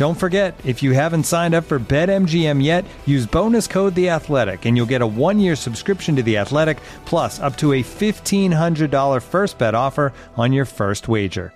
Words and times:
Don't 0.00 0.14
forget, 0.14 0.58
if 0.64 0.82
you 0.82 0.92
haven't 0.92 1.24
signed 1.24 1.54
up 1.54 1.64
for 1.64 1.78
BetMGM 1.78 2.64
yet, 2.64 2.86
use 3.04 3.26
bonus 3.26 3.66
code 3.66 3.94
The 3.94 4.08
Athletic, 4.08 4.64
and 4.64 4.74
you'll 4.74 4.86
get 4.86 5.02
a 5.02 5.06
one-year 5.06 5.54
subscription 5.54 6.16
to 6.16 6.22
The 6.22 6.38
Athletic, 6.38 6.78
plus 7.04 7.38
up 7.38 7.54
to 7.58 7.74
a 7.74 7.82
fifteen 7.82 8.50
hundred 8.50 8.90
dollar 8.90 9.20
first 9.20 9.58
bet 9.58 9.74
offer 9.74 10.14
on 10.38 10.54
your 10.54 10.64
first 10.64 11.06
wager. 11.06 11.52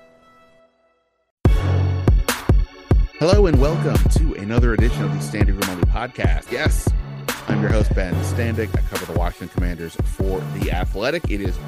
Hello 3.19 3.47
and 3.47 3.59
welcome 3.59 3.97
to 4.11 4.35
another 4.35 4.75
edition 4.75 5.05
of 5.05 5.15
the 5.15 5.21
Standing 5.21 5.55
Room 5.55 5.71
Only 5.71 5.85
podcast. 5.85 6.53
Yes, 6.53 6.87
I'm 7.49 7.63
your 7.63 7.71
host 7.71 7.95
Ben 7.95 8.13
Standig. 8.25 8.69
I 8.77 8.83
cover 8.95 9.11
the 9.11 9.19
Washington 9.19 9.49
Commanders 9.49 9.97
for 10.05 10.41
The 10.59 10.71
Athletic. 10.71 11.31
It 11.31 11.41
is 11.41 11.59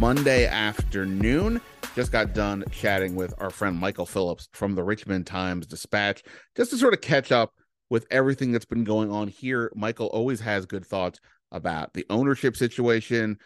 Monday 0.00 0.46
afternoon. 0.46 1.60
Just 1.94 2.10
got 2.10 2.32
done 2.32 2.64
chatting 2.70 3.14
with 3.14 3.34
our 3.38 3.50
friend 3.50 3.76
Michael 3.76 4.06
Phillips 4.06 4.48
from 4.52 4.74
the 4.74 4.82
Richmond 4.82 5.26
Times 5.26 5.66
Dispatch 5.66 6.22
just 6.56 6.70
to 6.70 6.78
sort 6.78 6.94
of 6.94 7.02
catch 7.02 7.30
up 7.30 7.52
with 7.90 8.06
everything 8.10 8.50
that's 8.50 8.64
been 8.64 8.84
going 8.84 9.10
on 9.10 9.28
here. 9.28 9.70
Michael 9.74 10.06
always 10.06 10.40
has 10.40 10.64
good 10.64 10.86
thoughts 10.86 11.20
about 11.50 11.92
the 11.92 12.06
ownership 12.08 12.56
situation, 12.56 13.38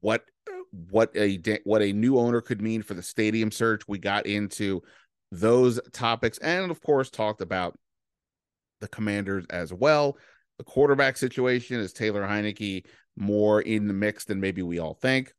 what 0.00 0.22
what 0.90 1.10
a 1.16 1.40
what 1.64 1.82
a 1.82 1.92
new 1.92 2.18
owner 2.18 2.40
could 2.40 2.62
mean 2.62 2.82
for 2.82 2.94
the 2.94 3.02
stadium 3.02 3.50
search. 3.50 3.82
We 3.88 3.98
got 3.98 4.26
into 4.26 4.82
those 5.32 5.80
topics 5.92 6.38
and 6.38 6.70
of 6.70 6.80
course 6.82 7.10
talked 7.10 7.40
about 7.40 7.76
the 8.80 8.88
commanders 8.88 9.44
as 9.50 9.72
well. 9.72 10.16
The 10.58 10.64
quarterback 10.64 11.16
situation 11.16 11.80
is 11.80 11.92
Taylor 11.92 12.22
Heinicke 12.22 12.86
more 13.16 13.60
in 13.60 13.88
the 13.88 13.94
mix 13.94 14.24
than 14.24 14.40
maybe 14.40 14.62
we 14.62 14.78
all 14.78 14.94
think. 14.94 15.32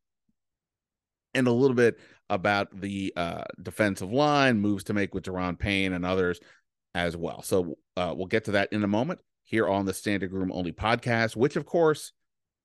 And 1.34 1.48
a 1.48 1.52
little 1.52 1.76
bit 1.76 2.00
about 2.30 2.80
the 2.80 3.14
uh, 3.16 3.44
defensive 3.62 4.12
line, 4.12 4.60
moves 4.60 4.86
to 4.86 4.94
make 4.94 5.14
with 5.14 5.26
Daron 5.26 5.58
Payne 5.58 5.94
and 5.94 6.06
others 6.06 6.40
as 6.96 7.18
well. 7.18 7.42
So 7.42 7.78
uh, 7.98 8.14
we'll 8.16 8.28
get 8.28 8.46
to 8.46 8.52
that 8.52 8.72
in 8.72 8.84
a 8.84 8.88
moment 8.88 9.20
here 9.44 9.68
on 9.68 9.86
the 9.86 9.94
Standing 9.94 10.32
Room 10.32 10.52
Only 10.52 10.72
podcast, 10.72 11.36
which 11.36 11.56
of 11.56 11.66
course, 11.66 12.12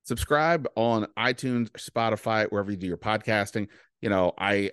subscribe 0.04 0.66
on 0.74 1.06
iTunes, 1.18 1.70
Spotify, 1.72 2.46
wherever 2.50 2.70
you 2.70 2.76
do 2.76 2.86
your 2.86 2.96
podcasting. 2.96 3.68
You 4.00 4.10
know, 4.10 4.32
I 4.38 4.70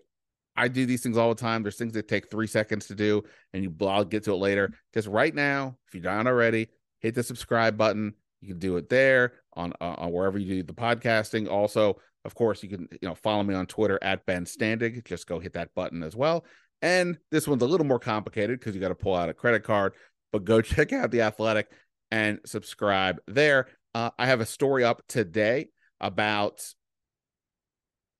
I 0.55 0.67
do 0.67 0.85
these 0.85 1.01
things 1.01 1.17
all 1.17 1.29
the 1.29 1.41
time. 1.41 1.63
There's 1.63 1.77
things 1.77 1.93
that 1.93 2.07
take 2.07 2.29
three 2.29 2.47
seconds 2.47 2.87
to 2.87 2.95
do, 2.95 3.23
and 3.53 3.63
you 3.63 3.75
I'll 3.81 4.05
get 4.05 4.23
to 4.25 4.33
it 4.33 4.37
later. 4.37 4.73
Just 4.93 5.07
right 5.07 5.33
now, 5.33 5.77
if 5.87 5.93
you're 5.93 6.03
not 6.03 6.27
already, 6.27 6.69
hit 6.99 7.15
the 7.15 7.23
subscribe 7.23 7.77
button. 7.77 8.13
You 8.41 8.49
can 8.49 8.59
do 8.59 8.77
it 8.77 8.89
there 8.89 9.33
on 9.53 9.73
uh, 9.81 9.95
on 9.97 10.11
wherever 10.11 10.37
you 10.37 10.55
do 10.55 10.63
the 10.63 10.73
podcasting. 10.73 11.49
Also, 11.49 11.97
of 12.25 12.35
course, 12.35 12.63
you 12.63 12.69
can 12.69 12.87
you 12.91 13.07
know 13.07 13.15
follow 13.15 13.43
me 13.43 13.53
on 13.53 13.67
Twitter 13.67 13.99
at 14.01 14.25
Ben 14.25 14.45
Standig. 14.45 15.05
Just 15.05 15.27
go 15.27 15.39
hit 15.39 15.53
that 15.53 15.73
button 15.75 16.03
as 16.03 16.15
well. 16.15 16.45
And 16.81 17.17
this 17.31 17.47
one's 17.47 17.61
a 17.61 17.67
little 17.67 17.85
more 17.85 17.99
complicated 17.99 18.59
because 18.59 18.75
you 18.75 18.81
got 18.81 18.89
to 18.89 18.95
pull 18.95 19.15
out 19.15 19.29
a 19.29 19.33
credit 19.33 19.63
card, 19.63 19.93
but 20.31 20.43
go 20.43 20.61
check 20.61 20.91
out 20.91 21.11
the 21.11 21.21
Athletic 21.21 21.71
and 22.11 22.39
subscribe 22.45 23.19
there. 23.27 23.67
Uh, 23.93 24.09
I 24.19 24.25
have 24.25 24.41
a 24.41 24.45
story 24.45 24.83
up 24.83 25.01
today 25.07 25.69
about 26.01 26.61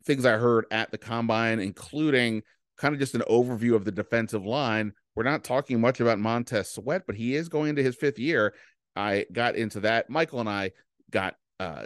things 0.05 0.25
I 0.25 0.37
heard 0.37 0.66
at 0.72 0.91
the 0.91 0.97
combine, 0.97 1.59
including 1.59 2.43
kind 2.77 2.93
of 2.93 2.99
just 2.99 3.16
an 3.16 3.23
overview 3.29 3.75
of 3.75 3.85
the 3.85 3.91
defensive 3.91 4.45
line. 4.45 4.93
We're 5.16 5.23
not 5.23 5.43
talking 5.43 5.81
much 5.81 5.99
about 5.99 6.19
Montez 6.19 6.72
Sweat, 6.72 7.03
but 7.07 7.16
he 7.16 7.35
is 7.35 7.49
going 7.49 7.69
into 7.69 7.83
his 7.83 7.95
fifth 7.95 8.19
year. 8.19 8.53
I 8.95 9.25
got 9.31 9.55
into 9.55 9.81
that. 9.81 10.09
Michael 10.09 10.39
and 10.39 10.49
I 10.49 10.72
got 11.11 11.35
uh, 11.59 11.85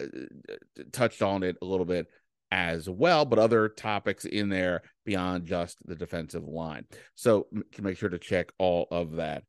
touched 0.92 1.22
on 1.22 1.44
it 1.44 1.58
a 1.62 1.66
little 1.66 1.86
bit 1.86 2.08
as 2.52 2.90
well, 2.90 3.26
but 3.26 3.40
other 3.40 3.70
topics 3.70 4.26
in 4.26 4.50
there 4.50 4.82
beyond 5.06 5.46
just 5.46 5.78
the 5.86 5.96
defensive 5.96 6.48
line. 6.48 6.86
So 7.16 7.48
to 7.74 7.84
make 7.84 7.98
sure 7.98 8.10
to 8.10 8.20
check 8.20 8.52
all 8.58 8.88
of 8.92 9.18
that 9.18 9.44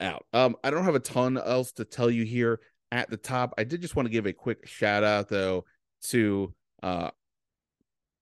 out. 0.00 0.24
Um, 0.32 0.56
I 0.64 0.70
don't 0.70 0.84
have 0.84 0.94
a 0.94 1.00
ton 1.00 1.36
else 1.36 1.72
to 1.72 1.84
tell 1.84 2.10
you 2.10 2.24
here 2.24 2.60
at 2.90 3.10
the 3.10 3.16
top. 3.16 3.54
I 3.58 3.64
did 3.64 3.82
just 3.82 3.96
want 3.96 4.06
to 4.06 4.12
give 4.12 4.26
a 4.26 4.32
quick 4.32 4.66
shout 4.66 5.04
out 5.04 5.28
though 5.28 5.64
to 6.08 6.54
uh, 6.82 7.10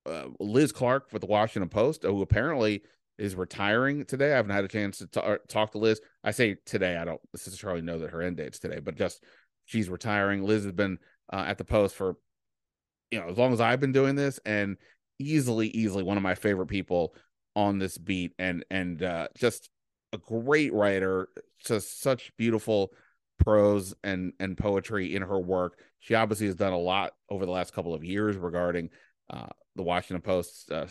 uh, 0.04 0.24
Liz 0.40 0.72
Clark 0.72 1.10
for 1.10 1.18
the 1.18 1.26
Washington 1.26 1.68
Post, 1.68 2.02
who 2.02 2.22
apparently 2.22 2.82
is 3.18 3.34
retiring 3.34 4.04
today. 4.04 4.32
I 4.32 4.36
haven't 4.36 4.52
had 4.52 4.64
a 4.64 4.68
chance 4.68 4.98
to 4.98 5.06
t- 5.06 5.20
talk 5.48 5.72
to 5.72 5.78
Liz. 5.78 6.00
I 6.24 6.30
say 6.30 6.56
today. 6.66 6.96
I 6.96 7.04
don't 7.04 7.20
necessarily 7.32 7.82
know 7.82 7.98
that 8.00 8.10
her 8.10 8.22
end 8.22 8.36
date's 8.36 8.58
today, 8.58 8.80
but 8.80 8.96
just 8.96 9.22
she's 9.64 9.88
retiring. 9.88 10.44
Liz 10.44 10.64
has 10.64 10.72
been 10.72 10.98
uh, 11.32 11.44
at 11.46 11.58
the 11.58 11.64
post 11.64 11.94
for 11.94 12.16
you 13.10 13.20
know 13.20 13.28
as 13.28 13.38
long 13.38 13.52
as 13.52 13.60
I've 13.60 13.80
been 13.80 13.92
doing 13.92 14.14
this, 14.14 14.38
and 14.44 14.76
easily, 15.18 15.68
easily 15.68 16.02
one 16.02 16.16
of 16.16 16.22
my 16.22 16.34
favorite 16.34 16.66
people 16.66 17.14
on 17.56 17.78
this 17.78 17.98
beat, 17.98 18.32
and 18.38 18.64
and 18.70 19.02
uh, 19.02 19.28
just 19.36 19.70
a 20.12 20.18
great 20.18 20.72
writer, 20.72 21.28
just 21.64 22.00
such 22.00 22.32
beautiful 22.36 22.92
prose 23.38 23.94
and 24.02 24.32
and 24.40 24.56
poetry 24.56 25.14
in 25.14 25.22
her 25.22 25.38
work. 25.38 25.78
She 26.00 26.14
obviously 26.14 26.46
has 26.46 26.54
done 26.54 26.72
a 26.72 26.78
lot 26.78 27.14
over 27.30 27.44
the 27.44 27.52
last 27.52 27.72
couple 27.72 27.94
of 27.94 28.04
years 28.04 28.36
regarding 28.36 28.90
uh, 29.30 29.48
the 29.76 29.82
Washington 29.82 30.22
Post's 30.22 30.70
uh, 30.70 30.86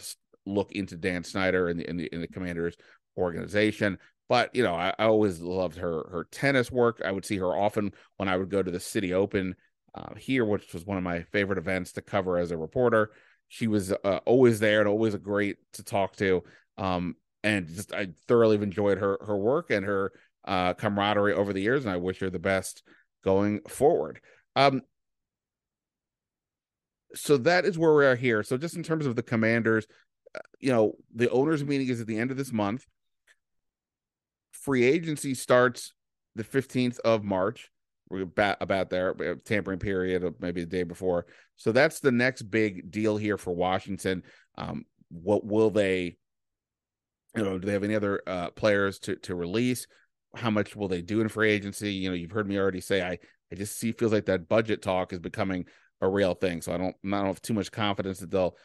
look 0.46 0.72
into 0.72 0.96
Dan 0.96 1.24
Snyder 1.24 1.70
and 1.70 1.80
the 1.80 1.90
in 1.90 1.98
the, 1.98 2.10
the 2.12 2.28
Commanders 2.28 2.76
organization. 3.18 3.98
But 4.30 4.54
you 4.54 4.64
know, 4.64 4.76
I, 4.76 4.94
I, 5.00 5.06
always 5.06 5.40
loved 5.40 5.78
her 5.78 6.04
her 6.10 6.28
tennis 6.32 6.70
work. 6.72 7.02
I 7.06 7.12
would 7.12 7.26
see 7.26 7.38
her 7.38 7.56
often 7.56 7.94
when 8.18 8.28
I 8.28 8.36
would 8.36 8.50
go 8.50 8.62
to 8.62 8.72
the 8.72 8.80
City 8.80 9.14
Open 9.14 9.56
uh, 9.96 10.16
here, 10.16 10.46
which 10.46 10.74
was 10.74 10.86
one 10.86 10.98
of 10.98 11.04
my 11.04 11.24
favorite 11.24 11.58
events 11.58 11.94
to 11.94 12.02
cover 12.02 12.38
as 12.38 12.52
a 12.52 12.58
reporter. 12.58 13.12
She 13.48 13.68
was 13.68 13.92
uh, 13.92 14.20
always 14.26 14.60
there 14.60 14.80
and 14.80 14.90
always 14.90 15.14
a 15.14 15.20
great 15.20 15.58
to 15.74 15.84
talk 15.84 16.16
to. 16.18 16.44
Um, 16.78 17.16
and 17.44 17.68
just 17.68 17.94
I 17.94 18.10
thoroughly 18.28 18.58
enjoyed 18.58 18.98
her 18.98 19.18
her 19.26 19.38
work 19.38 19.72
and 19.72 19.86
her 19.86 20.12
uh, 20.46 20.74
camaraderie 20.74 21.34
over 21.34 21.54
the 21.54 21.62
years, 21.62 21.86
and 21.86 21.94
I 21.94 21.98
wish 21.98 22.20
her 22.20 22.30
the 22.30 22.40
best 22.40 22.84
going 23.24 23.62
forward. 23.68 24.20
Um, 24.56 24.82
so 27.16 27.38
that 27.38 27.66
is 27.66 27.78
where 27.78 27.94
we 27.94 28.06
are 28.06 28.16
here. 28.16 28.44
So 28.44 28.58
just 28.58 28.76
in 28.76 28.84
terms 28.84 29.06
of 29.06 29.16
the 29.16 29.24
commanders, 29.24 29.88
uh, 30.36 30.40
you 30.60 30.72
know, 30.72 30.94
the 31.16 31.30
owners 31.30 31.64
meeting 31.64 31.88
is 31.88 32.02
at 32.02 32.08
the 32.08 32.18
end 32.18 32.32
of 32.32 32.38
this 32.38 32.52
month. 32.52 32.86
Free 34.52 34.84
agency 34.84 35.34
starts 35.34 35.94
the 36.36 36.44
15th 36.44 37.00
of 37.00 37.24
March 37.24 37.70
about, 38.12 38.58
about 38.62 38.94
tampering 39.46 39.80
period 39.80 40.24
maybe 40.40 40.62
the 40.62 40.70
day 40.70 40.84
before. 40.84 41.26
So 41.56 41.72
that's 41.72 42.00
the 42.00 42.12
next 42.12 42.44
big 42.44 42.92
deal 42.92 43.18
here 43.18 43.38
for 43.38 43.56
washington. 43.56 44.24
Um, 44.58 44.86
what 45.10 45.46
will 45.46 45.70
they 45.70 46.18
you 47.36 47.44
know 47.44 47.60
do 47.60 47.66
they 47.66 47.74
have 47.74 47.84
any 47.84 47.96
other 47.96 48.22
uh, 48.28 48.50
players 48.52 49.00
to 49.00 49.16
to 49.18 49.36
release? 49.36 49.88
How 50.36 50.50
much 50.50 50.76
will 50.76 50.88
they 50.88 51.02
do 51.02 51.22
in 51.22 51.30
free 51.30 51.52
agency? 51.52 51.94
You 51.94 52.10
know 52.10 52.16
you've 52.16 52.32
heard 52.32 52.48
me 52.48 52.58
already 52.58 52.82
say 52.82 53.02
i 53.02 53.18
i 53.52 53.56
just 53.56 53.78
see 53.78 53.92
feels 53.92 54.14
like 54.14 54.26
that 54.26 54.50
budget 54.50 54.82
talk 54.82 55.14
is 55.14 55.20
becoming 55.20 55.66
a 56.02 56.08
real 56.08 56.34
thing. 56.34 56.62
So 56.62 56.74
i 56.74 56.78
don't 56.78 56.96
i 57.06 57.10
don't 57.10 57.28
have 57.28 57.42
too 57.42 57.54
much 57.54 57.72
confidence 57.72 58.20
that 58.20 58.32
they'll 58.32 58.56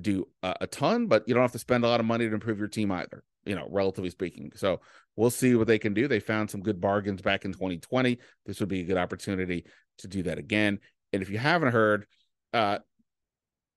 do 0.00 0.26
a, 0.42 0.54
a 0.62 0.66
ton 0.66 1.06
but 1.06 1.24
you 1.26 1.34
don't 1.34 1.42
have 1.42 1.52
to 1.52 1.58
spend 1.58 1.84
a 1.84 1.88
lot 1.88 2.00
of 2.00 2.06
money 2.06 2.28
to 2.28 2.34
improve 2.34 2.58
your 2.58 2.68
team 2.68 2.92
either 2.92 3.24
you 3.44 3.54
know, 3.54 3.66
relatively 3.70 4.10
speaking. 4.10 4.52
So 4.54 4.80
we'll 5.16 5.30
see 5.30 5.54
what 5.54 5.66
they 5.66 5.78
can 5.78 5.94
do. 5.94 6.08
They 6.08 6.20
found 6.20 6.50
some 6.50 6.60
good 6.60 6.80
bargains 6.80 7.22
back 7.22 7.44
in 7.44 7.52
2020. 7.52 8.18
This 8.46 8.60
would 8.60 8.68
be 8.68 8.80
a 8.80 8.84
good 8.84 8.96
opportunity 8.96 9.64
to 9.98 10.08
do 10.08 10.22
that 10.24 10.38
again. 10.38 10.78
And 11.12 11.22
if 11.22 11.30
you 11.30 11.38
haven't 11.38 11.72
heard, 11.72 12.06
uh, 12.52 12.78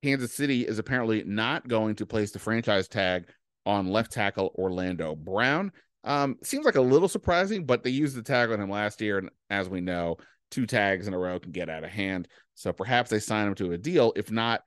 Kansas 0.04 0.34
City 0.34 0.68
is 0.68 0.80
apparently 0.80 1.24
not 1.24 1.68
going 1.68 1.96
to 1.96 2.06
place 2.06 2.32
the 2.32 2.40
franchise 2.40 2.88
tag 2.88 3.28
on 3.66 3.88
left 3.88 4.12
tackle 4.12 4.54
Orlando 4.58 5.16
Brown. 5.16 5.72
Um, 6.04 6.38
seems 6.44 6.66
like 6.66 6.76
a 6.76 6.82
little 6.82 7.08
surprising, 7.08 7.66
but 7.66 7.84
they 7.84 7.90
used 7.90 8.18
the 8.18 8.24
tag 8.24 8.52
on 8.52 8.60
him 8.60 8.70
last 8.70 9.00
year, 9.00 9.18
and 9.18 9.30
as 9.50 9.70
we 9.70 9.80
know, 9.80 10.18
two 10.52 10.66
tags 10.66 11.08
in 11.08 11.14
a 11.14 11.18
row 11.18 11.40
can 11.40 11.54
get 11.54 11.70
out 11.70 11.86
of 11.86 11.90
hand. 11.90 12.28
So 12.56 12.74
perhaps 12.74 13.10
they 13.10 13.20
sign 13.20 13.48
him 13.48 13.56
to 13.56 13.72
a 13.72 13.78
deal. 13.78 14.12
If 14.18 14.30
not, 14.30 14.64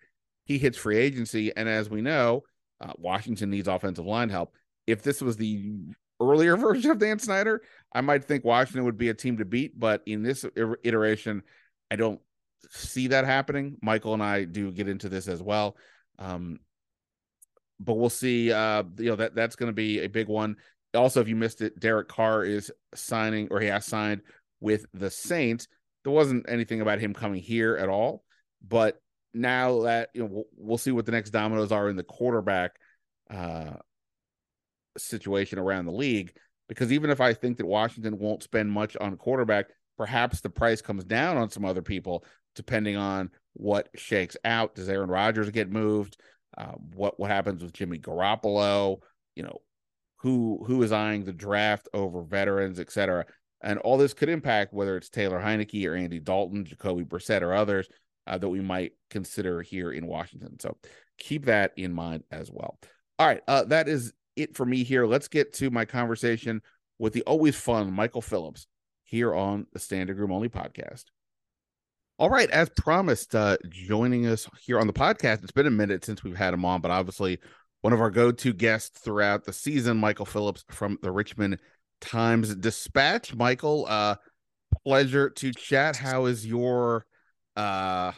he 0.46 0.58
hits 0.58 0.78
free 0.78 0.96
agency, 0.96 1.54
and 1.54 1.68
as 1.68 1.90
we 1.90 2.00
know, 2.00 2.44
uh, 2.80 2.92
Washington 2.96 3.50
needs 3.50 3.68
offensive 3.68 4.06
line 4.06 4.28
help. 4.30 4.54
If 4.86 5.02
this 5.02 5.20
was 5.20 5.36
the 5.36 5.74
earlier 6.20 6.56
version 6.56 6.92
of 6.92 6.98
Dan 6.98 7.18
Snyder, 7.18 7.62
I 7.92 8.00
might 8.00 8.24
think 8.24 8.44
Washington 8.44 8.84
would 8.84 8.96
be 8.96 9.08
a 9.08 9.14
team 9.14 9.38
to 9.38 9.44
beat. 9.44 9.78
But 9.78 10.02
in 10.06 10.22
this 10.22 10.44
iteration, 10.84 11.42
I 11.90 11.96
don't 11.96 12.20
see 12.70 13.08
that 13.08 13.24
happening. 13.24 13.76
Michael 13.82 14.14
and 14.14 14.22
I 14.22 14.44
do 14.44 14.70
get 14.70 14.88
into 14.88 15.08
this 15.08 15.26
as 15.26 15.42
well. 15.42 15.76
Um, 16.18 16.60
but 17.80 17.94
we'll 17.94 18.08
see. 18.08 18.52
Uh, 18.52 18.84
you 18.98 19.10
know 19.10 19.16
that 19.16 19.34
that's 19.34 19.56
going 19.56 19.68
to 19.68 19.74
be 19.74 20.00
a 20.00 20.08
big 20.08 20.28
one. 20.28 20.56
Also, 20.94 21.20
if 21.20 21.28
you 21.28 21.36
missed 21.36 21.60
it, 21.60 21.78
Derek 21.78 22.08
Carr 22.08 22.44
is 22.44 22.70
signing, 22.94 23.48
or 23.50 23.60
he 23.60 23.66
has 23.66 23.84
signed 23.84 24.22
with 24.60 24.86
the 24.94 25.10
Saints. 25.10 25.66
There 26.04 26.12
wasn't 26.12 26.48
anything 26.48 26.80
about 26.80 27.00
him 27.00 27.12
coming 27.12 27.42
here 27.42 27.76
at 27.76 27.88
all, 27.88 28.22
but 28.66 29.02
now 29.36 29.82
that 29.82 30.10
you 30.14 30.22
know, 30.22 30.44
we'll, 30.56 30.78
see 30.78 30.90
what 30.90 31.06
the 31.06 31.12
next 31.12 31.30
dominoes 31.30 31.72
are 31.72 31.88
in 31.88 31.96
the 31.96 32.02
quarterback 32.02 32.76
uh, 33.30 33.74
situation 34.96 35.58
around 35.58 35.86
the 35.86 35.92
league. 35.92 36.32
Because 36.68 36.92
even 36.92 37.10
if 37.10 37.20
I 37.20 37.32
think 37.32 37.58
that 37.58 37.66
Washington 37.66 38.18
won't 38.18 38.42
spend 38.42 38.70
much 38.70 38.96
on 38.96 39.16
quarterback, 39.16 39.66
perhaps 39.96 40.40
the 40.40 40.50
price 40.50 40.82
comes 40.82 41.04
down 41.04 41.36
on 41.36 41.50
some 41.50 41.64
other 41.64 41.82
people, 41.82 42.24
depending 42.56 42.96
on 42.96 43.30
what 43.52 43.88
shakes 43.94 44.36
out. 44.44 44.74
Does 44.74 44.88
Aaron 44.88 45.10
Rodgers 45.10 45.50
get 45.50 45.70
moved? 45.70 46.16
Uh, 46.58 46.72
what 46.94 47.20
what 47.20 47.30
happens 47.30 47.62
with 47.62 47.72
Jimmy 47.72 47.98
Garoppolo? 47.98 49.00
You 49.36 49.44
know, 49.44 49.60
who 50.16 50.64
who 50.66 50.82
is 50.82 50.92
eyeing 50.92 51.24
the 51.24 51.32
draft 51.32 51.88
over 51.94 52.22
veterans, 52.22 52.80
et 52.80 52.90
cetera. 52.90 53.26
And 53.62 53.78
all 53.80 53.96
this 53.96 54.14
could 54.14 54.28
impact 54.28 54.74
whether 54.74 54.96
it's 54.96 55.08
Taylor 55.08 55.40
Heinicke 55.40 55.86
or 55.86 55.94
Andy 55.94 56.20
Dalton, 56.20 56.64
Jacoby 56.64 57.04
Brissett, 57.04 57.42
or 57.42 57.54
others 57.54 57.88
uh, 58.26 58.38
that 58.38 58.48
we 58.48 58.60
might 58.60 58.92
consider 59.10 59.62
here 59.62 59.92
in 59.92 60.06
Washington. 60.06 60.58
So 60.60 60.76
keep 61.18 61.46
that 61.46 61.72
in 61.76 61.92
mind 61.92 62.24
as 62.30 62.50
well. 62.50 62.78
All 63.18 63.26
right, 63.26 63.42
uh, 63.48 63.64
that 63.64 63.88
is 63.88 64.12
it 64.36 64.56
for 64.56 64.66
me 64.66 64.84
here. 64.84 65.06
Let's 65.06 65.28
get 65.28 65.52
to 65.54 65.70
my 65.70 65.84
conversation 65.84 66.60
with 66.98 67.12
the 67.12 67.22
always 67.22 67.56
fun 67.56 67.92
Michael 67.92 68.22
Phillips 68.22 68.66
here 69.04 69.34
on 69.34 69.66
the 69.72 69.78
Standing 69.78 70.16
Room 70.16 70.32
Only 70.32 70.48
podcast. 70.48 71.04
All 72.18 72.30
right, 72.30 72.50
as 72.50 72.70
promised, 72.70 73.34
uh, 73.34 73.58
joining 73.68 74.26
us 74.26 74.48
here 74.62 74.80
on 74.80 74.86
the 74.86 74.92
podcast. 74.92 75.42
It's 75.42 75.52
been 75.52 75.66
a 75.66 75.70
minute 75.70 76.04
since 76.04 76.24
we've 76.24 76.36
had 76.36 76.54
him 76.54 76.64
on, 76.64 76.80
but 76.80 76.90
obviously 76.90 77.38
one 77.82 77.92
of 77.92 78.00
our 78.00 78.10
go-to 78.10 78.52
guests 78.52 78.98
throughout 78.98 79.44
the 79.44 79.52
season, 79.52 79.98
Michael 79.98 80.24
Phillips 80.24 80.64
from 80.70 80.98
the 81.02 81.12
Richmond 81.12 81.58
Times 82.00 82.54
Dispatch. 82.54 83.34
Michael, 83.34 83.86
uh, 83.88 84.16
pleasure 84.84 85.28
to 85.30 85.52
chat. 85.52 85.96
How 85.96 86.24
is 86.24 86.46
your 86.46 87.06
uh 87.56 88.12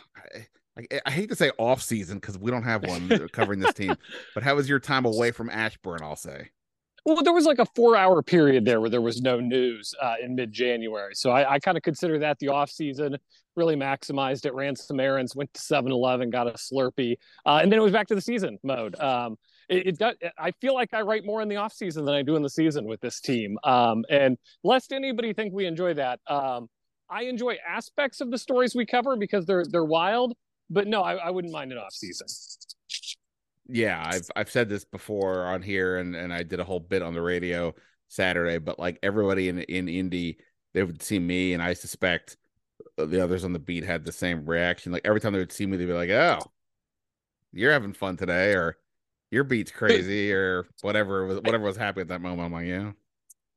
I, 0.78 1.00
I 1.06 1.10
hate 1.10 1.28
to 1.30 1.36
say 1.36 1.50
off 1.58 1.82
season 1.82 2.18
because 2.18 2.38
we 2.38 2.50
don't 2.50 2.62
have 2.62 2.84
one 2.86 3.28
covering 3.32 3.60
this 3.60 3.74
team, 3.74 3.94
but 4.34 4.42
how 4.42 4.54
was 4.54 4.68
your 4.68 4.78
time 4.78 5.04
away 5.04 5.30
from 5.30 5.50
Ashburn? 5.50 6.00
I'll 6.02 6.16
say. 6.16 6.50
Well, 7.04 7.22
there 7.22 7.32
was 7.32 7.46
like 7.46 7.58
a 7.58 7.66
four 7.74 7.96
hour 7.96 8.22
period 8.22 8.64
there 8.64 8.80
where 8.80 8.90
there 8.90 9.00
was 9.00 9.22
no 9.22 9.40
news 9.40 9.94
uh, 10.00 10.16
in 10.22 10.34
mid 10.34 10.52
January. 10.52 11.14
So 11.14 11.30
I, 11.30 11.54
I 11.54 11.58
kind 11.58 11.76
of 11.76 11.82
consider 11.82 12.18
that 12.18 12.38
the 12.38 12.48
off 12.48 12.70
season, 12.70 13.16
really 13.56 13.76
maximized 13.76 14.44
it, 14.44 14.54
ran 14.54 14.76
some 14.76 15.00
errands, 15.00 15.34
went 15.34 15.52
to 15.54 15.60
7 15.60 15.90
Eleven, 15.90 16.30
got 16.30 16.46
a 16.46 16.52
Slurpee, 16.52 17.16
uh, 17.46 17.60
and 17.62 17.72
then 17.72 17.78
it 17.78 17.82
was 17.82 17.92
back 17.92 18.08
to 18.08 18.14
the 18.14 18.20
season 18.20 18.58
mode. 18.62 18.98
Um, 19.00 19.36
it, 19.68 19.86
it 19.86 19.98
does, 19.98 20.16
I 20.38 20.52
feel 20.60 20.74
like 20.74 20.92
I 20.92 21.00
write 21.00 21.24
more 21.24 21.40
in 21.40 21.48
the 21.48 21.56
off 21.56 21.72
season 21.72 22.04
than 22.04 22.14
I 22.14 22.22
do 22.22 22.36
in 22.36 22.42
the 22.42 22.50
season 22.50 22.84
with 22.84 23.00
this 23.00 23.20
team. 23.20 23.58
Um, 23.64 24.04
and 24.10 24.36
lest 24.62 24.92
anybody 24.92 25.32
think 25.32 25.54
we 25.54 25.66
enjoy 25.66 25.94
that, 25.94 26.20
um, 26.26 26.68
I 27.10 27.24
enjoy 27.24 27.56
aspects 27.66 28.20
of 28.20 28.30
the 28.30 28.38
stories 28.38 28.74
we 28.74 28.86
cover 28.86 29.16
because 29.16 29.46
they're 29.46 29.64
they're 29.64 29.84
wild. 29.84 30.34
But 30.70 30.86
no, 30.86 31.02
I, 31.02 31.14
I 31.14 31.30
wouldn't 31.30 31.52
mind 31.52 31.72
an 31.72 31.78
off 31.78 31.92
season. 31.92 32.26
Yeah, 33.68 34.02
I've 34.04 34.30
I've 34.36 34.50
said 34.50 34.68
this 34.68 34.84
before 34.84 35.46
on 35.46 35.62
here, 35.62 35.98
and 35.98 36.14
and 36.14 36.32
I 36.32 36.42
did 36.42 36.60
a 36.60 36.64
whole 36.64 36.80
bit 36.80 37.02
on 37.02 37.14
the 37.14 37.22
radio 37.22 37.74
Saturday. 38.08 38.58
But 38.58 38.78
like 38.78 38.98
everybody 39.02 39.48
in 39.48 39.60
in 39.60 39.88
Indy, 39.88 40.38
they 40.74 40.82
would 40.82 41.02
see 41.02 41.18
me, 41.18 41.54
and 41.54 41.62
I 41.62 41.72
suspect 41.74 42.36
the 42.96 43.22
others 43.22 43.44
on 43.44 43.52
the 43.52 43.58
beat 43.58 43.84
had 43.84 44.04
the 44.04 44.12
same 44.12 44.44
reaction. 44.44 44.92
Like 44.92 45.06
every 45.06 45.20
time 45.20 45.32
they 45.32 45.38
would 45.38 45.52
see 45.52 45.66
me, 45.66 45.76
they'd 45.76 45.86
be 45.86 45.92
like, 45.92 46.10
"Oh, 46.10 46.40
you're 47.52 47.72
having 47.72 47.94
fun 47.94 48.16
today," 48.16 48.52
or 48.52 48.76
"Your 49.30 49.44
beat's 49.44 49.70
crazy," 49.70 50.32
or 50.32 50.66
whatever 50.82 51.26
was 51.26 51.36
whatever 51.38 51.64
was 51.64 51.76
happening 51.76 52.02
at 52.02 52.08
that 52.08 52.20
moment. 52.20 52.46
I'm 52.46 52.52
like, 52.52 52.66
"Yeah." 52.66 52.92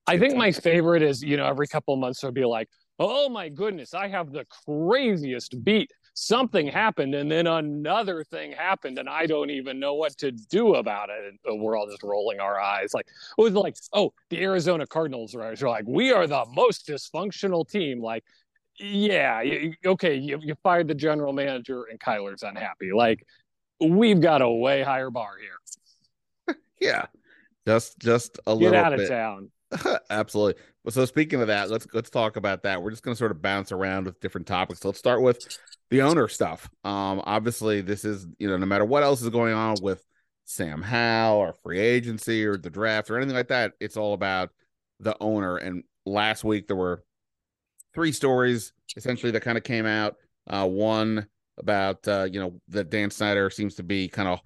I 0.07 0.17
think 0.17 0.35
my 0.35 0.51
favorite 0.51 1.03
is 1.03 1.21
you 1.21 1.37
know 1.37 1.45
every 1.45 1.67
couple 1.67 1.93
of 1.93 1.99
months 1.99 2.21
there'll 2.21 2.33
be 2.33 2.45
like, 2.45 2.69
oh 2.99 3.29
my 3.29 3.49
goodness, 3.49 3.93
I 3.93 4.07
have 4.07 4.31
the 4.31 4.45
craziest 4.65 5.63
beat. 5.63 5.91
Something 6.13 6.67
happened, 6.67 7.15
and 7.15 7.31
then 7.31 7.47
another 7.47 8.23
thing 8.25 8.51
happened, 8.51 8.99
and 8.99 9.07
I 9.07 9.25
don't 9.25 9.49
even 9.49 9.79
know 9.79 9.93
what 9.93 10.17
to 10.17 10.31
do 10.31 10.75
about 10.75 11.09
it. 11.09 11.33
And 11.45 11.61
we're 11.61 11.77
all 11.77 11.87
just 11.87 12.03
rolling 12.03 12.41
our 12.41 12.59
eyes. 12.59 12.93
Like, 12.93 13.07
it 13.37 13.41
was 13.41 13.53
like, 13.53 13.77
oh, 13.93 14.13
the 14.29 14.41
Arizona 14.41 14.85
Cardinals 14.85 15.33
are 15.35 15.55
like, 15.55 15.85
we 15.87 16.11
are 16.11 16.27
the 16.27 16.45
most 16.53 16.85
dysfunctional 16.85 17.67
team. 17.67 18.01
Like, 18.01 18.25
yeah, 18.77 19.41
okay, 19.85 20.15
you, 20.15 20.39
you 20.41 20.55
fired 20.63 20.89
the 20.89 20.95
general 20.95 21.31
manager, 21.31 21.85
and 21.89 21.99
Kyler's 21.99 22.43
unhappy. 22.43 22.91
Like, 22.93 23.25
we've 23.79 24.19
got 24.21 24.41
a 24.41 24.49
way 24.49 24.83
higher 24.83 25.09
bar 25.09 25.31
here. 25.39 26.55
yeah, 26.79 27.05
just 27.65 27.99
just 27.99 28.39
a 28.45 28.53
little 28.53 28.71
bit. 28.71 28.73
Get 28.73 28.77
little 28.77 28.85
out 28.85 28.93
of 28.93 28.99
bit. 28.99 29.09
town. 29.09 29.51
Absolutely. 30.09 30.61
So 30.89 31.05
speaking 31.05 31.41
of 31.41 31.47
that, 31.47 31.69
let's 31.69 31.87
let's 31.93 32.09
talk 32.09 32.35
about 32.35 32.63
that. 32.63 32.81
We're 32.81 32.89
just 32.89 33.03
going 33.03 33.13
to 33.13 33.17
sort 33.17 33.31
of 33.31 33.41
bounce 33.41 33.71
around 33.71 34.05
with 34.05 34.19
different 34.19 34.47
topics. 34.47 34.83
Let's 34.83 34.99
start 34.99 35.21
with 35.21 35.57
the 35.89 36.01
owner 36.01 36.27
stuff. 36.27 36.69
Um, 36.83 37.21
obviously, 37.25 37.81
this 37.81 38.03
is 38.03 38.27
you 38.39 38.47
know 38.49 38.57
no 38.57 38.65
matter 38.65 38.85
what 38.85 39.03
else 39.03 39.21
is 39.21 39.29
going 39.29 39.53
on 39.53 39.77
with 39.81 40.03
Sam 40.45 40.81
Howell 40.81 41.37
or 41.37 41.53
free 41.53 41.79
agency 41.79 42.45
or 42.45 42.57
the 42.57 42.69
draft 42.69 43.09
or 43.09 43.17
anything 43.17 43.35
like 43.35 43.49
that, 43.49 43.73
it's 43.79 43.97
all 43.97 44.13
about 44.13 44.49
the 44.99 45.15
owner. 45.21 45.57
And 45.57 45.83
last 46.05 46.43
week 46.43 46.67
there 46.67 46.75
were 46.75 47.03
three 47.93 48.11
stories 48.11 48.73
essentially 48.97 49.31
that 49.31 49.41
kind 49.41 49.57
of 49.57 49.63
came 49.63 49.85
out. 49.85 50.15
Uh, 50.47 50.67
one 50.67 51.27
about 51.57 52.05
uh, 52.07 52.27
you 52.29 52.39
know 52.39 52.59
that 52.69 52.89
Dan 52.89 53.11
Snyder 53.11 53.49
seems 53.49 53.75
to 53.75 53.83
be 53.83 54.07
kind 54.07 54.27
of 54.27 54.39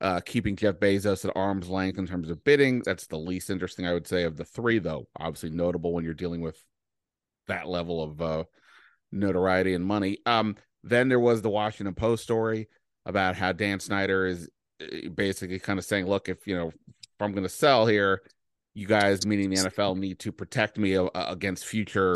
uh, 0.00 0.20
keeping 0.20 0.56
Jeff 0.56 0.76
Bezos 0.76 1.24
at 1.24 1.36
arm's 1.36 1.68
length 1.68 1.98
in 1.98 2.06
terms 2.06 2.30
of 2.30 2.44
bidding. 2.44 2.82
That's 2.84 3.06
the 3.06 3.18
least 3.18 3.50
interesting, 3.50 3.86
I 3.86 3.92
would 3.92 4.06
say, 4.06 4.24
of 4.24 4.36
the 4.36 4.44
three, 4.44 4.78
though. 4.78 5.08
Obviously, 5.16 5.50
notable 5.50 5.92
when 5.92 6.04
you're 6.04 6.14
dealing 6.14 6.40
with 6.40 6.62
that 7.48 7.66
level 7.66 8.02
of 8.02 8.22
uh, 8.22 8.44
notoriety 9.10 9.74
and 9.74 9.84
money. 9.84 10.18
Um, 10.26 10.56
then 10.84 11.08
there 11.08 11.20
was 11.20 11.42
the 11.42 11.50
Washington 11.50 11.94
Post 11.94 12.22
story 12.22 12.68
about 13.06 13.36
how 13.36 13.52
Dan 13.52 13.80
Snyder 13.80 14.26
is 14.26 14.48
uh, 14.80 15.08
basically 15.14 15.58
kind 15.58 15.78
of 15.78 15.84
saying, 15.84 16.06
"Look, 16.06 16.28
if 16.28 16.46
you 16.46 16.54
know, 16.54 16.68
if 16.68 17.20
I'm 17.20 17.32
going 17.32 17.42
to 17.42 17.48
sell 17.48 17.86
here, 17.86 18.22
you 18.74 18.86
guys, 18.86 19.26
meaning 19.26 19.50
the 19.50 19.56
NFL, 19.56 19.98
need 19.98 20.20
to 20.20 20.30
protect 20.32 20.78
me 20.78 20.96
uh, 20.96 21.08
against 21.14 21.66
future 21.66 22.14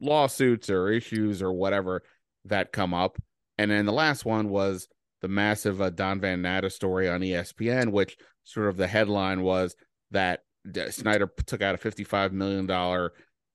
lawsuits 0.00 0.68
or 0.70 0.90
issues 0.90 1.42
or 1.42 1.52
whatever 1.52 2.02
that 2.46 2.72
come 2.72 2.92
up." 2.92 3.18
And 3.58 3.70
then 3.70 3.86
the 3.86 3.92
last 3.92 4.24
one 4.24 4.48
was 4.48 4.88
the 5.22 5.28
massive 5.28 5.80
uh, 5.80 5.90
Don 5.90 6.20
Van 6.20 6.42
Natta 6.42 6.68
story 6.68 7.08
on 7.08 7.20
ESPN, 7.20 7.92
which 7.92 8.18
sort 8.44 8.68
of 8.68 8.76
the 8.76 8.86
headline 8.86 9.42
was 9.42 9.76
that 10.10 10.40
Snyder 10.90 11.30
took 11.46 11.62
out 11.62 11.74
a 11.74 11.78
$55 11.78 12.32
million 12.32 12.70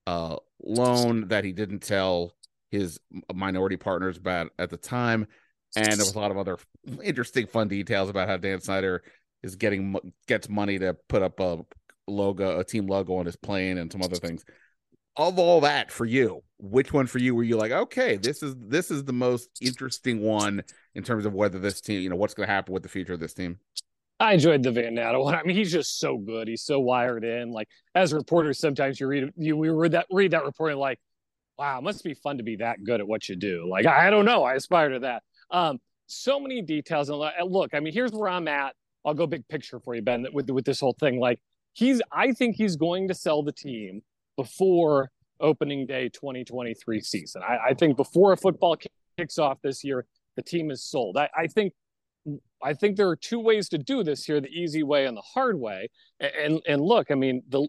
uh, 0.08 0.36
loan 0.64 1.28
that 1.28 1.44
he 1.44 1.52
didn't 1.52 1.80
tell 1.80 2.34
his 2.72 3.00
minority 3.34 3.78
partners 3.78 4.18
about 4.18 4.52
at 4.58 4.70
the 4.70 4.78
time. 4.78 5.28
And 5.76 5.86
there 5.86 5.98
was 5.98 6.16
a 6.16 6.20
lot 6.20 6.32
of 6.32 6.38
other 6.38 6.58
interesting, 7.04 7.48
fun 7.48 7.68
details 7.68 8.10
about 8.10 8.28
how 8.28 8.38
Dan 8.38 8.62
Snyder 8.62 9.04
is 9.44 9.56
getting 9.56 9.96
gets 10.28 10.50
money 10.50 10.80
to 10.80 10.96
put 11.08 11.22
up 11.22 11.40
a 11.40 11.60
logo, 12.08 12.60
a 12.60 12.64
team 12.64 12.88
logo 12.88 13.16
on 13.16 13.26
his 13.26 13.36
plane, 13.36 13.78
and 13.78 13.92
some 13.92 14.02
other 14.02 14.16
things 14.16 14.44
of 15.18 15.40
all 15.40 15.62
that 15.62 15.92
for 15.92 16.06
you, 16.06 16.44
which 16.60 16.92
one 16.92 17.08
for 17.08 17.20
you 17.20 17.36
were 17.36 17.44
you 17.44 17.56
like, 17.56 17.72
okay, 17.72 18.18
this 18.18 18.42
is 18.42 18.56
this 18.58 18.90
is 18.90 19.04
the 19.04 19.14
most 19.14 19.50
interesting 19.62 20.22
one 20.22 20.64
in 20.96 21.04
terms 21.04 21.26
of 21.26 21.34
whether 21.34 21.60
this 21.60 21.82
team, 21.82 22.02
you 22.02 22.10
know, 22.10 22.16
what's 22.16 22.34
going 22.34 22.48
to 22.48 22.54
happen 22.54 22.74
with 22.74 22.84
the 22.84 22.90
future 22.90 23.14
of 23.14 23.20
this 23.20 23.34
team? 23.34 23.60
I 24.20 24.34
enjoyed 24.34 24.64
the 24.64 24.72
Van 24.72 24.96
Natta 24.96 25.20
one. 25.20 25.36
I 25.36 25.44
mean, 25.44 25.56
he's 25.56 25.72
just 25.72 26.00
so 26.00 26.18
good. 26.18 26.48
He's 26.48 26.64
so 26.64 26.80
wired 26.80 27.24
in. 27.24 27.52
Like 27.52 27.68
as 27.94 28.14
reporters, 28.14 28.60
sometimes 28.60 29.00
you 29.00 29.08
read 29.08 29.30
you 29.38 29.56
we 29.56 29.70
read 29.70 29.92
that 29.92 30.08
read 30.12 30.32
that 30.32 30.44
report 30.44 30.72
and 30.72 30.80
like, 30.80 31.00
wow, 31.60 31.80
must 31.82 32.04
be 32.04 32.16
fun 32.16 32.38
to 32.38 32.44
be 32.44 32.56
that 32.58 32.84
good 32.84 33.00
at 33.00 33.08
what 33.08 33.30
you 33.30 33.36
do. 33.36 33.68
Like 33.70 33.86
I, 33.86 34.08
I 34.08 34.10
don't 34.10 34.26
know, 34.26 34.44
I 34.44 34.56
aspire 34.56 34.90
to 34.90 35.00
that. 35.00 35.24
Um, 35.52 35.80
so 36.08 36.40
many 36.40 36.62
details 36.62 37.10
and 37.10 37.20
look, 37.52 37.74
I 37.74 37.80
mean, 37.80 37.94
here's 37.94 38.12
where 38.12 38.30
I'm 38.30 38.48
at. 38.48 38.74
I'll 39.06 39.14
go 39.14 39.28
big 39.28 39.48
picture 39.48 39.80
for 39.80 39.94
you, 39.96 40.02
Ben, 40.02 40.26
with 40.34 40.50
with 40.50 40.66
this 40.66 40.80
whole 40.80 40.96
thing. 41.00 41.20
Like 41.20 41.40
he's, 41.74 42.02
I 42.12 42.32
think 42.32 42.56
he's 42.56 42.76
going 42.76 43.08
to 43.10 43.14
sell 43.14 43.44
the 43.44 43.52
team 43.52 44.02
before 44.36 45.12
opening 45.40 45.86
day 45.86 46.10
2023 46.10 47.02
season. 47.02 47.42
I, 47.48 47.70
I 47.70 47.74
think 47.74 47.98
before 47.98 48.34
a 48.34 48.38
football 48.38 48.78
kicks 49.18 49.38
off 49.38 49.60
this 49.62 49.84
year, 49.84 50.06
the 50.36 50.42
team 50.42 50.72
is 50.72 50.84
sold. 50.84 51.18
I, 51.18 51.30
I, 51.36 51.48
think 51.48 51.74
I 52.64 52.74
think 52.74 52.98
there 52.98 53.10
are 53.10 53.16
two 53.16 53.40
ways 53.40 53.70
to 53.70 53.78
do 53.78 54.04
this 54.04 54.26
here: 54.26 54.40
the 54.40 54.50
easy 54.50 54.84
way 54.84 55.06
and 55.06 55.18
the 55.18 55.22
hard 55.22 55.60
way. 55.60 55.90
And 56.20 56.62
and 56.68 56.82
look, 56.82 57.12
I 57.12 57.16
mean, 57.16 57.44
the 57.50 57.68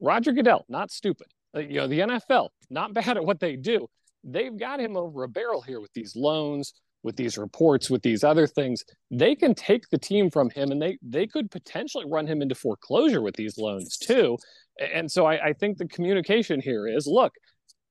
Roger 0.00 0.32
Goodell, 0.32 0.64
not 0.68 0.90
stupid. 0.90 1.28
Uh, 1.54 1.60
you 1.60 1.80
know, 1.80 1.86
the 1.86 2.00
NFL, 2.00 2.50
not 2.70 2.92
bad 2.94 3.16
at 3.16 3.24
what 3.24 3.40
they 3.40 3.56
do. 3.56 3.88
They've 4.24 4.56
got 4.56 4.80
him 4.80 4.96
over 4.96 5.22
a 5.22 5.28
barrel 5.28 5.62
here 5.62 5.80
with 5.80 5.92
these 5.94 6.16
loans, 6.16 6.74
with 7.02 7.16
these 7.16 7.38
reports, 7.38 7.88
with 7.88 8.02
these 8.02 8.24
other 8.24 8.46
things. 8.46 8.84
They 9.10 9.34
can 9.36 9.54
take 9.54 9.88
the 9.88 9.98
team 9.98 10.30
from 10.30 10.50
him 10.50 10.72
and 10.72 10.82
they 10.82 10.98
they 11.00 11.26
could 11.26 11.50
potentially 11.50 12.04
run 12.06 12.26
him 12.26 12.42
into 12.42 12.54
foreclosure 12.54 13.22
with 13.22 13.36
these 13.36 13.56
loans 13.56 13.96
too. 13.96 14.36
And 14.78 15.10
so 15.10 15.26
I, 15.26 15.48
I 15.48 15.52
think 15.52 15.78
the 15.78 15.86
communication 15.86 16.60
here 16.60 16.86
is 16.86 17.06
look, 17.06 17.32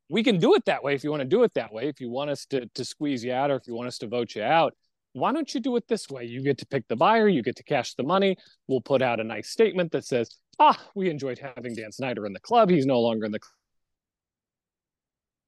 we 0.10 0.24
can 0.24 0.39
do 0.39 0.54
it 0.54 0.65
that 0.65 0.84
way 0.84 0.94
if 0.94 1.04
you 1.04 1.10
want 1.10 1.22
to 1.22 1.27
do 1.27 1.44
it 1.44 1.54
that 1.56 1.74
way. 1.74 1.88
If 1.88 2.00
you 2.00 2.10
want 2.10 2.30
us 2.30 2.46
to, 2.48 2.68
to 2.75 2.86
squeeze 2.86 3.24
you 3.24 3.34
out 3.34 3.50
or 3.51 3.56
if 3.56 3.68
you 3.68 3.75
want 3.75 3.88
us 3.88 3.98
to 4.00 4.08
vote 4.08 4.36
you 4.36 4.44
out, 4.44 4.74
why 5.13 5.32
don't 5.32 5.51
you 5.54 5.62
do 5.62 5.75
it 5.77 5.88
this 5.88 6.10
way? 6.10 6.25
You 6.25 6.44
get 6.44 6.58
to 6.60 6.65
pick 6.65 6.88
the 6.88 6.96
buyer, 6.96 7.27
you 7.27 7.42
get 7.42 7.56
to 7.56 7.63
cash 7.63 7.96
the 7.96 8.04
money. 8.04 8.36
We'll 8.68 8.82
put 8.82 9.01
out 9.01 9.20
a 9.20 9.24
nice 9.24 9.50
statement 9.50 9.92
that 9.94 10.06
says, 10.06 10.30
ah, 10.60 10.77
we 10.94 11.10
enjoyed 11.10 11.39
having 11.39 11.74
Dan 11.74 11.92
Snyder 11.92 12.25
in 12.25 12.34
the 12.34 12.39
club. 12.39 12.70
He's 12.70 12.86
no 12.86 13.00
longer 13.00 13.25
in 13.25 13.32
the 13.32 13.39
club. 13.39 13.51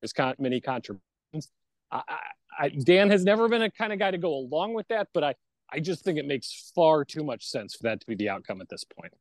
There's 0.01 0.13
con- 0.13 0.35
many 0.39 0.61
contributions. 0.61 1.51
I, 1.91 2.01
I, 2.57 2.69
Dan 2.69 3.09
has 3.09 3.23
never 3.23 3.49
been 3.49 3.61
a 3.61 3.71
kind 3.71 3.91
of 3.91 3.99
guy 3.99 4.11
to 4.11 4.17
go 4.17 4.33
along 4.33 4.73
with 4.73 4.87
that, 4.87 5.09
but 5.13 5.23
I, 5.23 5.35
I 5.71 5.79
just 5.79 6.03
think 6.03 6.17
it 6.17 6.25
makes 6.25 6.71
far 6.73 7.03
too 7.03 7.23
much 7.23 7.45
sense 7.45 7.75
for 7.75 7.83
that 7.83 7.99
to 7.99 8.07
be 8.07 8.15
the 8.15 8.29
outcome 8.29 8.61
at 8.61 8.69
this 8.69 8.85
point. 8.85 9.13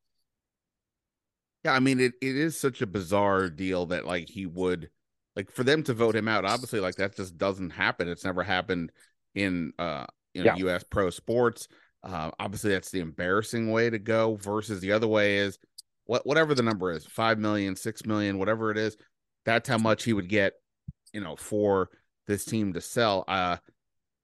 Yeah, 1.67 1.73
I 1.73 1.81
mean, 1.81 1.99
it, 1.99 2.13
it 2.23 2.37
is 2.37 2.57
such 2.57 2.81
a 2.81 2.87
bizarre 2.87 3.51
deal 3.51 3.87
that 3.87 4.07
like 4.07 4.29
he 4.29 4.47
would 4.47 4.89
like 5.35 5.51
for 5.51 5.65
them 5.65 5.83
to 5.83 5.95
vote 5.95 6.15
him 6.15 6.29
out. 6.29 6.45
Obviously, 6.45 6.79
like 6.79 6.95
that 6.95 7.17
just 7.17 7.37
doesn't 7.37 7.71
happen. 7.71 8.07
It's 8.07 8.25
never 8.25 8.45
happened 8.45 8.93
in 9.35 9.73
uh 9.77 10.07
you 10.33 10.45
know, 10.45 10.55
yeah. 10.57 10.75
US 10.75 10.85
pro 10.85 11.11
sports. 11.11 11.67
Uh, 12.05 12.31
obviously, 12.39 12.71
that's 12.71 12.93
the 12.93 13.01
embarrassing 13.01 13.73
way 13.73 13.91
to 13.91 13.99
go. 13.99 14.37
Versus 14.37 14.81
the 14.81 14.93
other 14.93 15.09
way 15.09 15.39
is 15.39 15.59
what 16.05 16.25
whatever 16.25 16.55
the 16.55 16.63
number 16.63 16.93
is, 16.93 17.05
five 17.05 17.37
million, 17.37 17.75
six 17.75 18.07
million, 18.07 18.39
whatever 18.39 18.71
it 18.71 18.79
is. 18.79 18.97
That's 19.45 19.69
how 19.69 19.79
much 19.79 20.05
he 20.05 20.13
would 20.13 20.29
get, 20.29 20.53
you 21.13 21.21
know, 21.21 21.35
for 21.35 21.91
this 22.29 22.45
team 22.45 22.75
to 22.75 22.81
sell. 22.81 23.25
Uh, 23.27 23.57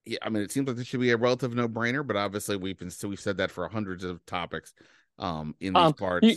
yeah, 0.05 0.19
I 0.23 0.29
mean, 0.29 0.45
it 0.45 0.53
seems 0.53 0.69
like 0.69 0.77
this 0.77 0.87
should 0.87 1.01
be 1.01 1.11
a 1.11 1.17
relative 1.17 1.57
no 1.57 1.69
brainer, 1.69 2.07
but 2.07 2.15
obviously 2.15 2.57
we've 2.57 2.79
been 2.79 2.91
so 2.91 3.09
we've 3.09 3.19
said 3.19 3.39
that 3.39 3.51
for 3.51 3.67
hundreds 3.67 4.05
of 4.05 4.25
topics 4.27 4.75
um 5.19 5.57
in 5.61 5.73
these 5.73 5.83
um, 5.83 5.93
parts. 5.95 6.29
You, 6.29 6.37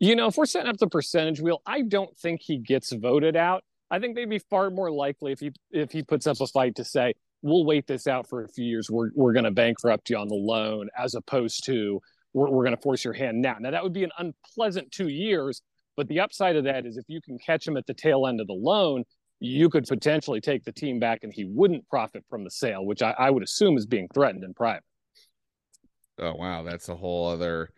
you 0.00 0.16
know, 0.16 0.26
if 0.26 0.36
we're 0.36 0.46
setting 0.46 0.68
up 0.68 0.78
the 0.78 0.88
percentage 0.88 1.40
wheel, 1.40 1.62
I 1.66 1.82
don't 1.82 2.16
think 2.18 2.40
he 2.42 2.58
gets 2.58 2.92
voted 2.92 3.36
out. 3.36 3.64
I 3.90 3.98
think 3.98 4.16
they'd 4.16 4.28
be 4.28 4.38
far 4.38 4.70
more 4.70 4.90
likely 4.90 5.32
if 5.32 5.40
he 5.40 5.52
if 5.70 5.92
he 5.92 6.02
puts 6.02 6.26
up 6.26 6.40
a 6.40 6.46
fight 6.46 6.74
to 6.76 6.84
say, 6.84 7.14
we'll 7.42 7.64
wait 7.64 7.86
this 7.86 8.06
out 8.06 8.28
for 8.28 8.42
a 8.42 8.48
few 8.48 8.64
years. 8.64 8.90
We're 8.90 9.10
we're 9.14 9.32
going 9.32 9.44
to 9.44 9.50
bankrupt 9.50 10.10
you 10.10 10.16
on 10.16 10.28
the 10.28 10.34
loan, 10.34 10.88
as 10.98 11.14
opposed 11.14 11.64
to 11.66 12.00
we're, 12.32 12.50
we're 12.50 12.64
going 12.64 12.76
to 12.76 12.82
force 12.82 13.04
your 13.04 13.12
hand 13.12 13.40
now. 13.40 13.56
Now 13.60 13.70
that 13.70 13.82
would 13.82 13.92
be 13.92 14.04
an 14.04 14.10
unpleasant 14.18 14.90
two 14.90 15.08
years, 15.08 15.62
but 15.96 16.08
the 16.08 16.20
upside 16.20 16.56
of 16.56 16.64
that 16.64 16.86
is 16.86 16.96
if 16.96 17.04
you 17.08 17.20
can 17.20 17.38
catch 17.38 17.66
him 17.66 17.76
at 17.76 17.86
the 17.86 17.94
tail 17.94 18.26
end 18.26 18.40
of 18.40 18.46
the 18.46 18.54
loan, 18.54 19.04
you 19.38 19.68
could 19.68 19.84
potentially 19.86 20.40
take 20.40 20.64
the 20.64 20.72
team 20.72 20.98
back, 20.98 21.20
and 21.22 21.32
he 21.32 21.44
wouldn't 21.44 21.88
profit 21.88 22.24
from 22.28 22.44
the 22.44 22.50
sale, 22.50 22.84
which 22.84 23.02
I, 23.02 23.14
I 23.18 23.30
would 23.30 23.42
assume 23.42 23.76
is 23.76 23.86
being 23.86 24.08
threatened 24.12 24.42
in 24.42 24.54
private. 24.54 24.82
Oh 26.18 26.34
wow, 26.34 26.62
that's 26.62 26.88
a 26.88 26.96
whole 26.96 27.28
other 27.28 27.70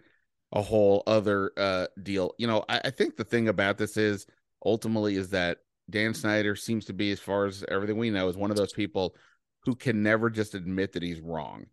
a 0.53 0.63
whole 0.63 1.03
other 1.07 1.53
uh 1.57 1.87
deal. 2.03 2.35
You 2.39 2.47
know, 2.47 2.65
I, 2.69 2.81
I 2.85 2.91
think 2.91 3.17
the 3.17 3.25
thing 3.25 3.49
about 3.49 3.79
this 3.79 3.97
is 3.97 4.27
ultimately 4.65 5.17
is 5.17 5.31
that 5.31 5.59
Dan 5.89 6.15
Snyder 6.15 6.57
seems 6.57 6.85
to 6.87 6.93
be, 6.93 7.13
as 7.13 7.21
far 7.21 7.47
as 7.47 7.65
everything 7.69 7.97
we 7.99 8.11
know, 8.11 8.29
is 8.29 8.37
one 8.37 8.51
of 8.51 8.57
those 8.57 8.73
people 8.73 9.15
who 9.61 9.75
can 9.75 10.03
never 10.03 10.31
just 10.31 10.55
admit 10.55 10.93
that 10.93 11.03
he's 11.03 11.21
wrong. 11.21 11.67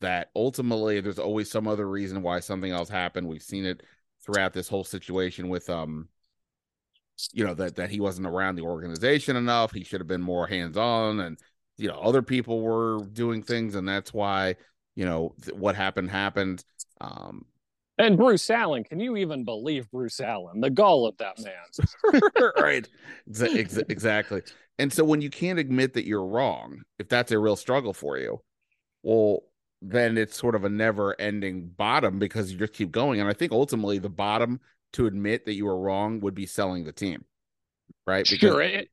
That 0.00 0.30
ultimately 0.36 1.00
there's 1.00 1.18
always 1.18 1.50
some 1.50 1.66
other 1.66 1.88
reason 1.88 2.22
why 2.22 2.40
something 2.40 2.70
else 2.70 2.88
happened. 2.88 3.26
We've 3.26 3.42
seen 3.42 3.64
it 3.64 3.82
throughout 4.24 4.52
this 4.52 4.68
whole 4.68 4.84
situation 4.84 5.48
with 5.48 5.70
um 5.70 6.08
you 7.32 7.44
know 7.44 7.54
that 7.54 7.76
that 7.76 7.90
he 7.90 8.00
wasn't 8.00 8.26
around 8.26 8.56
the 8.56 8.62
organization 8.62 9.36
enough. 9.36 9.72
He 9.72 9.82
should 9.84 10.00
have 10.00 10.06
been 10.06 10.22
more 10.22 10.46
hands-on 10.46 11.20
and 11.20 11.38
you 11.76 11.88
know 11.88 11.98
other 12.00 12.22
people 12.22 12.60
were 12.60 13.00
doing 13.12 13.42
things 13.42 13.74
and 13.74 13.88
that's 13.88 14.12
why 14.12 14.56
you 14.94 15.04
know 15.04 15.34
th- 15.42 15.56
what 15.56 15.76
happened 15.76 16.10
happened 16.10 16.64
um 17.00 17.44
and 17.98 18.16
Bruce 18.16 18.48
Allen, 18.50 18.84
can 18.84 19.00
you 19.00 19.16
even 19.16 19.44
believe 19.44 19.90
Bruce 19.90 20.20
Allen? 20.20 20.60
The 20.60 20.70
gall 20.70 21.06
of 21.06 21.16
that 21.18 21.38
man. 21.40 22.52
right. 22.56 22.88
exactly. 23.88 24.42
And 24.78 24.92
so 24.92 25.04
when 25.04 25.20
you 25.20 25.30
can't 25.30 25.58
admit 25.58 25.94
that 25.94 26.06
you're 26.06 26.24
wrong, 26.24 26.82
if 26.98 27.08
that's 27.08 27.32
a 27.32 27.38
real 27.38 27.56
struggle 27.56 27.92
for 27.92 28.16
you, 28.16 28.40
well, 29.02 29.42
then 29.82 30.16
it's 30.16 30.36
sort 30.36 30.54
of 30.54 30.64
a 30.64 30.68
never 30.68 31.20
ending 31.20 31.68
bottom 31.68 32.18
because 32.18 32.52
you 32.52 32.58
just 32.58 32.72
keep 32.72 32.90
going. 32.90 33.20
And 33.20 33.28
I 33.28 33.32
think 33.32 33.52
ultimately 33.52 33.98
the 33.98 34.08
bottom 34.08 34.60
to 34.94 35.06
admit 35.06 35.44
that 35.46 35.54
you 35.54 35.66
were 35.66 35.78
wrong 35.78 36.20
would 36.20 36.34
be 36.34 36.46
selling 36.46 36.84
the 36.84 36.92
team. 36.92 37.24
Right. 38.06 38.26
Because 38.28 38.50
sure. 38.50 38.62
It, 38.62 38.88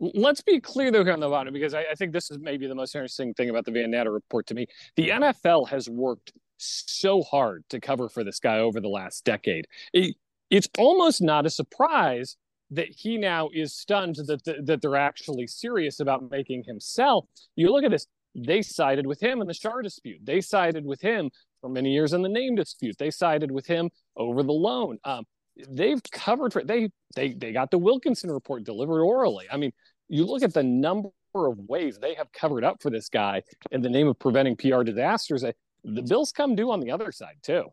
let's 0.00 0.42
be 0.42 0.60
clear 0.60 0.90
though 0.90 1.04
here 1.04 1.12
on 1.12 1.20
the 1.20 1.28
bottom 1.28 1.52
because 1.52 1.74
I, 1.74 1.84
I, 1.90 1.94
think 1.94 2.12
this 2.12 2.30
is 2.30 2.38
maybe 2.38 2.66
the 2.66 2.74
most 2.74 2.94
interesting 2.94 3.32
thing 3.34 3.48
about 3.48 3.64
the 3.64 3.70
Van 3.70 3.90
Natta 3.90 4.10
report 4.10 4.46
to 4.48 4.54
me. 4.54 4.66
The 4.96 5.10
NFL 5.10 5.68
has 5.68 5.88
worked 5.88 6.32
so 6.56 7.22
hard 7.22 7.64
to 7.70 7.80
cover 7.80 8.08
for 8.08 8.24
this 8.24 8.40
guy 8.40 8.58
over 8.58 8.80
the 8.80 8.88
last 8.88 9.24
decade. 9.24 9.66
It, 9.92 10.16
it's 10.50 10.68
almost 10.78 11.22
not 11.22 11.46
a 11.46 11.50
surprise 11.50 12.36
that 12.70 12.88
he 12.88 13.18
now 13.18 13.50
is 13.52 13.74
stunned 13.74 14.16
that, 14.16 14.44
that 14.66 14.82
they're 14.82 14.96
actually 14.96 15.46
serious 15.46 16.00
about 16.00 16.30
making 16.30 16.64
him 16.64 16.80
sell. 16.80 17.28
You 17.56 17.70
look 17.70 17.84
at 17.84 17.90
this, 17.90 18.06
they 18.34 18.62
sided 18.62 19.06
with 19.06 19.20
him 19.20 19.40
in 19.40 19.46
the 19.46 19.54
Schar 19.54 19.82
dispute. 19.82 20.20
They 20.22 20.40
sided 20.40 20.84
with 20.84 21.00
him 21.00 21.30
for 21.60 21.68
many 21.68 21.92
years 21.92 22.12
in 22.12 22.22
the 22.22 22.28
name 22.28 22.56
dispute. 22.56 22.96
They 22.98 23.10
sided 23.10 23.50
with 23.50 23.66
him 23.66 23.90
over 24.16 24.42
the 24.42 24.52
loan. 24.52 24.98
Um, 25.04 25.24
they've 25.68 26.02
covered 26.10 26.52
for 26.52 26.64
they 26.64 26.90
they 27.14 27.32
they 27.32 27.52
got 27.52 27.70
the 27.70 27.78
Wilkinson 27.78 28.30
report 28.30 28.64
delivered 28.64 29.02
orally. 29.02 29.46
I 29.50 29.56
mean, 29.56 29.72
you 30.08 30.24
look 30.24 30.42
at 30.42 30.52
the 30.52 30.62
number 30.62 31.10
of 31.34 31.58
ways 31.58 31.98
they 31.98 32.14
have 32.14 32.30
covered 32.32 32.64
up 32.64 32.82
for 32.82 32.90
this 32.90 33.08
guy 33.08 33.42
in 33.70 33.82
the 33.82 33.88
name 33.88 34.08
of 34.08 34.18
preventing 34.18 34.56
PR 34.56 34.82
disasters 34.82 35.44
the 35.84 36.02
bills 36.02 36.32
come 36.32 36.54
due 36.54 36.70
on 36.70 36.80
the 36.80 36.90
other 36.90 37.12
side 37.12 37.36
too. 37.42 37.64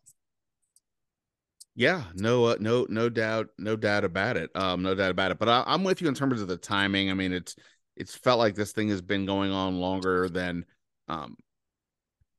Yeah, 1.75 2.03
no, 2.15 2.45
uh, 2.45 2.57
no, 2.59 2.85
no 2.89 3.07
doubt, 3.07 3.47
no 3.57 3.77
doubt 3.77 4.03
about 4.03 4.35
it. 4.35 4.49
Um, 4.55 4.81
no 4.81 4.93
doubt 4.93 5.11
about 5.11 5.31
it. 5.31 5.39
But 5.39 5.47
I, 5.47 5.63
I'm 5.65 5.83
with 5.83 6.01
you 6.01 6.09
in 6.09 6.13
terms 6.13 6.41
of 6.41 6.47
the 6.47 6.57
timing. 6.57 7.09
I 7.09 7.13
mean, 7.13 7.31
it's 7.31 7.55
it's 7.95 8.15
felt 8.15 8.39
like 8.39 8.55
this 8.55 8.73
thing 8.73 8.89
has 8.89 9.01
been 9.01 9.25
going 9.25 9.51
on 9.51 9.79
longer 9.79 10.29
than 10.29 10.65
um 11.07 11.35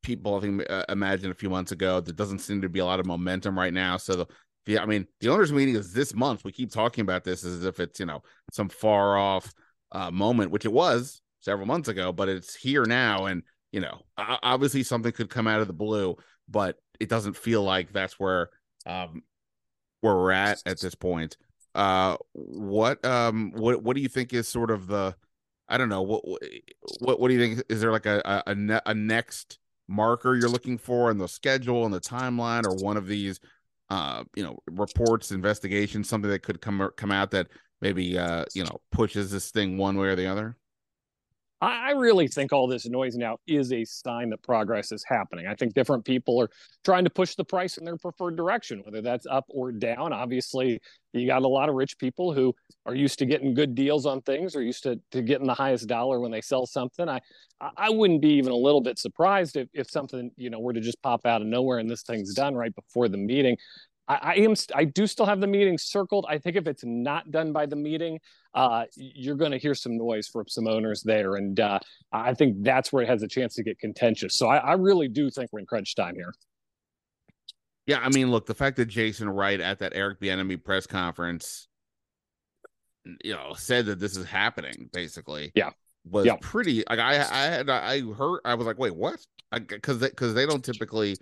people 0.03 0.37
I 0.37 0.41
think 0.41 0.63
uh, 0.69 0.85
imagined 0.89 1.33
a 1.33 1.37
few 1.37 1.49
months 1.49 1.73
ago. 1.73 2.01
There 2.01 2.15
doesn't 2.15 2.41
seem 2.41 2.61
to 2.63 2.69
be 2.69 2.81
a 2.81 2.85
lot 2.85 3.01
of 3.01 3.07
momentum 3.07 3.59
right 3.59 3.73
now. 3.73 3.97
So 3.97 4.17
the, 4.17 4.27
the 4.67 4.79
I 4.79 4.87
mean, 4.87 5.07
the 5.21 5.29
owners' 5.29 5.53
meeting 5.53 5.77
is 5.77 5.93
this 5.93 6.15
month. 6.15 6.45
We 6.45 6.53
keep 6.53 6.71
talking 6.71 7.03
about 7.03 7.25
this 7.25 7.45
as 7.45 7.65
if 7.65 7.81
it's 7.81 7.99
you 8.01 8.07
know 8.07 8.23
some 8.53 8.69
far 8.69 9.17
off 9.17 9.53
uh, 9.93 10.11
moment, 10.11 10.51
which 10.51 10.67
it 10.67 10.73
was 10.73 11.23
several 11.41 11.67
months 11.67 11.89
ago, 11.89 12.13
but 12.13 12.29
it's 12.29 12.55
here 12.55 12.85
now, 12.85 13.27
and 13.27 13.43
you 13.73 13.81
know, 13.81 14.03
obviously 14.17 14.83
something 14.83 15.13
could 15.13 15.31
come 15.31 15.49
out 15.49 15.61
of 15.61 15.67
the 15.67 15.73
blue, 15.73 16.17
but 16.49 16.77
it 17.01 17.09
doesn't 17.09 17.37
feel 17.37 17.63
like 17.63 17.93
that's 17.93 18.21
where 18.21 18.51
um 18.87 19.23
where 20.03 20.15
we're 20.15 20.31
at 20.31 20.63
at 20.67 20.79
this 20.81 20.95
point. 20.95 21.37
Uh, 21.75 22.17
what 22.35 23.05
um 23.05 23.51
what 23.53 23.83
what 23.83 23.97
do 23.97 24.03
you 24.03 24.09
think 24.09 24.35
is 24.35 24.47
sort 24.47 24.71
of 24.71 24.87
the 24.87 25.17
I 25.69 25.79
don't 25.79 25.89
know 25.89 26.03
what 26.03 26.23
what 27.01 27.19
what 27.19 27.29
do 27.29 27.35
you 27.35 27.41
think 27.41 27.65
is 27.71 27.81
there 27.81 27.93
like 27.93 28.07
a 28.07 28.43
a, 28.47 28.83
a, 28.87 28.95
next 28.95 29.59
marker 29.89 30.35
you're 30.35 30.51
looking 30.51 30.77
for 30.77 31.11
in 31.11 31.17
the 31.17 31.27
schedule 31.27 31.87
and 31.87 31.95
the 31.95 32.01
timeline 32.01 32.67
or 32.67 32.75
one 32.85 32.97
of 32.97 33.07
these 33.07 33.41
uh 33.89 34.23
you 34.37 34.43
know 34.43 34.59
reports 34.71 35.33
investigations 35.33 36.09
something 36.09 36.31
that 36.31 36.43
could 36.43 36.61
come 36.61 36.89
come 36.97 37.11
out 37.11 37.31
that 37.31 37.49
maybe 37.81 38.19
uh 38.19 38.45
you 38.55 38.65
know 38.65 38.81
pushes 38.91 39.31
this 39.31 39.51
thing 39.51 39.79
one 39.79 39.97
way 39.97 40.09
or 40.09 40.17
the 40.17 40.27
other 40.27 40.57
I 41.65 41.93
really 41.93 42.27
think 42.27 42.53
all 42.53 42.67
this 42.67 42.87
noise 42.89 43.15
now 43.15 43.39
is 43.47 43.73
a 43.73 43.85
sign 43.85 44.31
that 44.31 44.43
progress 44.43 44.91
is 44.91 45.05
happening. 45.07 45.47
I 45.47 45.55
think 45.55 45.75
different 45.75 46.05
people 46.05 46.41
are 46.43 46.51
trying 46.85 47.05
to 47.05 47.11
push 47.11 47.37
the 47.37 47.45
price 47.45 47.79
in 47.79 47.85
their 47.85 47.97
preferred 47.97 48.37
direction, 48.37 48.83
whether 48.85 49.01
that's 49.01 49.27
up 49.27 49.45
or 49.49 49.71
down. 49.71 50.13
Obviously, 50.13 50.81
you 51.13 51.25
got 51.25 51.43
a 51.43 51.49
lot 51.49 51.69
of 51.69 51.77
rich 51.77 51.99
people 51.99 52.33
who 52.33 52.53
are 52.85 52.97
used 52.97 53.21
to 53.21 53.27
getting 53.27 53.55
good 53.55 53.77
deals 53.77 54.07
on 54.07 54.23
things 54.23 54.57
or 54.57 54.63
used 54.63 54.83
to, 54.83 55.01
to 55.13 55.23
getting 55.23 55.47
the 55.47 55.55
highest 55.55 55.87
dollar 55.87 56.19
when 56.19 56.33
they 56.33 56.41
sell 56.41 56.67
something. 56.67 57.09
I 57.09 57.21
I 57.77 57.91
wouldn't 57.91 58.23
be 58.23 58.31
even 58.31 58.51
a 58.51 58.57
little 58.57 58.81
bit 58.81 58.99
surprised 58.99 59.57
if, 59.57 59.69
if 59.73 59.89
something, 59.89 60.33
you 60.37 60.51
know, 60.51 60.59
were 60.59 60.73
to 60.73 60.81
just 60.81 61.01
pop 61.01 61.25
out 61.25 61.43
of 61.43 61.47
nowhere 61.47 61.79
and 61.79 61.89
this 61.89 62.03
thing's 62.03 62.35
done 62.35 62.57
right 62.57 62.75
before 62.75 63.09
the 63.09 63.19
meeting. 63.19 63.57
I, 64.09 64.19
I 64.21 64.35
am 64.35 64.55
I 64.75 64.85
do 64.85 65.07
still 65.07 65.27
have 65.27 65.41
the 65.41 65.47
meeting 65.47 65.79
circled. 65.79 66.27
I 66.29 66.39
think 66.39 66.57
if 66.57 66.67
it's 66.67 66.85
not 66.85 67.31
done 67.31 67.53
by 67.53 67.67
the 67.67 67.77
meeting, 67.77 68.19
uh, 68.55 68.85
you're 68.97 69.37
going 69.37 69.53
to 69.53 69.59
hear 69.59 69.75
some 69.75 69.97
noise 69.97 70.29
from 70.29 70.47
some 70.49 70.67
owners 70.67 71.03
there, 71.03 71.37
and 71.37 71.59
uh, 71.59 71.79
I 72.13 72.35
think 72.35 72.63
that's 72.63 72.93
where 72.93 73.03
it 73.03 73.09
has 73.09 73.23
a 73.23 73.29
chance 73.29 73.55
to 73.55 73.63
get 73.63 73.79
contentious. 73.79 74.37
So 74.37 74.49
I, 74.49 74.59
I 74.59 74.73
really 74.75 75.09
do 75.09 75.31
think 75.31 75.51
we're 75.53 75.61
in 75.61 75.67
crunch 75.67 75.95
time 75.95 76.15
here. 76.15 76.33
Yeah, 77.87 77.99
I 78.01 78.11
mean, 78.11 78.31
look, 78.31 78.47
the 78.47 78.55
fact 78.55 78.77
that 78.77 78.87
Jason 78.87 79.29
Wright 79.29 79.61
at 79.61 79.81
that 79.81 79.93
Eric 79.95 80.21
Bieniemy 80.21 80.63
press 80.63 80.87
conference, 80.87 81.67
you 83.25 83.33
know, 83.33 83.55
said 83.55 83.87
that 83.87 83.99
this 83.99 84.17
is 84.17 84.27
happening, 84.27 84.89
basically, 84.93 85.51
yeah, 85.55 85.71
was 86.05 86.27
yeah. 86.27 86.37
pretty. 86.41 86.85
Like 86.89 87.01
I, 87.01 87.15
I 87.15 87.43
had, 87.45 87.71
I 87.71 88.01
heard, 88.01 88.41
I 88.45 88.55
was 88.55 88.67
like, 88.67 88.79
wait, 88.79 88.95
what? 88.95 89.19
Because 89.51 89.99
because 89.99 90.35
they, 90.35 90.43
they 90.43 90.47
don't 90.47 90.65
typically 90.65 91.17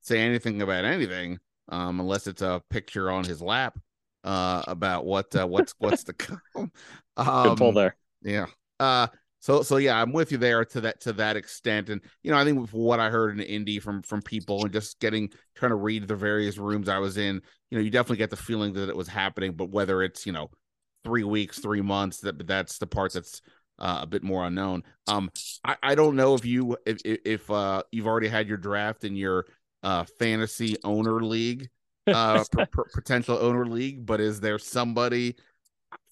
say 0.00 0.20
anything 0.20 0.62
about 0.62 0.84
anything 0.84 1.38
um, 1.68 2.00
unless 2.00 2.26
it's 2.26 2.42
a 2.42 2.62
picture 2.70 3.10
on 3.10 3.24
his 3.24 3.42
lap. 3.42 3.78
Uh, 4.26 4.62
about 4.66 5.06
what 5.06 5.34
uh, 5.34 5.46
what's 5.46 5.74
what's 5.78 6.04
to 6.04 6.12
come. 6.12 6.40
Um, 7.18 7.48
Good 7.48 7.56
pull 7.56 7.72
there. 7.72 7.96
Yeah. 8.20 8.44
Uh, 8.78 9.06
so 9.40 9.62
so 9.62 9.78
yeah, 9.78 9.98
I'm 9.98 10.12
with 10.12 10.32
you 10.32 10.36
there 10.36 10.66
to 10.66 10.82
that 10.82 11.00
to 11.02 11.14
that 11.14 11.34
extent, 11.34 11.88
and 11.88 12.02
you 12.22 12.30
know 12.30 12.36
I 12.36 12.44
think 12.44 12.60
with 12.60 12.74
what 12.74 13.00
I 13.00 13.08
heard 13.08 13.38
in 13.38 13.40
Indy 13.40 13.78
from 13.78 14.02
from 14.02 14.20
people 14.20 14.64
and 14.64 14.72
just 14.72 15.00
getting 15.00 15.30
trying 15.54 15.70
to 15.70 15.76
read 15.76 16.08
the 16.08 16.14
various 16.14 16.58
rooms 16.58 16.90
I 16.90 16.98
was 16.98 17.16
in, 17.16 17.40
you 17.70 17.78
know, 17.78 17.82
you 17.82 17.90
definitely 17.90 18.18
get 18.18 18.28
the 18.28 18.36
feeling 18.36 18.74
that 18.74 18.90
it 18.90 18.96
was 18.96 19.08
happening, 19.08 19.52
but 19.52 19.70
whether 19.70 20.02
it's 20.02 20.26
you 20.26 20.32
know 20.32 20.50
three 21.04 21.24
weeks, 21.24 21.58
three 21.58 21.80
months, 21.80 22.18
that 22.18 22.46
that's 22.46 22.76
the 22.78 22.86
part 22.86 23.14
that's 23.14 23.40
uh, 23.78 24.00
a 24.02 24.06
bit 24.06 24.22
more 24.22 24.44
unknown. 24.44 24.82
Um, 25.06 25.30
I, 25.64 25.76
I 25.82 25.94
don't 25.94 26.16
know 26.16 26.34
if 26.34 26.44
you 26.44 26.76
if 26.84 26.98
if 27.04 27.50
uh, 27.50 27.82
you've 27.92 28.06
already 28.06 28.28
had 28.28 28.48
your 28.48 28.58
draft 28.58 29.04
in 29.04 29.16
your 29.16 29.46
uh, 29.82 30.04
fantasy 30.18 30.76
owner 30.84 31.22
league, 31.22 31.70
uh, 32.06 32.44
p- 32.56 32.64
p- 32.64 32.82
potential 32.92 33.38
owner 33.40 33.66
league, 33.66 34.06
but 34.06 34.20
is 34.20 34.40
there 34.40 34.58
somebody 34.58 35.36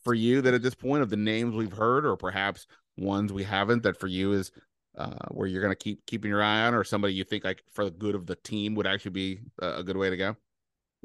for 0.02 0.14
you 0.14 0.40
that 0.42 0.54
at 0.54 0.62
this 0.62 0.74
point 0.74 1.02
of 1.02 1.10
the 1.10 1.16
names 1.16 1.54
we've 1.54 1.72
heard, 1.72 2.04
or 2.06 2.16
perhaps 2.16 2.66
ones 2.96 3.32
we 3.32 3.42
haven't 3.42 3.82
that 3.82 3.98
for 3.98 4.06
you 4.06 4.32
is 4.32 4.52
uh, 4.96 5.26
where 5.30 5.46
you're 5.48 5.62
going 5.62 5.72
to 5.72 5.76
keep 5.76 6.04
keeping 6.06 6.30
your 6.30 6.42
eye 6.42 6.66
on, 6.66 6.74
or 6.74 6.84
somebody 6.84 7.14
you 7.14 7.24
think 7.24 7.44
like 7.44 7.62
for 7.72 7.84
the 7.84 7.90
good 7.90 8.14
of 8.14 8.26
the 8.26 8.36
team 8.36 8.74
would 8.74 8.86
actually 8.86 9.10
be 9.10 9.40
a, 9.60 9.76
a 9.76 9.82
good 9.82 9.96
way 9.96 10.10
to 10.10 10.16
go? 10.16 10.36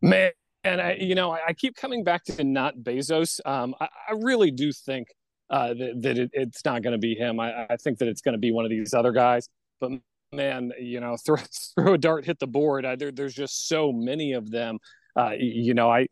Man, 0.01 0.31
and 0.63 0.81
I, 0.81 0.93
you 0.93 1.15
know, 1.15 1.31
I, 1.31 1.53
keep 1.53 1.75
coming 1.75 2.03
back 2.03 2.23
to 2.25 2.43
not 2.43 2.77
Bezos. 2.77 3.39
Um, 3.45 3.75
I, 3.79 3.87
I 4.09 4.13
really 4.21 4.51
do 4.51 4.71
think 4.71 5.07
uh, 5.49 5.69
that, 5.69 6.01
that 6.01 6.17
it, 6.17 6.29
it's 6.33 6.63
not 6.63 6.83
going 6.83 6.93
to 6.93 6.99
be 6.99 7.15
him. 7.15 7.39
I, 7.39 7.65
I 7.69 7.77
think 7.77 7.97
that 7.99 8.07
it's 8.07 8.21
going 8.21 8.33
to 8.33 8.39
be 8.39 8.51
one 8.51 8.65
of 8.65 8.71
these 8.71 8.93
other 8.93 9.11
guys. 9.11 9.49
But 9.79 9.91
man, 10.31 10.71
you 10.79 10.99
know, 10.99 11.17
throw 11.25 11.37
throw 11.75 11.93
a 11.93 11.97
dart, 11.97 12.25
hit 12.25 12.39
the 12.39 12.47
board. 12.47 12.85
I, 12.85 12.95
there, 12.95 13.11
there's 13.11 13.35
just 13.35 13.67
so 13.67 13.91
many 13.91 14.33
of 14.33 14.49
them. 14.49 14.79
Uh, 15.15 15.31
you 15.37 15.73
know, 15.73 15.89
I 15.89 16.07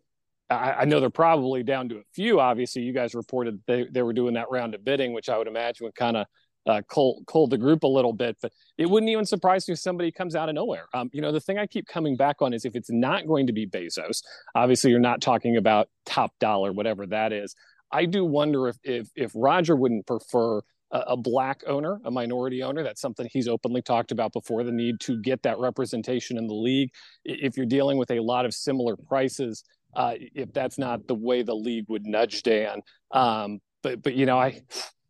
I, 0.50 0.74
I, 0.74 0.86
know 0.86 1.00
they're 1.00 1.10
probably 1.10 1.64
down 1.64 1.90
to 1.90 1.98
a 1.98 2.04
few. 2.14 2.40
Obviously, 2.40 2.82
you 2.82 2.94
guys 2.94 3.14
reported 3.14 3.62
they, 3.68 3.86
they 3.92 4.02
were 4.02 4.14
doing 4.14 4.36
that 4.36 4.50
round 4.50 4.76
of 4.76 4.84
bidding, 4.84 5.14
which 5.14 5.30
I 5.30 5.38
would 5.38 5.48
imagine 5.48 5.86
would 5.86 5.96
kind 5.96 6.18
of 6.18 6.26
uh, 6.68 6.82
cold, 6.90 7.24
cold 7.28 7.50
the 7.50 7.58
group 7.58 7.84
a 7.84 7.88
little 7.88 8.14
bit. 8.14 8.38
But 8.42 8.54
it 8.78 8.90
wouldn't 8.90 9.10
even 9.10 9.26
surprise 9.26 9.68
me 9.68 9.74
if 9.74 9.80
somebody 9.80 10.12
comes 10.12 10.36
out 10.36 10.50
of 10.50 10.56
nowhere. 10.56 10.88
Um, 10.94 11.10
you 11.14 11.22
know, 11.22 11.32
the 11.32 11.40
thing 11.40 11.58
I 11.58 11.68
keep 11.68 11.86
coming 11.88 12.16
back 12.16 12.42
on 12.42 12.54
is 12.54 12.66
if 12.66 12.76
it's 12.76 12.92
not 12.92 13.28
going 13.28 13.48
to 13.48 13.54
be 13.54 13.68
Bezos, 13.68 14.22
obviously 14.56 14.92
you're 14.92 15.00
not 15.00 15.22
talking 15.22 15.58
about 15.58 15.90
top 16.06 16.32
dollar, 16.40 16.72
whatever 16.72 17.06
that 17.08 17.34
is. 17.34 17.56
I 17.92 18.06
do 18.06 18.26
wonder 18.26 18.68
if 18.68 18.78
if, 18.84 19.10
if 19.16 19.32
Roger 19.34 19.76
wouldn't 19.76 20.06
prefer 20.06 20.62
a, 20.92 21.00
a 21.00 21.18
black 21.18 21.64
owner, 21.68 22.00
a 22.06 22.12
minority 22.12 22.64
owner. 22.64 22.84
That's 22.84 23.02
something 23.02 23.28
he's 23.32 23.48
openly 23.48 23.82
talked 23.82 24.12
about 24.12 24.34
before. 24.34 24.64
The 24.64 24.72
need 24.72 25.00
to 25.02 25.22
get 25.22 25.44
that 25.44 25.60
representation 25.60 26.38
in 26.38 26.48
the 26.48 26.56
league. 26.56 26.90
If 27.26 27.58
you're 27.58 27.66
dealing 27.66 27.98
with 27.98 28.12
a 28.12 28.20
lot 28.20 28.46
of 28.46 28.54
similar 28.54 28.96
prices 28.96 29.64
uh, 29.98 30.14
if 30.36 30.54
that's 30.54 30.78
not 30.78 31.08
the 31.08 31.16
way 31.16 31.42
the 31.42 31.56
league 31.56 31.86
would 31.90 32.06
nudge 32.06 32.44
Dan. 32.44 32.82
Um, 33.12 33.60
but 33.84 34.02
but 34.02 34.14
you 34.14 34.26
know 34.26 34.38
I. 34.40 34.62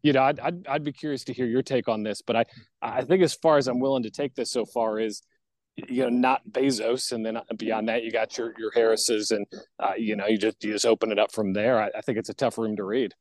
You 0.03 0.13
know, 0.13 0.21
I'd, 0.21 0.39
I'd, 0.39 0.67
I'd 0.67 0.83
be 0.83 0.93
curious 0.93 1.23
to 1.25 1.33
hear 1.33 1.47
your 1.47 1.63
take 1.63 1.89
on 1.89 2.03
this, 2.03 2.21
but 2.21 2.35
I 2.35 2.45
I 2.81 3.03
think 3.03 3.23
as 3.23 3.33
far 3.33 3.57
as 3.57 3.67
I'm 3.67 3.79
willing 3.79 4.03
to 4.03 4.11
take 4.11 4.35
this 4.35 4.51
so 4.51 4.63
far 4.63 4.99
is 4.99 5.23
you 5.75 6.03
know 6.03 6.09
not 6.09 6.43
Bezos, 6.49 7.11
and 7.11 7.25
then 7.25 7.39
beyond 7.57 7.89
that 7.89 8.03
you 8.03 8.11
got 8.11 8.37
your 8.37 8.53
your 8.59 8.71
Harrises, 8.71 9.31
and 9.31 9.45
uh, 9.79 9.93
you 9.97 10.15
know 10.15 10.27
you 10.27 10.37
just 10.37 10.63
you 10.63 10.71
just 10.71 10.85
open 10.85 11.11
it 11.11 11.19
up 11.19 11.33
from 11.33 11.51
there. 11.51 11.81
I, 11.81 11.89
I 11.97 12.01
think 12.01 12.19
it's 12.19 12.29
a 12.29 12.35
tough 12.35 12.59
room 12.59 12.75
to 12.77 12.83
read. 12.85 13.15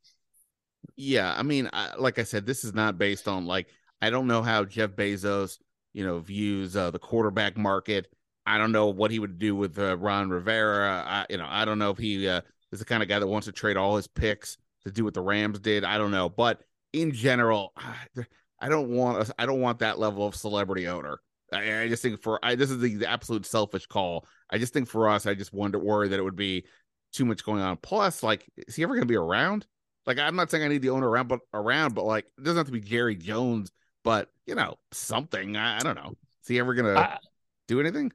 Yeah, 0.97 1.35
I 1.37 1.43
mean, 1.43 1.69
I, 1.73 1.95
like 1.97 2.19
I 2.19 2.23
said, 2.23 2.47
this 2.47 2.65
is 2.65 2.75
not 2.75 2.99
based 2.99 3.29
on 3.29 3.47
like 3.47 3.69
I 4.01 4.11
don't 4.11 4.27
know 4.27 4.43
how 4.43 4.65
Jeff 4.65 4.91
Bezos 4.91 5.59
you 5.93 6.05
know 6.07 6.19
views 6.21 6.77
uh, 6.77 6.91
the 6.91 6.99
quarterback 6.99 7.57
market. 7.57 8.13
I 8.47 8.59
don't 8.59 8.73
know 8.73 8.87
what 8.89 9.11
he 9.11 9.19
would 9.19 9.39
do 9.39 9.57
with 9.57 9.79
uh, 9.79 9.97
Ron 9.97 10.31
Rivera. 10.31 11.03
I, 11.07 11.27
you 11.29 11.39
know, 11.39 11.47
I 11.49 11.65
don't 11.65 11.79
know 11.79 11.91
if 11.91 11.99
he 11.99 12.29
uh, 12.29 12.43
is 12.71 12.79
the 12.79 12.85
kind 12.85 13.03
of 13.03 13.09
guy 13.09 13.19
that 13.19 13.27
wants 13.27 13.47
to 13.47 13.53
trade 13.53 13.77
all 13.77 13.97
his 13.97 14.07
picks 14.07 14.57
to 14.85 14.93
do 14.93 15.05
what 15.05 15.15
the 15.15 15.21
Rams 15.21 15.59
did. 15.59 15.85
I 15.85 15.99
don't 15.99 16.13
know, 16.13 16.29
but 16.29 16.61
in 16.93 17.13
general, 17.13 17.73
I 18.61 18.69
don't 18.69 18.91
want 18.91 19.31
I 19.39 19.47
don't 19.47 19.61
want 19.61 19.81
that 19.81 19.99
level 19.99 20.27
of 20.27 20.35
celebrity 20.35 20.87
owner. 20.87 21.21
I, 21.53 21.83
I 21.83 21.89
just 21.89 22.03
think 22.03 22.23
for 22.23 22.39
I 22.43 22.55
this 22.55 22.71
is 22.71 22.79
the, 22.79 22.97
the, 22.97 23.11
absolute 23.11 23.47
selfish 23.47 23.87
call. 23.87 24.27
I 24.51 24.59
just 24.59 24.73
think 24.73 24.89
for 24.89 25.09
us, 25.09 25.27
I 25.27 25.35
just 25.35 25.53
wonder 25.53 25.79
worry 25.79 26.09
that 26.09 26.19
it 26.19 26.23
would 26.23 26.37
be 26.37 26.65
too 27.13 27.25
much 27.25 27.45
going 27.45 27.63
on. 27.63 27.77
Plus, 27.79 28.23
like, 28.23 28.47
is 28.57 28.77
he 28.77 28.83
ever 28.83 28.95
going 28.95 29.03
to 29.03 29.07
be 29.07 29.17
around? 29.17 29.67
Like, 30.07 30.19
I'm 30.19 30.37
not 30.37 30.51
saying 30.51 30.65
I 30.65 30.69
need 30.69 30.83
the 30.83 30.91
owner 30.91 31.09
around, 31.09 31.29
but 31.29 31.41
around, 31.53 31.95
but 31.95 32.05
like, 32.05 32.27
it 32.39 32.45
doesn't 32.45 32.59
have 32.59 32.67
to 32.67 32.73
be 32.73 32.81
Jerry 32.81 33.17
Jones, 33.17 33.73
but 34.05 34.31
you 34.47 34.55
know, 34.55 34.77
something. 34.93 35.57
I, 35.57 35.79
I 35.79 35.81
don't 35.81 35.97
know. 35.97 36.15
Is 36.43 36.49
he 36.49 36.59
ever 36.59 36.75
going 36.75 36.95
to 36.95 37.19
do 37.67 37.81
anything? 37.81 38.13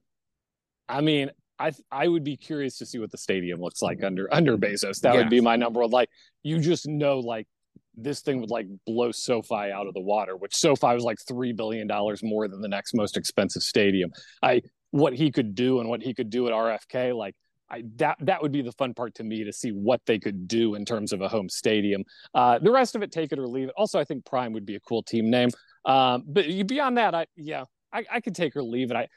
I 0.88 1.02
mean, 1.02 1.32
I 1.60 1.72
I 1.92 2.08
would 2.08 2.24
be 2.24 2.36
curious 2.36 2.78
to 2.80 2.86
see 2.86 2.98
what 2.98 3.12
the 3.12 3.18
stadium 3.18 3.62
looks 3.62 3.82
like 3.82 4.04
under 4.04 4.34
under 4.34 4.58
Bezos. 4.58 5.02
That 5.02 5.16
would 5.16 5.30
be 5.30 5.42
my 5.42 5.56
number 5.56 5.80
one. 5.80 5.92
Like 5.92 6.10
you 6.44 6.60
just 6.60 6.88
know, 6.88 7.20
like 7.20 7.48
this 7.96 8.22
thing 8.22 8.42
would 8.42 8.50
like 8.50 8.68
blow 8.86 9.12
SoFi 9.12 9.72
out 9.72 9.88
of 9.88 9.94
the 9.94 10.02
water, 10.02 10.36
which 10.36 10.56
SoFi 10.56 10.94
was 10.94 11.04
like 11.04 11.18
three 11.28 11.54
billion 11.54 11.88
dollars 11.88 12.24
more 12.24 12.48
than 12.48 12.62
the 12.62 12.68
next 12.68 12.94
most 12.94 13.16
expensive 13.16 13.62
stadium. 13.62 14.12
I 14.42 14.64
what 14.90 15.14
he 15.14 15.32
could 15.32 15.56
do 15.56 15.80
and 15.80 15.90
what 15.90 16.02
he 16.02 16.14
could 16.14 16.30
do 16.30 16.48
at 16.48 16.54
RFK, 16.54 17.16
like 17.16 17.36
I, 17.72 17.84
that 17.96 18.18
that 18.20 18.42
would 18.42 18.52
be 18.52 18.62
the 18.62 18.74
fun 18.74 18.94
part 18.94 19.16
to 19.16 19.24
me 19.24 19.44
to 19.44 19.54
see 19.54 19.72
what 19.72 20.02
they 20.06 20.20
could 20.20 20.48
do 20.48 20.76
in 20.76 20.86
terms 20.86 21.14
of 21.14 21.22
a 21.22 21.28
home 21.28 21.50
stadium. 21.50 22.04
Uh, 22.34 22.60
the 22.60 22.72
rest 22.72 22.96
of 22.96 23.02
it, 23.02 23.12
take 23.12 23.32
it 23.32 23.40
or 23.40 23.48
leave 23.48 23.70
it. 23.70 23.74
Also, 23.78 24.00
I 24.00 24.04
think 24.04 24.26
Prime 24.26 24.54
would 24.54 24.66
be 24.66 24.76
a 24.76 24.80
cool 24.82 25.02
team 25.02 25.30
name. 25.30 25.50
Um, 25.86 26.24
but 26.28 26.46
beyond 26.68 26.98
that, 26.98 27.16
I 27.16 27.26
yeah, 27.36 27.64
I, 27.94 28.06
I 28.12 28.20
could 28.20 28.36
take 28.36 28.56
or 28.56 28.64
leave 28.64 28.92
it. 28.92 28.98
I 28.98 29.08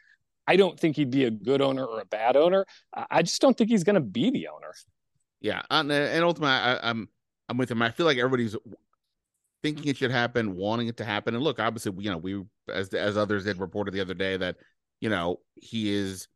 I 0.47 0.57
don't 0.57 0.79
think 0.79 0.97
he'd 0.97 1.11
be 1.11 1.25
a 1.25 1.31
good 1.31 1.61
owner 1.61 1.85
or 1.85 2.01
a 2.01 2.07
bad 2.07 2.37
owner. 2.37 2.64
I 3.11 3.23
just 3.23 3.40
don't 3.40 3.57
think 3.57 3.71
he's 3.71 3.85
going 3.85 3.95
to 3.95 4.01
be 4.01 4.31
the 4.31 4.49
owner. 4.49 4.73
Yeah, 5.40 5.62
and, 5.71 5.90
and 5.90 6.25
ultimately, 6.25 6.55
I, 6.55 6.90
I'm 6.90 7.09
I'm 7.49 7.59
with 7.59 7.71
him. 7.71 7.83
I 7.83 7.90
feel 7.90 8.07
like 8.07 8.19
everybody's 8.19 8.57
thinking 9.62 9.88
it 9.88 9.97
should 9.97 10.11
happen, 10.11 10.57
wanting 10.57 10.88
it 10.88 10.97
to 10.99 11.05
happen. 11.05 11.35
And 11.35 11.43
look, 11.43 11.59
obviously, 11.59 11.93
you 11.99 12.11
know, 12.11 12.19
we 12.19 12.43
as 12.69 12.88
as 12.90 13.17
others 13.17 13.47
had 13.47 13.59
reported 13.59 13.93
the 13.95 14.01
other 14.01 14.14
day 14.14 14.37
that 14.37 14.57
you 15.01 15.09
know 15.09 15.40
he 15.55 15.93
is, 15.93 16.29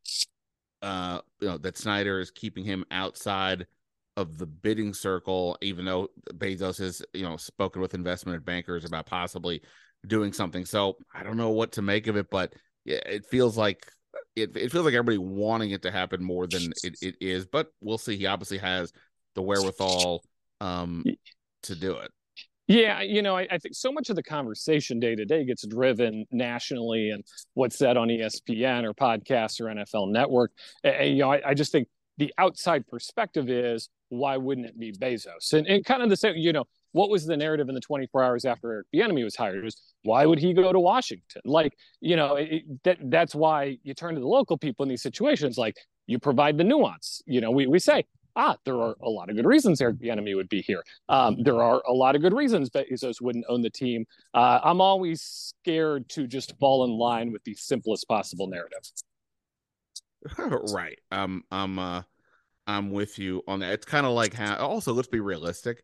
uh, 0.82 1.20
you 1.40 1.48
know, 1.48 1.58
that 1.58 1.76
Snyder 1.76 2.20
is 2.20 2.30
keeping 2.30 2.64
him 2.64 2.84
outside 2.90 3.66
of 4.16 4.36
the 4.36 4.46
bidding 4.46 4.92
circle, 4.92 5.56
even 5.62 5.84
though 5.84 6.08
Bezos 6.34 6.78
has 6.78 7.02
you 7.14 7.22
know 7.22 7.36
spoken 7.36 7.80
with 7.80 7.94
investment 7.94 8.44
bankers 8.44 8.84
about 8.84 9.06
possibly 9.06 9.62
doing 10.06 10.32
something. 10.32 10.64
So 10.64 10.96
I 11.14 11.22
don't 11.22 11.36
know 11.36 11.50
what 11.50 11.72
to 11.72 11.82
make 11.82 12.06
of 12.06 12.16
it, 12.16 12.28
but 12.30 12.52
yeah, 12.84 13.00
it 13.06 13.26
feels 13.26 13.56
like 13.56 13.86
it, 14.34 14.56
it 14.56 14.72
feels 14.72 14.84
like 14.84 14.94
everybody 14.94 15.18
wanting 15.18 15.70
it 15.70 15.82
to 15.82 15.90
happen 15.90 16.22
more 16.22 16.46
than 16.46 16.72
it, 16.82 16.96
it 17.00 17.16
is, 17.20 17.46
but 17.46 17.68
we'll 17.80 17.98
see. 17.98 18.16
He 18.16 18.26
obviously 18.26 18.58
has 18.58 18.92
the 19.34 19.42
wherewithal 19.42 20.22
um, 20.60 21.04
to 21.64 21.74
do 21.74 21.96
it. 21.96 22.10
Yeah, 22.68 23.00
you 23.00 23.22
know, 23.22 23.34
I, 23.34 23.48
I, 23.50 23.56
think 23.56 23.74
so 23.74 23.90
much 23.90 24.10
of 24.10 24.16
the 24.16 24.22
conversation 24.22 25.00
day 25.00 25.14
to 25.14 25.24
day 25.24 25.46
gets 25.46 25.66
driven 25.66 26.26
nationally 26.30 27.08
and 27.08 27.24
what's 27.54 27.78
said 27.78 27.96
on 27.96 28.08
ESPN 28.08 28.84
or 28.84 28.92
podcasts 28.92 29.58
or 29.58 29.64
NFL 29.64 30.12
Network. 30.12 30.52
And, 30.84 31.16
you 31.16 31.22
know, 31.22 31.32
I, 31.32 31.40
I, 31.48 31.54
just 31.54 31.72
think 31.72 31.88
the 32.18 32.30
outside 32.36 32.86
perspective 32.86 33.48
is 33.48 33.88
why 34.10 34.36
wouldn't 34.36 34.66
it 34.66 34.78
be 34.78 34.92
Bezos? 34.92 35.54
And, 35.54 35.66
and 35.66 35.82
kind 35.82 36.02
of 36.02 36.10
the 36.10 36.16
same, 36.16 36.36
you 36.36 36.52
know, 36.52 36.64
what 36.92 37.08
was 37.08 37.24
the 37.24 37.38
narrative 37.38 37.70
in 37.70 37.74
the 37.74 37.80
24 37.80 38.22
hours 38.22 38.44
after 38.44 38.70
Eric 38.72 38.86
Bieniemy 38.94 39.24
was 39.24 39.34
hired? 39.34 39.56
It 39.56 39.64
was 39.64 39.80
why 40.02 40.26
would 40.26 40.38
he 40.38 40.52
go 40.52 40.70
to 40.70 40.80
Washington? 40.80 41.42
Like, 41.46 41.72
you 42.02 42.16
know, 42.16 42.36
it, 42.36 42.64
that 42.84 42.98
that's 43.04 43.34
why 43.34 43.78
you 43.82 43.94
turn 43.94 44.14
to 44.14 44.20
the 44.20 44.28
local 44.28 44.58
people 44.58 44.82
in 44.82 44.90
these 44.90 45.02
situations. 45.02 45.56
Like, 45.56 45.76
you 46.06 46.18
provide 46.18 46.58
the 46.58 46.64
nuance. 46.64 47.22
You 47.26 47.40
know, 47.40 47.50
we 47.50 47.66
we 47.66 47.78
say, 47.78 48.04
ah, 48.38 48.56
there 48.64 48.76
are 48.76 48.96
a 49.02 49.10
lot 49.10 49.28
of 49.28 49.36
good 49.36 49.44
reasons 49.44 49.80
Eric 49.80 49.96
Bieniemy 49.96 50.34
would 50.34 50.48
be 50.48 50.62
here. 50.62 50.82
Um, 51.08 51.42
there 51.42 51.62
are 51.62 51.82
a 51.86 51.92
lot 51.92 52.16
of 52.16 52.22
good 52.22 52.32
reasons 52.32 52.70
Bezos 52.70 53.20
wouldn't 53.20 53.44
own 53.48 53.60
the 53.60 53.70
team. 53.70 54.06
Uh, 54.32 54.60
I'm 54.62 54.80
always 54.80 55.20
scared 55.22 56.08
to 56.10 56.26
just 56.26 56.56
fall 56.58 56.84
in 56.84 56.90
line 56.90 57.32
with 57.32 57.44
the 57.44 57.54
simplest 57.54 58.08
possible 58.08 58.46
narrative. 58.46 58.80
right. 60.72 60.98
Um, 61.10 61.44
I'm 61.50 61.78
uh, 61.78 62.02
I'm 62.66 62.90
with 62.90 63.18
you 63.18 63.42
on 63.46 63.60
that. 63.60 63.72
It's 63.72 63.86
kind 63.86 64.06
of 64.06 64.12
like 64.12 64.32
how. 64.32 64.56
Also, 64.56 64.94
let's 64.94 65.08
be 65.08 65.20
realistic 65.20 65.82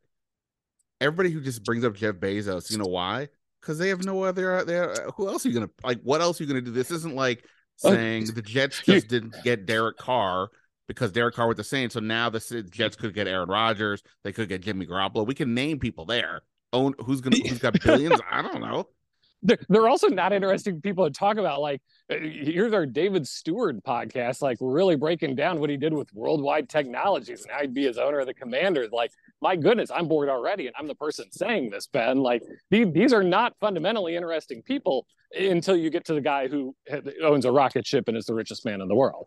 everybody 1.04 1.30
who 1.30 1.40
just 1.40 1.64
brings 1.64 1.84
up 1.84 1.94
Jeff 1.94 2.16
Bezos, 2.16 2.70
you 2.70 2.78
know 2.78 2.86
why? 2.86 3.28
Because 3.60 3.78
they 3.78 3.88
have 3.88 4.04
no 4.04 4.24
other. 4.24 4.64
There, 4.64 4.94
who 5.16 5.28
else 5.28 5.44
are 5.44 5.48
you 5.48 5.54
gonna 5.54 5.70
like? 5.82 6.00
What 6.02 6.20
else 6.20 6.40
are 6.40 6.44
you 6.44 6.48
gonna 6.48 6.60
do? 6.60 6.70
This 6.70 6.90
isn't 6.90 7.14
like 7.14 7.44
saying 7.76 8.26
the 8.26 8.42
Jets 8.42 8.82
just 8.82 9.08
didn't 9.08 9.34
get 9.42 9.66
Derek 9.66 9.96
Carr 9.96 10.48
because 10.88 11.12
Derek 11.12 11.34
Carr 11.34 11.48
with 11.48 11.56
the 11.56 11.64
Saints. 11.64 11.94
So 11.94 12.00
now 12.00 12.30
the 12.30 12.66
Jets 12.70 12.96
could 12.96 13.14
get 13.14 13.26
Aaron 13.26 13.48
Rodgers. 13.48 14.02
They 14.22 14.32
could 14.32 14.48
get 14.48 14.62
Jimmy 14.62 14.86
Garoppolo. 14.86 15.26
We 15.26 15.34
can 15.34 15.54
name 15.54 15.78
people 15.78 16.04
there. 16.04 16.42
Own 16.72 16.94
who's 17.04 17.20
gonna 17.20 17.36
who's 17.36 17.58
got 17.58 17.80
billions? 17.84 18.20
I 18.30 18.42
don't 18.42 18.60
know 18.60 18.88
they're, 19.44 19.58
they're 19.68 19.88
also 19.88 20.08
not 20.08 20.32
interesting 20.32 20.80
people 20.80 21.04
to 21.04 21.10
talk 21.10 21.36
about. 21.36 21.60
Like, 21.60 21.82
uh, 22.10 22.16
here's 22.18 22.72
our 22.72 22.86
David 22.86 23.28
Stewart 23.28 23.84
podcast, 23.84 24.42
like 24.42 24.56
really 24.60 24.96
breaking 24.96 25.36
down 25.36 25.60
what 25.60 25.70
he 25.70 25.76
did 25.76 25.92
with 25.92 26.12
worldwide 26.14 26.68
technologies 26.68 27.42
and 27.42 27.50
how 27.52 27.60
he'd 27.60 27.74
be 27.74 27.86
as 27.86 27.98
owner 27.98 28.20
of 28.20 28.26
the 28.26 28.34
Commanders. 28.34 28.90
Like, 28.90 29.12
my 29.42 29.54
goodness, 29.54 29.90
I'm 29.94 30.08
bored 30.08 30.30
already, 30.30 30.66
and 30.66 30.74
I'm 30.78 30.88
the 30.88 30.94
person 30.94 31.30
saying 31.30 31.70
this, 31.70 31.86
Ben. 31.86 32.18
Like, 32.18 32.42
these, 32.70 32.90
these 32.92 33.12
are 33.12 33.22
not 33.22 33.54
fundamentally 33.60 34.16
interesting 34.16 34.62
people 34.62 35.06
until 35.38 35.76
you 35.76 35.90
get 35.90 36.06
to 36.06 36.14
the 36.14 36.20
guy 36.20 36.48
who 36.48 36.74
owns 37.22 37.44
a 37.44 37.52
rocket 37.52 37.86
ship 37.86 38.08
and 38.08 38.16
is 38.16 38.24
the 38.24 38.34
richest 38.34 38.64
man 38.64 38.80
in 38.80 38.88
the 38.88 38.94
world. 38.94 39.26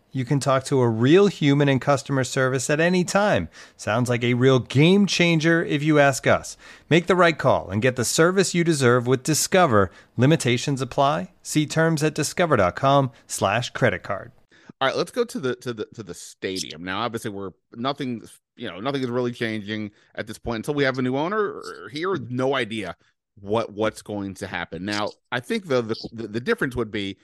You 0.13 0.25
can 0.25 0.41
talk 0.41 0.65
to 0.65 0.81
a 0.81 0.89
real 0.89 1.27
human 1.27 1.69
in 1.69 1.79
customer 1.79 2.25
service 2.25 2.69
at 2.69 2.81
any 2.81 3.05
time. 3.05 3.47
Sounds 3.77 4.09
like 4.09 4.25
a 4.25 4.33
real 4.33 4.59
game 4.59 5.05
changer 5.05 5.63
if 5.63 5.81
you 5.81 5.99
ask 5.99 6.27
us. 6.27 6.57
Make 6.89 7.07
the 7.07 7.15
right 7.15 7.37
call 7.37 7.69
and 7.69 7.81
get 7.81 7.95
the 7.95 8.03
service 8.03 8.53
you 8.53 8.65
deserve 8.65 9.07
with 9.07 9.23
Discover. 9.23 9.89
Limitations 10.17 10.81
apply. 10.81 11.31
See 11.41 11.65
terms 11.65 12.03
at 12.03 12.13
discover.com/slash 12.13 13.69
credit 13.69 14.03
card. 14.03 14.33
All 14.81 14.87
right, 14.89 14.97
let's 14.97 15.11
go 15.11 15.23
to 15.23 15.39
the 15.39 15.55
to 15.55 15.73
the 15.73 15.85
to 15.93 16.03
the 16.03 16.13
stadium. 16.13 16.83
Now, 16.83 17.01
obviously, 17.01 17.31
we're 17.31 17.51
nothing, 17.75 18.23
you 18.57 18.67
know, 18.67 18.81
nothing 18.81 19.03
is 19.03 19.09
really 19.09 19.31
changing 19.31 19.91
at 20.15 20.27
this 20.27 20.37
point 20.37 20.57
until 20.57 20.73
we 20.73 20.83
have 20.83 20.97
a 20.97 21.01
new 21.01 21.15
owner 21.15 21.61
here. 21.89 22.17
No 22.17 22.55
idea 22.55 22.97
what 23.39 23.71
what's 23.71 24.01
going 24.01 24.33
to 24.35 24.47
happen. 24.47 24.83
Now, 24.83 25.11
I 25.31 25.39
think 25.39 25.67
the 25.67 25.81
the 25.81 26.27
the 26.27 26.41
difference 26.41 26.75
would 26.75 26.91
be 26.91 27.17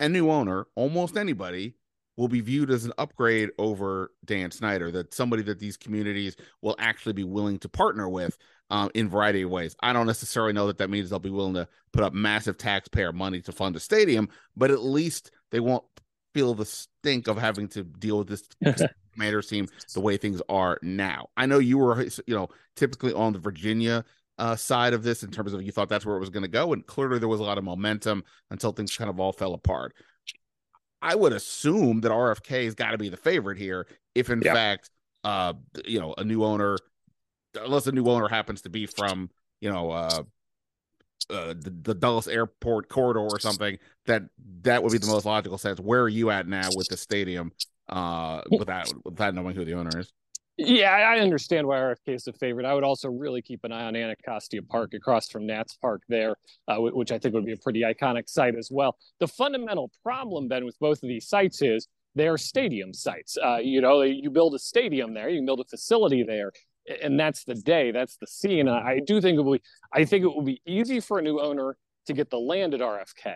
a 0.00 0.08
new 0.08 0.30
owner, 0.30 0.66
almost 0.76 1.18
anybody 1.18 1.74
will 2.16 2.28
be 2.28 2.40
viewed 2.40 2.70
as 2.70 2.84
an 2.84 2.92
upgrade 2.98 3.50
over 3.58 4.12
Dan 4.24 4.50
Snyder, 4.50 4.90
that 4.90 5.12
somebody 5.12 5.42
that 5.44 5.58
these 5.58 5.76
communities 5.76 6.36
will 6.62 6.76
actually 6.78 7.12
be 7.12 7.24
willing 7.24 7.58
to 7.58 7.68
partner 7.68 8.08
with 8.08 8.36
um, 8.70 8.90
in 8.94 9.08
variety 9.08 9.42
of 9.42 9.50
ways. 9.50 9.76
I 9.80 9.92
don't 9.92 10.06
necessarily 10.06 10.52
know 10.52 10.66
that 10.66 10.78
that 10.78 10.90
means 10.90 11.10
they'll 11.10 11.18
be 11.18 11.30
willing 11.30 11.54
to 11.54 11.68
put 11.92 12.04
up 12.04 12.12
massive 12.12 12.58
taxpayer 12.58 13.12
money 13.12 13.40
to 13.42 13.52
fund 13.52 13.76
a 13.76 13.80
stadium, 13.80 14.28
but 14.56 14.70
at 14.70 14.82
least 14.82 15.30
they 15.50 15.60
won't 15.60 15.84
feel 16.34 16.54
the 16.54 16.66
stink 16.66 17.28
of 17.28 17.38
having 17.38 17.68
to 17.68 17.82
deal 17.82 18.18
with 18.18 18.28
this 18.28 18.48
Commanders 19.14 19.46
team 19.46 19.66
the 19.94 20.00
way 20.00 20.18
things 20.18 20.42
are 20.50 20.78
now. 20.82 21.28
I 21.36 21.46
know 21.46 21.58
you 21.58 21.78
were, 21.78 22.02
you 22.02 22.34
know, 22.34 22.48
typically 22.74 23.14
on 23.14 23.32
the 23.32 23.38
Virginia 23.38 24.04
uh, 24.38 24.54
side 24.54 24.92
of 24.92 25.02
this 25.02 25.22
in 25.22 25.30
terms 25.30 25.54
of 25.54 25.62
you 25.62 25.72
thought 25.72 25.88
that's 25.88 26.04
where 26.04 26.16
it 26.16 26.20
was 26.20 26.28
going 26.28 26.42
to 26.42 26.48
go, 26.48 26.74
and 26.74 26.86
clearly 26.86 27.18
there 27.18 27.28
was 27.28 27.40
a 27.40 27.44
lot 27.44 27.56
of 27.56 27.64
momentum 27.64 28.22
until 28.50 28.72
things 28.72 28.94
kind 28.94 29.08
of 29.08 29.18
all 29.18 29.32
fell 29.32 29.54
apart. 29.54 29.94
I 31.02 31.14
would 31.14 31.32
assume 31.32 32.00
that 32.00 32.10
RFK 32.10 32.64
has 32.64 32.74
got 32.74 32.92
to 32.92 32.98
be 32.98 33.08
the 33.08 33.16
favorite 33.16 33.58
here, 33.58 33.86
if 34.14 34.30
in 34.30 34.40
fact, 34.42 34.90
uh, 35.24 35.54
you 35.84 36.00
know, 36.00 36.14
a 36.16 36.24
new 36.24 36.42
owner, 36.44 36.78
unless 37.60 37.86
a 37.86 37.92
new 37.92 38.06
owner 38.06 38.28
happens 38.28 38.62
to 38.62 38.70
be 38.70 38.86
from, 38.86 39.30
you 39.60 39.70
know, 39.70 39.90
uh, 39.90 40.22
uh, 41.28 41.54
the, 41.58 41.74
the 41.82 41.94
Dulles 41.94 42.28
Airport 42.28 42.88
corridor 42.88 43.20
or 43.20 43.38
something, 43.40 43.78
that 44.06 44.22
that 44.62 44.82
would 44.82 44.92
be 44.92 44.98
the 44.98 45.06
most 45.06 45.26
logical 45.26 45.58
sense. 45.58 45.80
Where 45.80 46.02
are 46.02 46.08
you 46.08 46.30
at 46.30 46.46
now 46.46 46.68
with 46.74 46.88
the 46.88 46.96
stadium? 46.96 47.52
Uh, 47.88 48.42
without 48.50 48.92
without 49.04 49.34
knowing 49.34 49.54
who 49.54 49.64
the 49.64 49.74
owner 49.74 49.98
is. 49.98 50.12
Yeah, 50.58 50.90
I 50.90 51.18
understand 51.18 51.66
why 51.66 51.76
RFK 51.76 52.14
is 52.14 52.24
the 52.24 52.32
favorite. 52.32 52.64
I 52.64 52.72
would 52.72 52.84
also 52.84 53.10
really 53.10 53.42
keep 53.42 53.62
an 53.64 53.72
eye 53.72 53.84
on 53.84 53.94
Anacostia 53.94 54.62
Park 54.62 54.94
across 54.94 55.28
from 55.28 55.46
Nats 55.46 55.76
Park 55.76 56.02
there, 56.08 56.36
uh, 56.66 56.78
which 56.78 57.12
I 57.12 57.18
think 57.18 57.34
would 57.34 57.44
be 57.44 57.52
a 57.52 57.58
pretty 57.58 57.82
iconic 57.82 58.26
site 58.26 58.54
as 58.56 58.70
well. 58.72 58.96
The 59.20 59.28
fundamental 59.28 59.90
problem, 60.02 60.48
Ben, 60.48 60.64
with 60.64 60.78
both 60.78 61.02
of 61.02 61.08
these 61.08 61.28
sites 61.28 61.60
is 61.60 61.88
they 62.14 62.26
are 62.26 62.38
stadium 62.38 62.94
sites. 62.94 63.36
Uh, 63.36 63.58
you 63.58 63.82
know, 63.82 64.00
you 64.00 64.30
build 64.30 64.54
a 64.54 64.58
stadium 64.58 65.12
there, 65.12 65.28
you 65.28 65.44
build 65.44 65.60
a 65.60 65.64
facility 65.64 66.22
there, 66.22 66.52
and 67.02 67.20
that's 67.20 67.44
the 67.44 67.54
day, 67.54 67.90
that's 67.90 68.16
the 68.16 68.26
scene. 68.26 68.66
I 68.66 69.00
do 69.06 69.20
think 69.20 69.38
it 69.38 69.42
will 69.42 69.54
be, 69.54 69.62
I 69.92 70.06
think 70.06 70.24
it 70.24 70.28
will 70.28 70.42
be 70.42 70.62
easy 70.66 71.00
for 71.00 71.18
a 71.18 71.22
new 71.22 71.38
owner 71.38 71.76
to 72.06 72.14
get 72.14 72.30
the 72.30 72.38
land 72.38 72.72
at 72.72 72.80
RFK. 72.80 73.34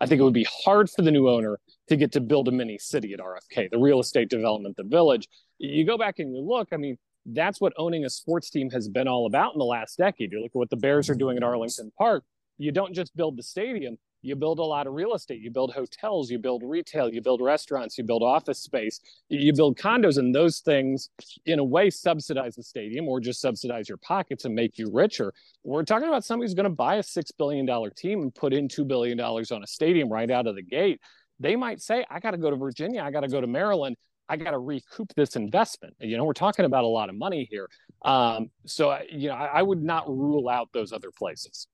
I 0.00 0.06
think 0.06 0.20
it 0.20 0.24
would 0.24 0.34
be 0.34 0.46
hard 0.64 0.90
for 0.90 1.02
the 1.02 1.10
new 1.10 1.28
owner 1.28 1.58
to 1.88 1.96
get 1.96 2.12
to 2.12 2.20
build 2.20 2.48
a 2.48 2.52
mini 2.52 2.78
city 2.78 3.12
at 3.12 3.20
RFK, 3.20 3.70
the 3.70 3.78
real 3.78 4.00
estate 4.00 4.28
development, 4.28 4.76
the 4.76 4.84
village. 4.84 5.28
You 5.64 5.84
go 5.84 5.98
back 5.98 6.18
and 6.18 6.34
you 6.34 6.42
look, 6.42 6.68
I 6.72 6.76
mean, 6.76 6.98
that's 7.26 7.60
what 7.60 7.72
owning 7.76 8.04
a 8.04 8.10
sports 8.10 8.50
team 8.50 8.70
has 8.70 8.88
been 8.88 9.08
all 9.08 9.26
about 9.26 9.54
in 9.54 9.58
the 9.58 9.64
last 9.64 9.96
decade. 9.98 10.32
You 10.32 10.42
look 10.42 10.50
at 10.50 10.58
what 10.58 10.70
the 10.70 10.76
Bears 10.76 11.08
are 11.08 11.14
doing 11.14 11.36
at 11.36 11.42
Arlington 11.42 11.90
Park. 11.96 12.24
You 12.58 12.70
don't 12.70 12.94
just 12.94 13.16
build 13.16 13.36
the 13.36 13.42
stadium, 13.42 13.96
you 14.24 14.34
build 14.34 14.58
a 14.58 14.64
lot 14.64 14.86
of 14.86 14.94
real 14.94 15.12
estate. 15.12 15.40
You 15.40 15.50
build 15.50 15.74
hotels, 15.74 16.30
you 16.30 16.38
build 16.38 16.62
retail, 16.64 17.12
you 17.12 17.20
build 17.20 17.42
restaurants, 17.42 17.98
you 17.98 18.04
build 18.04 18.22
office 18.22 18.58
space, 18.58 18.98
you 19.28 19.52
build 19.52 19.76
condos, 19.76 20.16
and 20.16 20.34
those 20.34 20.60
things, 20.60 21.10
in 21.44 21.58
a 21.58 21.64
way, 21.64 21.90
subsidize 21.90 22.56
the 22.56 22.62
stadium 22.62 23.06
or 23.06 23.20
just 23.20 23.42
subsidize 23.42 23.86
your 23.86 23.98
pockets 23.98 24.46
and 24.46 24.54
make 24.54 24.78
you 24.78 24.90
richer. 24.90 25.34
We're 25.62 25.82
talking 25.82 26.08
about 26.08 26.24
somebody 26.24 26.46
who's 26.46 26.54
going 26.54 26.64
to 26.64 26.70
buy 26.70 26.96
a 26.96 27.02
$6 27.02 27.30
billion 27.36 27.68
team 27.94 28.22
and 28.22 28.34
put 28.34 28.54
in 28.54 28.66
$2 28.66 28.88
billion 28.88 29.20
on 29.20 29.62
a 29.62 29.66
stadium 29.66 30.08
right 30.10 30.30
out 30.30 30.46
of 30.46 30.54
the 30.54 30.62
gate. 30.62 31.02
They 31.38 31.54
might 31.54 31.82
say, 31.82 32.06
I 32.10 32.18
got 32.18 32.30
to 32.30 32.38
go 32.38 32.48
to 32.48 32.56
Virginia, 32.56 33.02
I 33.02 33.10
got 33.10 33.20
to 33.20 33.28
go 33.28 33.42
to 33.42 33.46
Maryland. 33.46 33.96
I 34.28 34.36
got 34.36 34.52
to 34.52 34.58
recoup 34.58 35.12
this 35.16 35.36
investment. 35.36 35.94
You 36.00 36.16
know, 36.16 36.24
we're 36.24 36.32
talking 36.32 36.64
about 36.64 36.84
a 36.84 36.88
lot 36.88 37.08
of 37.08 37.14
money 37.14 37.46
here. 37.50 37.68
Um, 38.04 38.50
so, 38.66 38.98
you 39.10 39.28
know, 39.28 39.34
I, 39.34 39.46
I 39.46 39.62
would 39.62 39.82
not 39.82 40.08
rule 40.08 40.48
out 40.48 40.68
those 40.72 40.92
other 40.92 41.10
places 41.10 41.68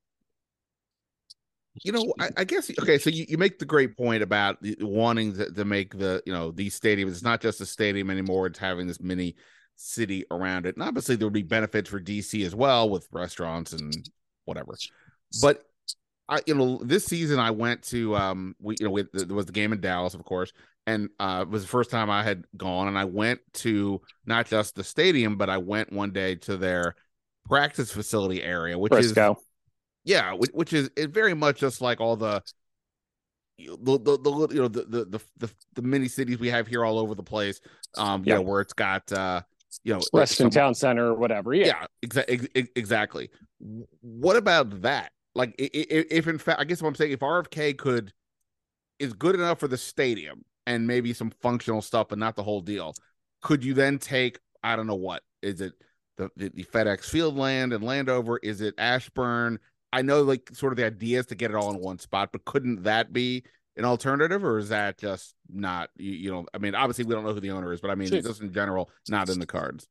you 1.82 1.92
know, 1.92 2.12
I, 2.18 2.30
I, 2.38 2.44
guess 2.44 2.70
okay. 2.80 2.98
So 2.98 3.10
you, 3.10 3.26
you 3.28 3.38
make 3.38 3.58
the 3.58 3.64
great 3.64 3.96
point 3.96 4.22
about 4.22 4.58
wanting 4.80 5.34
to, 5.36 5.50
to, 5.52 5.64
make 5.64 5.96
the 5.96 6.22
you 6.26 6.32
know 6.32 6.50
these 6.50 6.78
stadiums. 6.78 7.10
It's 7.10 7.22
not 7.22 7.40
just 7.40 7.60
a 7.60 7.66
stadium 7.66 8.10
anymore; 8.10 8.46
it's 8.46 8.58
having 8.58 8.86
this 8.86 9.00
mini 9.00 9.36
city 9.76 10.24
around 10.30 10.66
it. 10.66 10.76
And 10.76 10.82
obviously, 10.82 11.16
there 11.16 11.26
would 11.26 11.32
be 11.32 11.42
benefits 11.42 11.88
for 11.88 12.00
DC 12.00 12.44
as 12.44 12.54
well 12.54 12.90
with 12.90 13.08
restaurants 13.12 13.72
and 13.72 13.94
whatever. 14.44 14.74
But 15.40 15.64
I, 16.28 16.40
you 16.46 16.54
know, 16.54 16.80
this 16.82 17.04
season 17.04 17.38
I 17.38 17.52
went 17.52 17.82
to 17.84 18.16
um, 18.16 18.56
we 18.60 18.74
you 18.80 18.86
know 18.86 18.92
we, 18.92 19.04
there 19.12 19.36
was 19.36 19.46
the 19.46 19.52
game 19.52 19.72
in 19.72 19.80
Dallas, 19.80 20.14
of 20.14 20.24
course, 20.24 20.52
and 20.86 21.10
uh, 21.18 21.40
it 21.42 21.50
was 21.50 21.62
the 21.62 21.68
first 21.68 21.90
time 21.90 22.10
I 22.10 22.22
had 22.22 22.44
gone, 22.56 22.88
and 22.88 22.98
I 22.98 23.04
went 23.04 23.40
to 23.54 24.00
not 24.26 24.46
just 24.46 24.74
the 24.74 24.84
stadium, 24.84 25.36
but 25.36 25.50
I 25.50 25.58
went 25.58 25.92
one 25.92 26.12
day 26.12 26.36
to 26.36 26.56
their 26.56 26.94
practice 27.46 27.90
facility 27.92 28.42
area, 28.42 28.78
which 28.78 28.92
Frisco. 28.92 29.32
is 29.32 29.38
yeah, 30.04 30.32
which, 30.32 30.50
which 30.52 30.72
is 30.72 30.90
it 30.96 31.10
very 31.10 31.34
much 31.34 31.58
just 31.60 31.80
like 31.80 32.00
all 32.00 32.16
the 32.16 32.42
the, 33.58 33.98
the, 33.98 34.18
the 34.18 34.48
you 34.54 34.62
know 34.62 34.68
the, 34.68 34.84
the 34.84 35.20
the 35.36 35.50
the 35.74 35.82
mini 35.82 36.08
cities 36.08 36.38
we 36.38 36.48
have 36.48 36.66
here 36.66 36.84
all 36.84 36.98
over 36.98 37.14
the 37.14 37.22
place 37.22 37.60
um 37.98 38.22
you 38.24 38.32
know 38.32 38.40
where 38.40 38.62
it's 38.62 38.72
got 38.72 39.12
uh 39.12 39.42
you 39.84 39.92
know 39.92 40.00
Reston 40.14 40.50
some, 40.50 40.62
Town 40.62 40.74
Center 40.74 41.08
or 41.08 41.14
whatever 41.14 41.52
yeah. 41.52 41.66
Yeah 41.66 41.86
exa- 42.04 42.68
exactly. 42.74 43.30
What 44.00 44.36
about 44.36 44.82
that? 44.82 45.12
Like 45.34 45.54
if, 45.58 46.06
if 46.10 46.26
in 46.26 46.38
fact 46.38 46.60
I 46.60 46.64
guess 46.64 46.82
what 46.82 46.88
I'm 46.88 46.94
saying 46.94 47.12
if 47.12 47.20
RFK 47.20 47.76
could 47.76 48.12
is 48.98 49.12
good 49.12 49.34
enough 49.34 49.58
for 49.58 49.68
the 49.68 49.78
stadium 49.78 50.44
and 50.70 50.86
maybe 50.86 51.12
some 51.12 51.30
functional 51.42 51.82
stuff 51.82 52.08
but 52.08 52.18
not 52.18 52.36
the 52.36 52.42
whole 52.42 52.60
deal 52.60 52.94
could 53.42 53.64
you 53.64 53.74
then 53.74 53.98
take 53.98 54.38
I 54.62 54.76
don't 54.76 54.86
know 54.86 54.94
what 54.94 55.22
is 55.42 55.60
it 55.60 55.72
the, 56.16 56.30
the, 56.36 56.50
the 56.50 56.64
FedEx 56.64 57.04
Field 57.04 57.36
land 57.36 57.72
and 57.72 57.82
Landover 57.82 58.38
is 58.42 58.60
it 58.60 58.74
Ashburn 58.78 59.58
I 59.92 60.02
know 60.02 60.22
like 60.22 60.50
sort 60.52 60.72
of 60.72 60.76
the 60.76 60.86
idea 60.86 61.20
is 61.20 61.26
to 61.26 61.34
get 61.34 61.50
it 61.50 61.56
all 61.56 61.70
in 61.70 61.80
one 61.80 61.98
spot, 61.98 62.30
but 62.32 62.44
couldn't 62.44 62.84
that 62.84 63.12
be 63.12 63.44
an 63.76 63.84
alternative, 63.84 64.44
or 64.44 64.58
is 64.58 64.68
that 64.68 64.98
just 64.98 65.34
not 65.48 65.90
you, 65.96 66.12
you 66.12 66.30
know? 66.30 66.46
I 66.54 66.58
mean, 66.58 66.74
obviously 66.74 67.04
we 67.04 67.14
don't 67.14 67.24
know 67.24 67.34
who 67.34 67.40
the 67.40 67.50
owner 67.50 67.72
is, 67.72 67.80
but 67.80 67.90
I 67.90 67.94
mean, 67.94 68.08
sure. 68.08 68.22
just 68.22 68.40
in 68.40 68.52
general, 68.52 68.90
not 69.08 69.28
in 69.28 69.38
the 69.38 69.46
cards. 69.46 69.88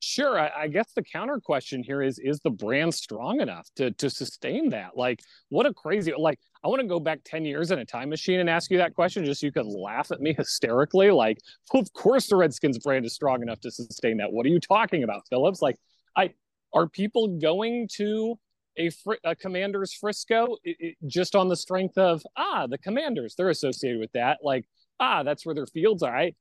Sure. 0.00 0.38
I, 0.38 0.50
I, 0.56 0.68
guess 0.68 0.92
the 0.94 1.02
counter 1.02 1.40
question 1.40 1.82
here 1.82 2.02
is: 2.02 2.18
Is 2.18 2.40
the 2.40 2.50
brand 2.50 2.94
strong 2.94 3.40
enough 3.40 3.68
to 3.76 3.90
to 3.92 4.10
sustain 4.10 4.70
that? 4.70 4.96
Like, 4.96 5.20
what 5.48 5.66
a 5.66 5.72
crazy! 5.72 6.12
Like, 6.16 6.38
I 6.64 6.68
want 6.68 6.82
to 6.82 6.86
go 6.86 7.00
back 7.00 7.20
ten 7.24 7.44
years 7.44 7.70
in 7.70 7.78
a 7.78 7.84
time 7.84 8.10
machine 8.10 8.40
and 8.40 8.50
ask 8.50 8.70
you 8.70 8.78
that 8.78 8.94
question, 8.94 9.24
just 9.24 9.40
so 9.40 9.46
you 9.46 9.52
could 9.52 9.66
laugh 9.66 10.10
at 10.10 10.20
me 10.20 10.34
hysterically. 10.36 11.10
Like, 11.10 11.38
well, 11.72 11.82
of 11.82 11.92
course 11.94 12.28
the 12.28 12.36
Redskins 12.36 12.78
brand 12.78 13.06
is 13.06 13.14
strong 13.14 13.42
enough 13.42 13.60
to 13.60 13.70
sustain 13.70 14.18
that. 14.18 14.32
What 14.32 14.44
are 14.44 14.50
you 14.50 14.60
talking 14.60 15.02
about, 15.02 15.22
Phillips? 15.30 15.62
Like, 15.62 15.76
I 16.14 16.34
are 16.74 16.88
people 16.88 17.38
going 17.38 17.88
to 17.94 18.38
a, 18.76 18.90
fr- 18.90 19.14
a 19.24 19.34
commander's 19.34 19.94
Frisco 19.94 20.56
it, 20.62 20.76
it, 20.78 20.96
just 21.06 21.34
on 21.34 21.48
the 21.48 21.56
strength 21.56 21.96
of 21.96 22.22
ah 22.36 22.66
the 22.66 22.78
commanders 22.78 23.34
they're 23.34 23.48
associated 23.48 23.98
with 23.98 24.12
that 24.12 24.38
like 24.42 24.66
ah 25.00 25.22
that's 25.22 25.46
where 25.46 25.54
their 25.54 25.66
fields 25.66 26.02
are 26.02 26.14
I 26.14 26.32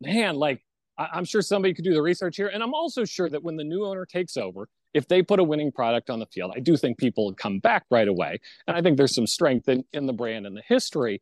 man 0.00 0.36
like 0.36 0.62
I, 0.98 1.08
I'm 1.12 1.24
sure 1.24 1.42
somebody 1.42 1.74
could 1.74 1.84
do 1.84 1.94
the 1.94 2.02
research 2.02 2.36
here 2.36 2.48
and 2.48 2.62
I'm 2.62 2.74
also 2.74 3.04
sure 3.04 3.28
that 3.28 3.42
when 3.42 3.56
the 3.56 3.64
new 3.64 3.84
owner 3.84 4.06
takes 4.06 4.36
over 4.36 4.68
if 4.94 5.08
they 5.08 5.22
put 5.22 5.40
a 5.40 5.44
winning 5.44 5.72
product 5.72 6.10
on 6.10 6.18
the 6.18 6.26
field 6.26 6.52
I 6.54 6.60
do 6.60 6.76
think 6.76 6.98
people 6.98 7.26
would 7.26 7.36
come 7.36 7.58
back 7.58 7.84
right 7.90 8.08
away 8.08 8.38
and 8.66 8.76
I 8.76 8.82
think 8.82 8.96
there's 8.96 9.14
some 9.14 9.26
strength 9.26 9.68
in, 9.68 9.84
in 9.92 10.06
the 10.06 10.12
brand 10.12 10.46
and 10.46 10.56
the 10.56 10.62
history 10.66 11.20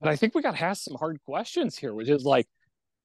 but 0.00 0.10
I 0.10 0.16
think 0.16 0.34
we 0.34 0.42
got 0.42 0.56
to 0.56 0.62
ask 0.62 0.82
some 0.82 0.96
hard 0.96 1.18
questions 1.24 1.76
here 1.76 1.94
which 1.94 2.08
is 2.08 2.24
like 2.24 2.46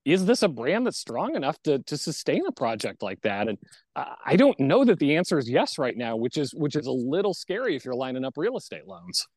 is 0.04 0.26
this 0.26 0.42
a 0.42 0.48
brand 0.48 0.86
that's 0.86 0.98
strong 0.98 1.36
enough 1.36 1.62
to 1.64 1.80
to 1.80 1.98
sustain 1.98 2.46
a 2.48 2.52
project 2.52 3.04
like 3.04 3.22
that? 3.22 3.48
And 3.48 3.58
I 3.96 4.36
don't 4.36 4.60
know 4.60 4.84
that 4.84 5.00
the 5.00 5.16
answer 5.16 5.38
is 5.38 5.50
yes 5.50 5.78
right 5.78 5.96
now, 5.96 6.16
which 6.16 6.38
is 6.38 6.54
which 6.54 6.76
is 6.76 6.88
a 6.88 6.92
little 6.92 7.34
scary 7.34 7.76
if 7.76 7.86
you're 7.86 7.96
lining 7.96 8.26
up 8.26 8.34
real 8.36 8.58
estate 8.58 8.88
loans. 8.88 9.28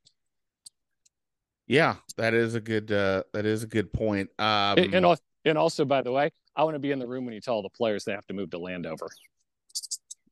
Yeah, 1.66 1.96
that 2.16 2.34
is 2.34 2.54
a 2.54 2.60
good 2.60 2.90
uh, 2.90 3.24
that 3.32 3.46
is 3.46 3.62
a 3.62 3.66
good 3.66 3.92
point. 3.92 4.30
Um, 4.38 4.78
and, 4.78 4.94
and 4.94 5.18
and 5.44 5.58
also, 5.58 5.84
by 5.84 6.02
the 6.02 6.12
way, 6.12 6.30
I 6.56 6.64
want 6.64 6.74
to 6.74 6.78
be 6.80 6.92
in 6.92 6.98
the 6.98 7.06
room 7.06 7.24
when 7.24 7.34
you 7.34 7.40
tell 7.40 7.62
the 7.62 7.68
players 7.70 8.04
they 8.04 8.12
have 8.12 8.26
to 8.26 8.34
move 8.34 8.50
to 8.50 8.58
Landover. 8.58 9.08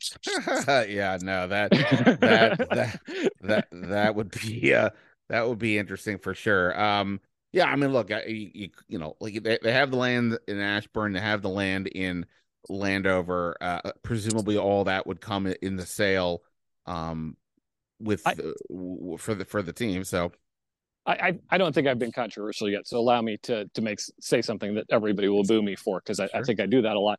yeah, 0.88 1.18
no, 1.20 1.46
that 1.48 1.70
that 2.20 2.20
that 2.20 3.00
that 3.40 3.68
that 3.72 4.14
would 4.14 4.30
be 4.30 4.74
uh 4.74 4.90
that 5.28 5.48
would 5.48 5.58
be 5.58 5.78
interesting 5.78 6.18
for 6.18 6.34
sure. 6.34 6.78
Um, 6.80 7.20
Yeah, 7.52 7.66
I 7.66 7.76
mean, 7.76 7.92
look, 7.92 8.10
you, 8.10 8.50
you, 8.54 8.68
you 8.88 8.98
know, 8.98 9.16
like 9.20 9.42
they, 9.42 9.58
they 9.62 9.72
have 9.72 9.90
the 9.90 9.96
land 9.96 10.38
in 10.48 10.60
Ashburn, 10.60 11.12
they 11.12 11.20
have 11.20 11.42
the 11.42 11.48
land 11.48 11.86
in 11.88 12.26
Landover. 12.68 13.56
Uh, 13.60 13.80
presumably, 14.02 14.56
all 14.58 14.84
that 14.84 15.06
would 15.06 15.20
come 15.20 15.46
in 15.46 15.76
the 15.76 15.86
sale, 15.86 16.42
um, 16.86 17.36
with 18.00 18.26
I, 18.26 18.32
uh, 18.32 19.16
for 19.18 19.34
the 19.34 19.44
for 19.46 19.62
the 19.62 19.72
team. 19.72 20.04
So, 20.04 20.32
I, 21.04 21.38
I 21.50 21.58
don't 21.58 21.74
think 21.74 21.88
I've 21.88 21.98
been 21.98 22.12
controversial 22.12 22.70
yet. 22.70 22.86
So 22.86 22.98
allow 22.98 23.20
me 23.22 23.36
to 23.44 23.68
to 23.74 23.82
make 23.82 23.98
say 24.20 24.40
something 24.42 24.74
that 24.74 24.86
everybody 24.90 25.28
will 25.28 25.42
boo 25.42 25.62
me 25.62 25.74
for 25.74 26.00
because 26.00 26.20
I, 26.20 26.28
sure. 26.28 26.40
I 26.40 26.42
think 26.44 26.60
I 26.60 26.66
do 26.66 26.82
that 26.82 26.96
a 26.96 27.00
lot. 27.00 27.18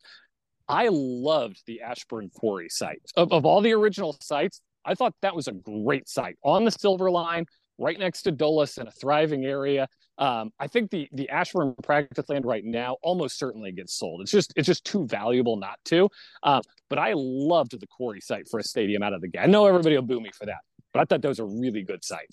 I 0.70 0.88
loved 0.90 1.62
the 1.68 1.82
Ashburn 1.82 2.30
Quarry 2.34 2.70
site 2.70 3.02
of, 3.18 3.34
of 3.34 3.46
all 3.46 3.62
the 3.62 3.74
original 3.74 4.16
sites. 4.22 4.62
I 4.86 4.96
thought 4.96 5.14
that 5.22 5.36
was 5.36 5.48
a 5.48 5.52
great 5.52 6.08
site 6.08 6.38
on 6.44 6.64
the 6.64 6.72
Silver 6.72 7.12
Line, 7.12 7.46
right 7.78 8.00
next 8.00 8.24
to 8.24 8.32
Dulles 8.32 8.78
in 8.78 8.88
a 8.88 8.92
thriving 8.92 9.46
area. 9.46 9.88
Um, 10.18 10.52
I 10.60 10.68
think 10.68 10.92
the 10.92 11.10
the 11.12 11.30
Ashburn 11.30 11.76
practice 11.84 12.30
land 12.30 12.46
right 12.46 12.64
now 12.64 12.98
almost 13.02 13.38
certainly 13.38 13.72
gets 13.72 13.96
sold. 13.96 14.22
It's 14.22 14.32
just 14.32 14.54
it's 14.56 14.68
just 14.68 14.86
too 14.86 15.06
valuable 15.08 15.58
not 15.58 15.80
to. 15.86 16.08
Um, 16.44 16.62
but 16.90 17.00
I 17.00 17.14
loved 17.16 17.78
the 17.78 17.88
quarry 17.88 18.22
site 18.22 18.48
for 18.50 18.60
a 18.60 18.64
stadium 18.64 19.04
out 19.04 19.14
of 19.14 19.22
the 19.22 19.28
gate. 19.28 19.42
I 19.42 19.48
know 19.48 19.66
everybody 19.66 19.96
will 19.96 20.04
boo 20.04 20.22
me 20.22 20.32
for 20.38 20.46
that, 20.46 20.60
but 20.94 21.02
I 21.02 21.06
thought 21.06 21.22
that 21.22 21.28
was 21.28 21.40
a 21.40 21.46
really 21.46 21.84
good 21.84 22.04
site. 22.06 22.30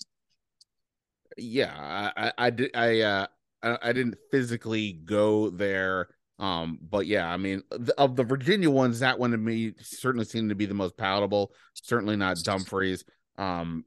Yeah, 1.41 1.73
I 1.77 2.27
I, 2.27 2.33
I 2.37 2.49
did 2.49 2.71
I 2.75 3.01
uh 3.01 3.27
I, 3.63 3.77
I 3.81 3.93
didn't 3.93 4.17
physically 4.31 4.93
go 4.93 5.49
there. 5.49 6.09
Um, 6.39 6.79
but 6.81 7.05
yeah, 7.05 7.31
I 7.31 7.37
mean, 7.37 7.61
the, 7.69 7.93
of 7.99 8.15
the 8.15 8.23
Virginia 8.23 8.69
ones, 8.69 8.99
that 8.99 9.19
one 9.19 9.29
to 9.29 9.37
me 9.37 9.73
certainly 9.79 10.25
seemed 10.25 10.49
to 10.49 10.55
be 10.55 10.65
the 10.65 10.73
most 10.73 10.97
palatable. 10.97 11.51
Certainly 11.75 12.17
not 12.17 12.37
Dumfries. 12.43 13.05
Um, 13.37 13.85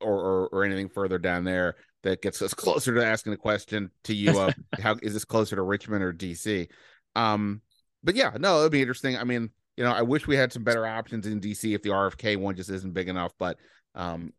or, 0.00 0.20
or, 0.20 0.48
or 0.48 0.64
anything 0.64 0.88
further 0.88 1.18
down 1.18 1.44
there 1.44 1.76
that 2.02 2.22
gets 2.22 2.40
us 2.42 2.54
closer 2.54 2.94
to 2.94 3.04
asking 3.04 3.32
the 3.32 3.36
question 3.36 3.90
to 4.04 4.14
you 4.14 4.38
of 4.38 4.54
how 4.80 4.96
is 5.02 5.12
this 5.14 5.24
closer 5.24 5.56
to 5.56 5.62
Richmond 5.62 6.04
or 6.04 6.12
DC? 6.12 6.68
Um, 7.16 7.62
but 8.02 8.14
yeah, 8.14 8.32
no, 8.38 8.60
it'd 8.60 8.72
be 8.72 8.82
interesting. 8.82 9.16
I 9.16 9.24
mean, 9.24 9.50
you 9.76 9.84
know, 9.84 9.92
I 9.92 10.02
wish 10.02 10.26
we 10.26 10.36
had 10.36 10.52
some 10.52 10.62
better 10.62 10.86
options 10.86 11.26
in 11.26 11.40
DC 11.40 11.74
if 11.74 11.82
the 11.82 11.90
RFK 11.90 12.36
one 12.36 12.54
just 12.54 12.70
isn't 12.70 12.94
big 12.94 13.08
enough, 13.08 13.32
but 13.38 13.58
um, 13.94 14.32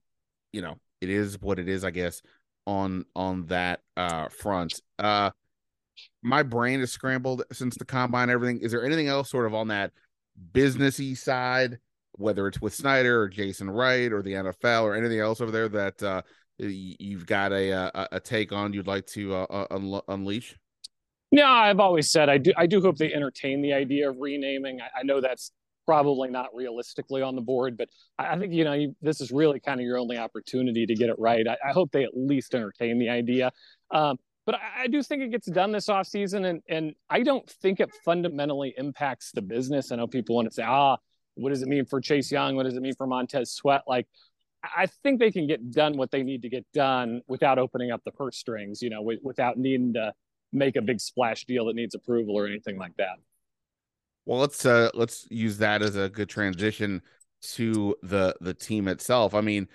you 0.54 0.62
know, 0.62 0.78
it 1.02 1.10
is 1.10 1.42
what 1.42 1.60
it 1.60 1.68
is, 1.68 1.84
I 1.84 1.92
guess, 1.92 2.22
on 2.66 3.06
on 3.16 3.46
that 3.48 3.82
uh 3.98 4.28
front. 4.30 4.80
Uh 5.00 5.32
my 6.22 6.44
brain 6.44 6.82
is 6.82 6.92
scrambled 6.92 7.44
since 7.52 7.78
the 7.78 7.86
combine 7.86 8.30
everything. 8.30 8.60
Is 8.60 8.72
there 8.72 8.86
anything 8.86 9.08
else 9.08 9.30
sort 9.30 9.46
of 9.46 9.54
on 9.54 9.70
that 9.70 9.92
businessy 10.54 11.18
side 11.18 11.80
whether 12.18 12.48
it's 12.48 12.62
with 12.62 12.74
Snyder 12.74 13.22
or 13.22 13.28
Jason 13.28 13.70
Wright 13.70 14.12
or 14.12 14.22
the 14.22 14.34
NFL 14.34 14.84
or 14.84 14.96
anything 14.96 15.20
else 15.20 15.42
over 15.42 15.52
there 15.52 15.68
that 15.70 16.02
uh, 16.02 16.22
you've 16.58 17.26
got 17.26 17.52
a, 17.52 17.72
a, 17.72 18.08
a 18.14 18.20
take 18.20 18.52
on 18.52 18.74
you'd 18.74 18.88
like 18.88 19.06
to 19.08 19.36
uh, 19.36 19.68
un- 19.72 20.02
unleash? 20.08 20.56
Yeah, 21.32 21.50
I've 21.50 21.80
always 21.80 22.12
said 22.12 22.30
I 22.30 22.38
do. 22.38 22.54
I 22.56 22.68
do 22.68 22.82
hope 22.82 22.98
they 22.98 23.14
entertain 23.14 23.62
the 23.62 23.74
idea 23.74 24.10
of 24.10 24.18
renaming. 24.20 24.80
I, 24.80 25.00
I 25.00 25.04
know 25.04 25.20
that's 25.20 25.52
probably 25.86 26.30
not 26.30 26.48
realistically 26.54 27.22
on 27.22 27.36
the 27.36 27.42
board, 27.42 27.78
but 27.78 27.90
I, 28.18 28.38
think 28.38 28.54
you 28.54 28.64
know 28.64 28.74
you, 28.74 28.96
this 29.02 29.22
is 29.22 29.32
really 29.32 29.60
kind 29.60 29.80
of 29.80 29.86
your 29.86 29.98
only 29.98 30.18
opportunity 30.18 30.86
to 30.86 30.96
get 30.96 31.10
it 31.10 31.16
right. 31.18 31.48
I, 31.48 31.58
I 31.70 31.72
hope 31.72 31.92
they 31.92 32.04
at 32.04 32.16
least 32.16 32.56
entertain 32.56 33.00
the 33.00 33.10
idea. 33.10 33.52
Um, 33.92 34.18
but 34.46 34.56
I, 34.56 34.84
I, 34.84 34.88
do 34.88 35.02
think 35.02 35.24
it 35.24 35.32
gets 35.32 35.48
done 35.48 35.72
this 35.72 35.88
offseason, 35.88 36.46
and 36.46 36.62
and 36.70 36.94
I 37.10 37.24
don't 37.24 37.50
think 37.50 37.80
it 37.80 37.90
fundamentally 38.04 38.74
impacts 38.78 39.32
the 39.32 39.42
business. 39.42 39.92
I 39.92 39.96
know 39.96 40.08
people 40.08 40.36
want 40.36 40.48
to 40.48 40.54
say, 40.54 40.64
ah, 40.64 40.98
what 41.36 41.50
does 41.50 41.62
it 41.62 41.68
mean 41.68 41.86
for 41.86 42.02
Chase 42.02 42.32
Young? 42.32 42.56
What 42.56 42.64
does 42.64 42.76
it 42.76 42.82
mean 42.82 42.96
for 42.96 43.08
Montez 43.08 43.52
Sweat? 43.52 43.84
Like, 43.88 44.08
I 44.64 44.88
think 45.04 45.20
they 45.20 45.32
can 45.32 45.48
get 45.48 45.72
done 45.72 45.98
what 45.98 46.12
they 46.12 46.24
need 46.24 46.42
to 46.44 46.50
get 46.50 46.66
done 46.74 47.22
without 47.28 47.60
opening 47.60 47.92
up 47.92 48.02
the 48.06 48.12
purse 48.12 48.38
strings, 48.38 48.82
you 48.82 48.90
know, 48.90 49.00
w- 49.00 49.20
without 49.24 49.58
needing 49.58 49.94
to 49.94 50.14
make 50.52 50.76
a 50.76 50.82
big 50.82 51.00
splash 51.00 51.46
deal 51.46 51.66
that 51.66 51.76
needs 51.76 51.96
approval 51.96 52.36
or 52.36 52.48
anything 52.48 52.78
like 52.78 52.96
that. 52.98 53.18
Well, 54.26 54.40
let's 54.40 54.66
uh 54.66 54.90
let's 54.94 55.28
use 55.30 55.58
that 55.60 55.82
as 55.82 55.96
a 55.96 56.10
good 56.10 56.30
transition 56.30 57.02
to 57.54 57.96
the 58.04 58.36
the 58.42 58.54
team 58.54 58.88
itself. 58.88 59.34
I 59.34 59.42
mean, 59.42 59.68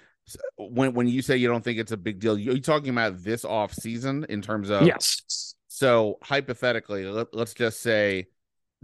when 0.56 0.94
when 0.94 1.08
you 1.08 1.22
say 1.22 1.36
you 1.36 1.48
don't 1.48 1.62
think 1.62 1.78
it's 1.78 1.92
a 1.92 1.96
big 1.96 2.20
deal, 2.20 2.38
you're 2.38 2.58
talking 2.58 2.90
about 2.90 3.22
this 3.22 3.44
off 3.44 3.72
season 3.72 4.26
in 4.28 4.42
terms 4.42 4.70
of 4.70 4.86
yes. 4.86 5.54
So 5.68 6.18
hypothetically, 6.22 7.06
let, 7.06 7.28
let's 7.32 7.54
just 7.54 7.80
say 7.80 8.26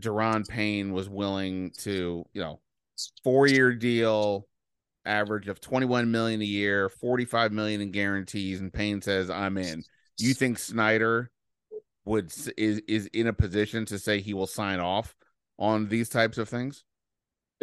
Daron 0.01 0.49
Payne 0.49 0.93
was 0.93 1.11
willing 1.11 1.73
to, 1.79 2.25
you 2.33 2.41
know, 2.41 2.61
four 3.23 3.47
year 3.47 3.75
deal, 3.75 4.49
average 5.05 5.49
of 5.49 5.61
21 5.61 6.11
million 6.11 6.41
a 6.41 6.45
year, 6.45 6.89
45 6.89 7.53
million 7.53 7.81
in 7.81 7.91
guarantees, 7.91 8.61
and 8.61 8.73
Payne 8.73 9.03
says, 9.03 9.29
I'm 9.29 9.59
in. 9.59 9.83
You 10.19 10.33
think 10.33 10.59
Snyder 10.59 11.31
would 12.07 12.33
is 12.57 12.81
is 12.89 13.07
in 13.13 13.27
a 13.27 13.33
position 13.33 13.85
to 13.87 13.99
say 13.99 14.21
he 14.21 14.33
will 14.33 14.47
sign 14.47 14.81
off 14.81 15.15
on 15.59 15.89
these 15.89 16.09
types 16.09 16.39
of 16.39 16.49
things? 16.49 16.85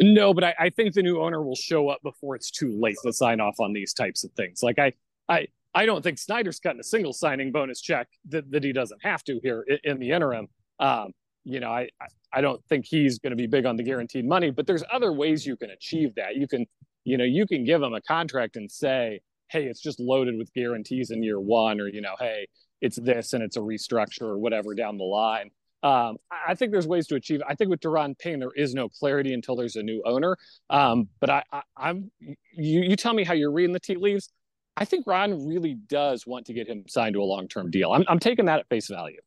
No, 0.00 0.34
but 0.34 0.44
I, 0.44 0.54
I 0.58 0.70
think 0.70 0.94
the 0.94 1.02
new 1.02 1.20
owner 1.20 1.42
will 1.42 1.56
show 1.56 1.88
up 1.88 2.02
before 2.02 2.34
it's 2.34 2.50
too 2.50 2.76
late 2.80 2.96
to 3.04 3.12
sign 3.12 3.40
off 3.40 3.60
on 3.60 3.72
these 3.72 3.92
types 3.92 4.24
of 4.24 4.32
things. 4.32 4.62
Like 4.62 4.78
I 4.78 4.92
I 5.28 5.46
I 5.74 5.86
don't 5.86 6.02
think 6.02 6.18
Snyder's 6.18 6.60
cutting 6.60 6.80
a 6.80 6.84
single 6.84 7.12
signing 7.12 7.52
bonus 7.52 7.80
check 7.80 8.08
that, 8.28 8.50
that 8.50 8.64
he 8.64 8.72
doesn't 8.72 9.04
have 9.04 9.22
to 9.24 9.40
here 9.42 9.64
in, 9.68 9.78
in 9.84 9.98
the 9.98 10.10
interim. 10.10 10.48
Um, 10.80 11.12
you 11.44 11.60
know, 11.60 11.70
I 11.70 11.88
I 12.32 12.40
don't 12.40 12.64
think 12.66 12.86
he's 12.86 13.18
going 13.18 13.30
to 13.30 13.36
be 13.36 13.46
big 13.46 13.66
on 13.66 13.76
the 13.76 13.82
guaranteed 13.82 14.26
money, 14.26 14.50
but 14.50 14.66
there's 14.66 14.82
other 14.90 15.12
ways 15.12 15.46
you 15.46 15.56
can 15.56 15.70
achieve 15.70 16.14
that. 16.16 16.36
You 16.36 16.48
can, 16.48 16.66
you 17.04 17.16
know, 17.16 17.24
you 17.24 17.46
can 17.46 17.64
give 17.64 17.82
him 17.82 17.94
a 17.94 18.00
contract 18.00 18.56
and 18.56 18.70
say, 18.70 19.20
hey, 19.50 19.64
it's 19.66 19.80
just 19.80 20.00
loaded 20.00 20.36
with 20.36 20.52
guarantees 20.54 21.10
in 21.10 21.22
year 21.22 21.38
one, 21.38 21.80
or 21.80 21.88
you 21.88 22.00
know, 22.00 22.14
hey, 22.18 22.48
it's 22.80 22.96
this 22.96 23.32
and 23.32 23.44
it's 23.44 23.56
a 23.56 23.60
restructure 23.60 24.22
or 24.22 24.38
whatever 24.38 24.74
down 24.74 24.98
the 24.98 25.04
line. 25.04 25.50
Um, 25.84 26.16
I 26.30 26.54
think 26.54 26.72
there's 26.72 26.88
ways 26.88 27.06
to 27.08 27.14
achieve. 27.14 27.42
I 27.46 27.54
think 27.54 27.68
with 27.70 27.80
Daron 27.80 28.18
Payne, 28.18 28.40
there 28.40 28.52
is 28.56 28.72
no 28.74 28.88
clarity 28.88 29.34
until 29.34 29.54
there's 29.54 29.76
a 29.76 29.82
new 29.82 30.02
owner. 30.06 30.38
Um, 30.70 31.10
but 31.20 31.28
I, 31.28 31.42
I, 31.52 31.90
am 31.90 32.10
you. 32.54 32.80
You 32.80 32.96
tell 32.96 33.12
me 33.12 33.22
how 33.22 33.34
you're 33.34 33.52
reading 33.52 33.74
the 33.74 33.80
tea 33.80 33.96
leaves. 33.96 34.30
I 34.78 34.86
think 34.86 35.06
Ron 35.06 35.46
really 35.46 35.74
does 35.74 36.26
want 36.26 36.46
to 36.46 36.54
get 36.54 36.66
him 36.66 36.84
signed 36.88 37.12
to 37.14 37.20
a 37.20 37.24
long 37.24 37.48
term 37.48 37.70
deal. 37.70 37.92
I'm, 37.92 38.02
I'm 38.08 38.18
taking 38.18 38.46
that 38.46 38.60
at 38.60 38.68
face 38.68 38.88
value. 38.88 39.20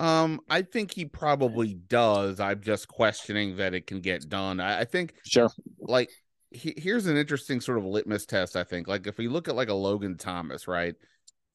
Um, 0.00 0.40
I 0.50 0.62
think 0.62 0.92
he 0.92 1.04
probably 1.04 1.74
does. 1.74 2.40
I'm 2.40 2.60
just 2.60 2.88
questioning 2.88 3.56
that 3.56 3.74
it 3.74 3.86
can 3.86 4.00
get 4.00 4.28
done. 4.28 4.58
I, 4.58 4.80
I 4.80 4.84
think 4.86 5.14
sure. 5.24 5.50
Like 5.78 6.10
he, 6.50 6.74
here's 6.76 7.06
an 7.06 7.16
interesting 7.16 7.60
sort 7.60 7.78
of 7.78 7.84
litmus 7.84 8.26
test. 8.26 8.56
I 8.56 8.64
think 8.64 8.88
like 8.88 9.06
if 9.06 9.18
we 9.18 9.28
look 9.28 9.46
at 9.46 9.54
like 9.54 9.68
a 9.68 9.74
Logan 9.74 10.16
Thomas, 10.16 10.66
right? 10.66 10.96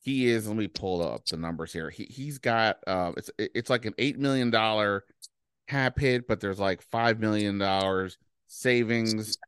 He 0.06 0.28
is. 0.28 0.48
Let 0.48 0.56
me 0.56 0.68
pull 0.68 1.02
up 1.02 1.26
the 1.26 1.36
numbers 1.36 1.74
here. 1.74 1.90
He 1.90 2.04
he's 2.04 2.38
got 2.38 2.78
uh, 2.86 3.14
it's 3.18 3.32
it's 3.40 3.72
like 3.72 3.86
an 3.86 3.96
eight 3.98 4.20
million 4.20 4.52
dollar 4.52 5.04
cap 5.68 5.98
hit, 5.98 6.28
but 6.28 6.40
there's 6.40 6.60
like 6.60 6.84
five 6.84 7.20
million 7.20 7.58
dollars 7.58 8.20
savings. 8.46 9.40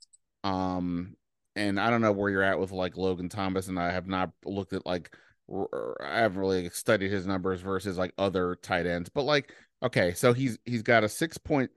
Um, 0.43 1.15
and 1.56 1.80
I 1.80 1.91
don't 1.91 2.02
know 2.02 2.12
where 2.12 2.32
you're 2.32 2.41
at 2.41 2.60
with 2.60 2.72
like 2.72 2.98
Logan 2.98 3.30
Thomas, 3.30 3.67
and 3.67 3.80
I 3.80 3.91
have 3.91 4.08
not 4.08 4.32
looked 4.46 4.74
at 4.74 4.84
like 4.84 5.15
I 5.48 6.22
haven't 6.22 6.39
really 6.39 6.70
studied 6.70 7.12
his 7.12 7.28
numbers 7.28 7.62
versus 7.62 8.00
like 8.00 8.15
other 8.17 8.56
tight 8.56 8.88
ends, 8.88 9.10
but 9.10 9.26
like 9.26 9.54
okay, 9.84 10.13
so 10.15 10.34
he's 10.34 10.58
he's 10.65 10.82
got 10.82 11.04
a 11.04 11.10
six 11.10 11.38
point 11.38 11.70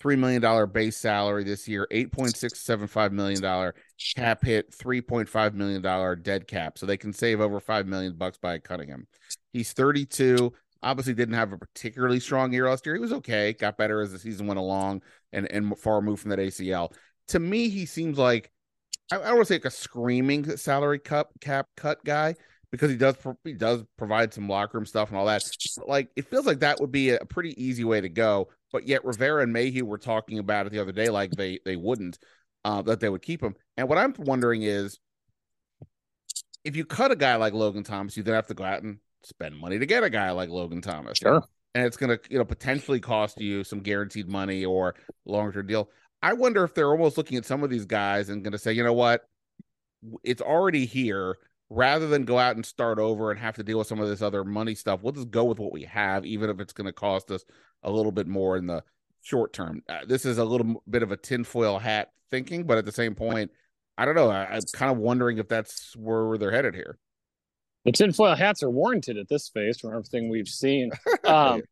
three 0.00 0.16
million 0.16 0.40
dollar 0.40 0.66
base 0.66 0.96
salary 0.96 1.44
this 1.44 1.68
year, 1.68 1.86
eight 1.90 2.10
point 2.10 2.36
six 2.36 2.60
seven 2.60 2.86
five 2.86 3.12
million 3.12 3.40
dollar 3.40 3.74
cap 4.16 4.42
hit, 4.44 4.72
three 4.72 5.00
point 5.00 5.28
five 5.28 5.54
million 5.54 5.82
dollar 5.82 6.16
dead 6.16 6.48
cap, 6.48 6.78
so 6.78 6.86
they 6.86 6.96
can 6.96 7.12
save 7.12 7.40
over 7.40 7.60
five 7.60 7.86
million 7.86 8.14
bucks 8.14 8.38
by 8.38 8.58
cutting 8.58 8.88
him. 8.88 9.06
He's 9.52 9.72
thirty 9.72 10.04
two. 10.06 10.52
Obviously, 10.82 11.12
didn't 11.12 11.34
have 11.34 11.52
a 11.52 11.58
particularly 11.58 12.20
strong 12.20 12.52
year 12.54 12.68
last 12.68 12.86
year. 12.86 12.94
He 12.94 13.00
was 13.00 13.12
okay, 13.12 13.52
got 13.52 13.76
better 13.76 14.00
as 14.00 14.12
the 14.12 14.18
season 14.18 14.46
went 14.46 14.58
along, 14.58 15.02
and 15.32 15.50
and 15.52 15.78
far 15.78 15.96
removed 15.96 16.22
from 16.22 16.30
that 16.30 16.38
ACL. 16.38 16.92
To 17.28 17.38
me, 17.38 17.68
he 17.68 17.84
seems 17.84 18.18
like 18.18 18.50
I, 19.12 19.16
don't 19.16 19.36
want 19.36 19.40
to 19.40 19.44
say 19.46 19.54
like 19.56 19.64
a 19.66 19.70
screaming 19.70 20.56
salary 20.56 20.98
cut 20.98 21.28
cap 21.40 21.66
cut 21.76 22.02
guy, 22.04 22.34
because 22.70 22.90
he 22.90 22.96
does 22.96 23.16
he 23.44 23.52
does 23.52 23.82
provide 23.96 24.32
some 24.32 24.48
locker 24.48 24.78
room 24.78 24.86
stuff 24.86 25.08
and 25.08 25.18
all 25.18 25.26
that. 25.26 25.42
Like 25.86 26.10
it 26.16 26.28
feels 26.28 26.46
like 26.46 26.60
that 26.60 26.80
would 26.80 26.92
be 26.92 27.10
a 27.10 27.24
pretty 27.24 27.60
easy 27.62 27.84
way 27.84 28.00
to 28.00 28.08
go. 28.08 28.48
But 28.72 28.86
yet 28.86 29.04
Rivera 29.04 29.42
and 29.42 29.52
Mayhew 29.52 29.84
were 29.84 29.98
talking 29.98 30.38
about 30.38 30.66
it 30.66 30.72
the 30.72 30.80
other 30.80 30.92
day, 30.92 31.08
like 31.08 31.32
they 31.32 31.58
they 31.64 31.76
wouldn't, 31.76 32.18
uh, 32.64 32.82
that 32.82 33.00
they 33.00 33.08
would 33.08 33.22
keep 33.22 33.42
him. 33.42 33.54
And 33.76 33.88
what 33.88 33.98
I'm 33.98 34.14
wondering 34.18 34.62
is, 34.62 34.98
if 36.64 36.76
you 36.76 36.84
cut 36.84 37.10
a 37.10 37.16
guy 37.16 37.36
like 37.36 37.52
Logan 37.52 37.82
Thomas, 37.82 38.16
you 38.16 38.22
then 38.22 38.34
have 38.34 38.46
to 38.46 38.54
go 38.54 38.64
out 38.64 38.82
and 38.82 38.98
spend 39.24 39.58
money 39.58 39.78
to 39.78 39.86
get 39.86 40.04
a 40.04 40.10
guy 40.10 40.30
like 40.30 40.50
Logan 40.50 40.80
Thomas. 40.80 41.18
Sure. 41.18 41.42
And 41.74 41.84
it's 41.84 41.96
gonna 41.96 42.18
you 42.28 42.38
know 42.38 42.44
potentially 42.44 43.00
cost 43.00 43.40
you 43.40 43.64
some 43.64 43.80
guaranteed 43.80 44.28
money 44.28 44.64
or 44.64 44.94
longer 45.24 45.52
term 45.52 45.66
deal. 45.66 45.90
I 46.22 46.34
wonder 46.34 46.64
if 46.64 46.74
they're 46.74 46.90
almost 46.90 47.16
looking 47.16 47.38
at 47.38 47.46
some 47.46 47.64
of 47.64 47.70
these 47.70 47.86
guys 47.86 48.28
and 48.28 48.44
going 48.44 48.52
to 48.52 48.58
say, 48.58 48.72
you 48.72 48.84
know 48.84 48.92
what, 48.92 49.22
it's 50.22 50.42
already 50.42 50.84
here 50.84 51.38
rather 51.70 52.08
than 52.08 52.24
go 52.24 52.38
out 52.38 52.56
and 52.56 52.66
start 52.66 52.98
over 52.98 53.30
and 53.30 53.38
have 53.40 53.54
to 53.54 53.62
deal 53.62 53.78
with 53.78 53.86
some 53.86 54.00
of 54.00 54.08
this 54.08 54.20
other 54.20 54.44
money 54.44 54.74
stuff, 54.74 55.00
we'll 55.02 55.12
just 55.12 55.30
go 55.30 55.44
with 55.44 55.58
what 55.58 55.72
we 55.72 55.84
have, 55.84 56.26
even 56.26 56.50
if 56.50 56.60
it's 56.60 56.72
going 56.72 56.86
to 56.86 56.92
cost 56.92 57.30
us 57.30 57.44
a 57.84 57.90
little 57.90 58.12
bit 58.12 58.26
more 58.26 58.56
in 58.56 58.66
the 58.66 58.82
short 59.22 59.52
term. 59.52 59.82
Uh, 59.88 60.00
this 60.06 60.26
is 60.26 60.38
a 60.38 60.44
little 60.44 60.82
bit 60.90 61.02
of 61.02 61.12
a 61.12 61.16
tinfoil 61.16 61.78
hat 61.78 62.10
thinking, 62.30 62.64
but 62.64 62.76
at 62.76 62.84
the 62.84 62.92
same 62.92 63.14
point, 63.14 63.50
I 63.96 64.04
don't 64.04 64.16
know. 64.16 64.30
I, 64.30 64.56
am 64.56 64.62
kind 64.72 64.90
of 64.90 64.98
wondering 64.98 65.38
if 65.38 65.48
that's 65.48 65.94
where 65.96 66.36
they're 66.38 66.50
headed 66.50 66.74
here. 66.74 66.98
The 67.84 67.92
tinfoil 67.92 68.34
hats 68.34 68.62
are 68.62 68.70
warranted 68.70 69.16
at 69.16 69.28
this 69.28 69.48
phase 69.48 69.78
from 69.78 69.90
everything 69.90 70.28
we've 70.28 70.48
seen. 70.48 70.90
Um, 71.24 71.62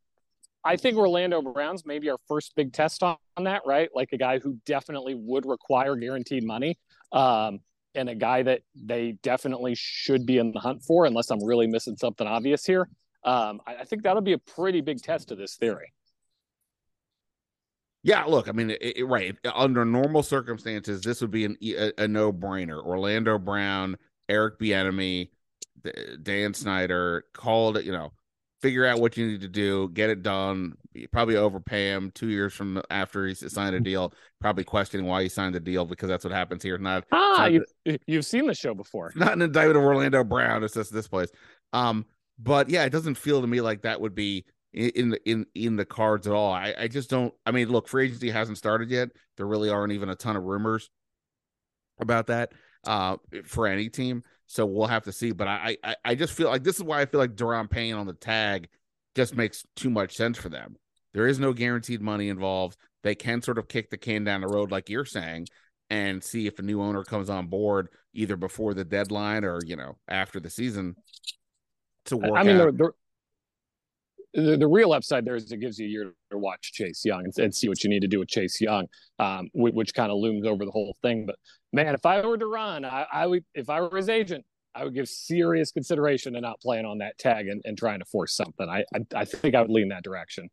I 0.65 0.77
think 0.77 0.97
Orlando 0.97 1.41
Browns 1.41 1.87
maybe 1.87 2.11
our 2.11 2.19
first 2.29 2.55
big 2.55 2.73
test 2.73 3.03
on, 3.03 3.17
on, 3.37 3.45
that, 3.45 3.63
right? 3.65 3.89
Like 3.95 4.11
a 4.13 4.19
guy 4.19 4.39
who 4.39 4.59
definitely 4.67 5.15
would 5.15 5.47
require 5.47 5.97
guaranteed 5.97 6.45
money, 6.45 6.79
um, 7.13 7.61
and 7.99 8.09
a 8.09 8.15
guy 8.15 8.43
that 8.45 8.63
they 8.75 9.13
definitely 9.23 9.75
should 9.77 10.25
be 10.25 10.39
in 10.39 10.53
the 10.53 10.61
hunt 10.61 10.83
for, 10.83 11.05
unless 11.05 11.31
I'm 11.31 11.45
really 11.45 11.67
missing 11.67 11.97
something 11.97 12.27
obvious 12.27 12.65
here. 12.65 12.89
Um, 13.25 13.61
I, 13.67 13.77
I 13.77 13.85
think 13.85 14.05
that'll 14.05 14.23
be 14.23 14.33
a 14.33 14.39
pretty 14.39 14.81
big 14.81 15.03
test 15.03 15.33
of 15.33 15.39
this 15.39 15.57
theory. 15.57 15.93
Yeah, 18.05 18.25
look, 18.25 18.49
I 18.49 18.53
mean, 18.53 18.71
it, 18.71 18.99
it, 18.99 19.07
right 19.07 19.37
under 19.53 19.85
normal 19.85 20.23
circumstances, 20.23 21.03
this 21.03 21.21
would 21.21 21.33
be 21.33 21.45
an, 21.45 21.57
a, 21.63 21.93
a 21.99 22.09
no 22.09 22.33
brainer. 22.33 22.83
Orlando 22.83 23.39
Brown, 23.39 23.97
Eric 24.29 24.61
Bieniemy, 24.61 25.31
Dan 26.23 26.55
Snyder 26.55 27.25
called 27.35 27.77
it. 27.77 27.85
You 27.85 27.93
know, 27.93 28.13
figure 28.61 28.85
out 28.85 29.01
what 29.01 29.17
you 29.17 29.27
need 29.27 29.41
to 29.41 29.49
do, 29.49 29.89
get 29.91 30.11
it 30.11 30.23
done. 30.23 30.75
probably 31.13 31.37
overpay 31.37 31.91
him 31.91 32.11
two 32.15 32.29
years 32.29 32.53
from 32.53 32.83
after 32.91 33.27
he 33.27 33.35
signed 33.35 33.75
a 33.75 33.81
deal. 33.81 34.13
Probably 34.41 34.65
questioning 34.65 35.07
why 35.07 35.23
he 35.23 35.29
signed 35.29 35.55
the 35.55 35.61
deal 35.61 35.85
because 35.85 36.09
that's 36.09 36.25
what 36.25 36.33
happens 36.33 36.63
here. 36.63 36.79
Not 36.79 37.05
ah, 37.13 37.47
you've, 37.47 37.99
you've 38.07 38.27
seen 38.27 38.47
the 38.47 38.55
show 38.55 38.75
before. 38.75 39.13
Not 39.17 39.33
an 39.33 39.43
indictment 39.43 39.77
of 39.77 39.85
Orlando 39.85 40.25
Brown. 40.25 40.65
It's 40.65 40.75
just 40.75 40.93
this 40.93 41.09
place. 41.09 41.29
Um, 41.73 42.07
but 42.39 42.69
yeah, 42.69 42.85
it 42.85 42.91
doesn't 42.91 43.17
feel 43.17 43.41
to 43.41 43.47
me 43.47 43.61
like 43.61 43.83
that 43.83 44.01
would 44.01 44.15
be 44.15 44.45
in 44.73 45.11
the 45.11 45.29
in 45.29 45.47
in 45.55 45.77
the 45.77 45.85
cards 45.85 46.27
at 46.27 46.33
all. 46.33 46.53
I, 46.53 46.75
I 46.79 46.89
just 46.89 47.11
don't. 47.11 47.33
I 47.47 47.51
mean, 47.51 47.69
look, 47.69 47.89
free 47.89 48.07
agency 48.07 48.31
hasn't 48.31 48.59
started 48.59 48.91
yet. 48.91 49.11
There 49.37 49.47
really 49.47 49.71
aren't 49.71 49.93
even 49.93 50.09
a 50.09 50.15
ton 50.15 50.37
of 50.37 50.45
rumors 50.45 50.91
about 52.01 52.27
that 52.29 52.53
uh, 52.87 53.17
for 53.45 53.67
any 53.67 53.89
team. 53.89 54.23
So 54.49 54.67
we'll 54.67 54.89
have 54.89 55.05
to 55.05 55.13
see. 55.13 55.31
But 55.33 55.47
I, 55.47 55.77
I 55.85 55.97
I 56.05 56.15
just 56.15 56.33
feel 56.33 56.49
like 56.49 56.65
this 56.65 56.77
is 56.77 56.83
why 56.83 57.01
I 57.01 57.07
feel 57.07 57.21
like 57.21 57.37
Daron 57.37 57.71
Payne 57.71 57.95
on 57.95 58.07
the 58.07 58.15
tag 58.15 58.69
just 59.15 59.37
makes 59.37 59.65
too 59.77 59.91
much 59.91 60.17
sense 60.17 60.37
for 60.39 60.49
them. 60.49 60.77
There 61.13 61.27
is 61.27 61.39
no 61.39 61.53
guaranteed 61.53 62.01
money 62.01 62.29
involved. 62.29 62.77
They 63.03 63.15
can 63.15 63.43
sort 63.43 63.59
of 63.59 63.69
kick 63.69 63.91
the 63.91 63.97
can 63.97 64.25
down 64.25 64.41
the 64.41 64.49
road, 64.49 64.71
like 64.71 64.89
you're 64.89 65.05
saying, 65.05 65.49
and 65.91 66.23
see 66.25 66.47
if 66.47 66.59
a 66.59 66.63
new 66.63 66.83
owner 66.83 67.05
comes 67.05 67.31
on 67.31 67.47
board 67.47 67.89
either 68.15 68.37
before 68.37 68.75
the 68.75 68.85
deadline 68.85 69.45
or 69.45 69.61
you 69.65 69.77
know 69.77 69.97
after 70.09 70.41
the 70.41 70.51
season 70.51 70.97
to 72.07 72.17
work. 72.17 72.33
I 72.39 72.43
mean, 72.43 72.61
out 72.61 72.69
the, 74.35 74.57
the 74.57 74.67
real 74.67 74.93
upside 74.93 75.25
there 75.25 75.37
is 75.37 75.51
it 75.51 75.59
gives 75.59 75.79
you 75.79 75.87
a 75.87 75.91
year 75.91 76.13
to 76.31 76.39
watch 76.39 76.73
Chase 76.73 77.05
Young 77.05 77.25
and, 77.25 77.39
and 77.39 77.55
see 77.55 77.69
what 77.69 77.83
you 77.83 77.91
need 77.91 78.01
to 78.01 78.09
do 78.09 78.19
with 78.19 78.29
Chase 78.29 78.61
Young, 78.61 78.87
um, 79.19 79.49
which, 79.53 79.75
which 79.75 79.95
kind 79.95 80.11
of 80.11 80.19
looms 80.19 80.47
over 80.47 80.65
the 80.65 80.71
whole 80.71 80.97
thing. 81.03 81.27
But 81.27 81.37
man, 81.73 81.95
if 81.95 82.05
I 82.05 82.25
were 82.25 82.39
to 82.39 82.47
run, 82.47 82.85
I, 82.85 83.07
I, 83.13 83.27
would, 83.27 83.45
if 83.55 83.71
I 83.71 83.81
were 83.81 83.97
his 83.97 84.09
agent, 84.09 84.45
I 84.75 84.85
would 84.85 84.95
give 84.95 85.09
serious 85.09 85.73
consideration 85.73 86.35
to 86.35 86.41
not 86.41 86.61
playing 86.61 86.85
on 86.85 86.99
that 86.99 87.19
tag 87.19 87.49
and, 87.49 87.63
and 87.65 87.77
trying 87.77 87.99
to 88.01 88.05
force 88.05 88.35
something. 88.35 88.69
I, 88.69 88.85
I, 88.95 89.01
I 89.15 89.25
think 89.25 89.55
I 89.55 89.63
would 89.63 89.71
lean 89.71 89.89
that 89.89 90.05
direction. 90.05 90.49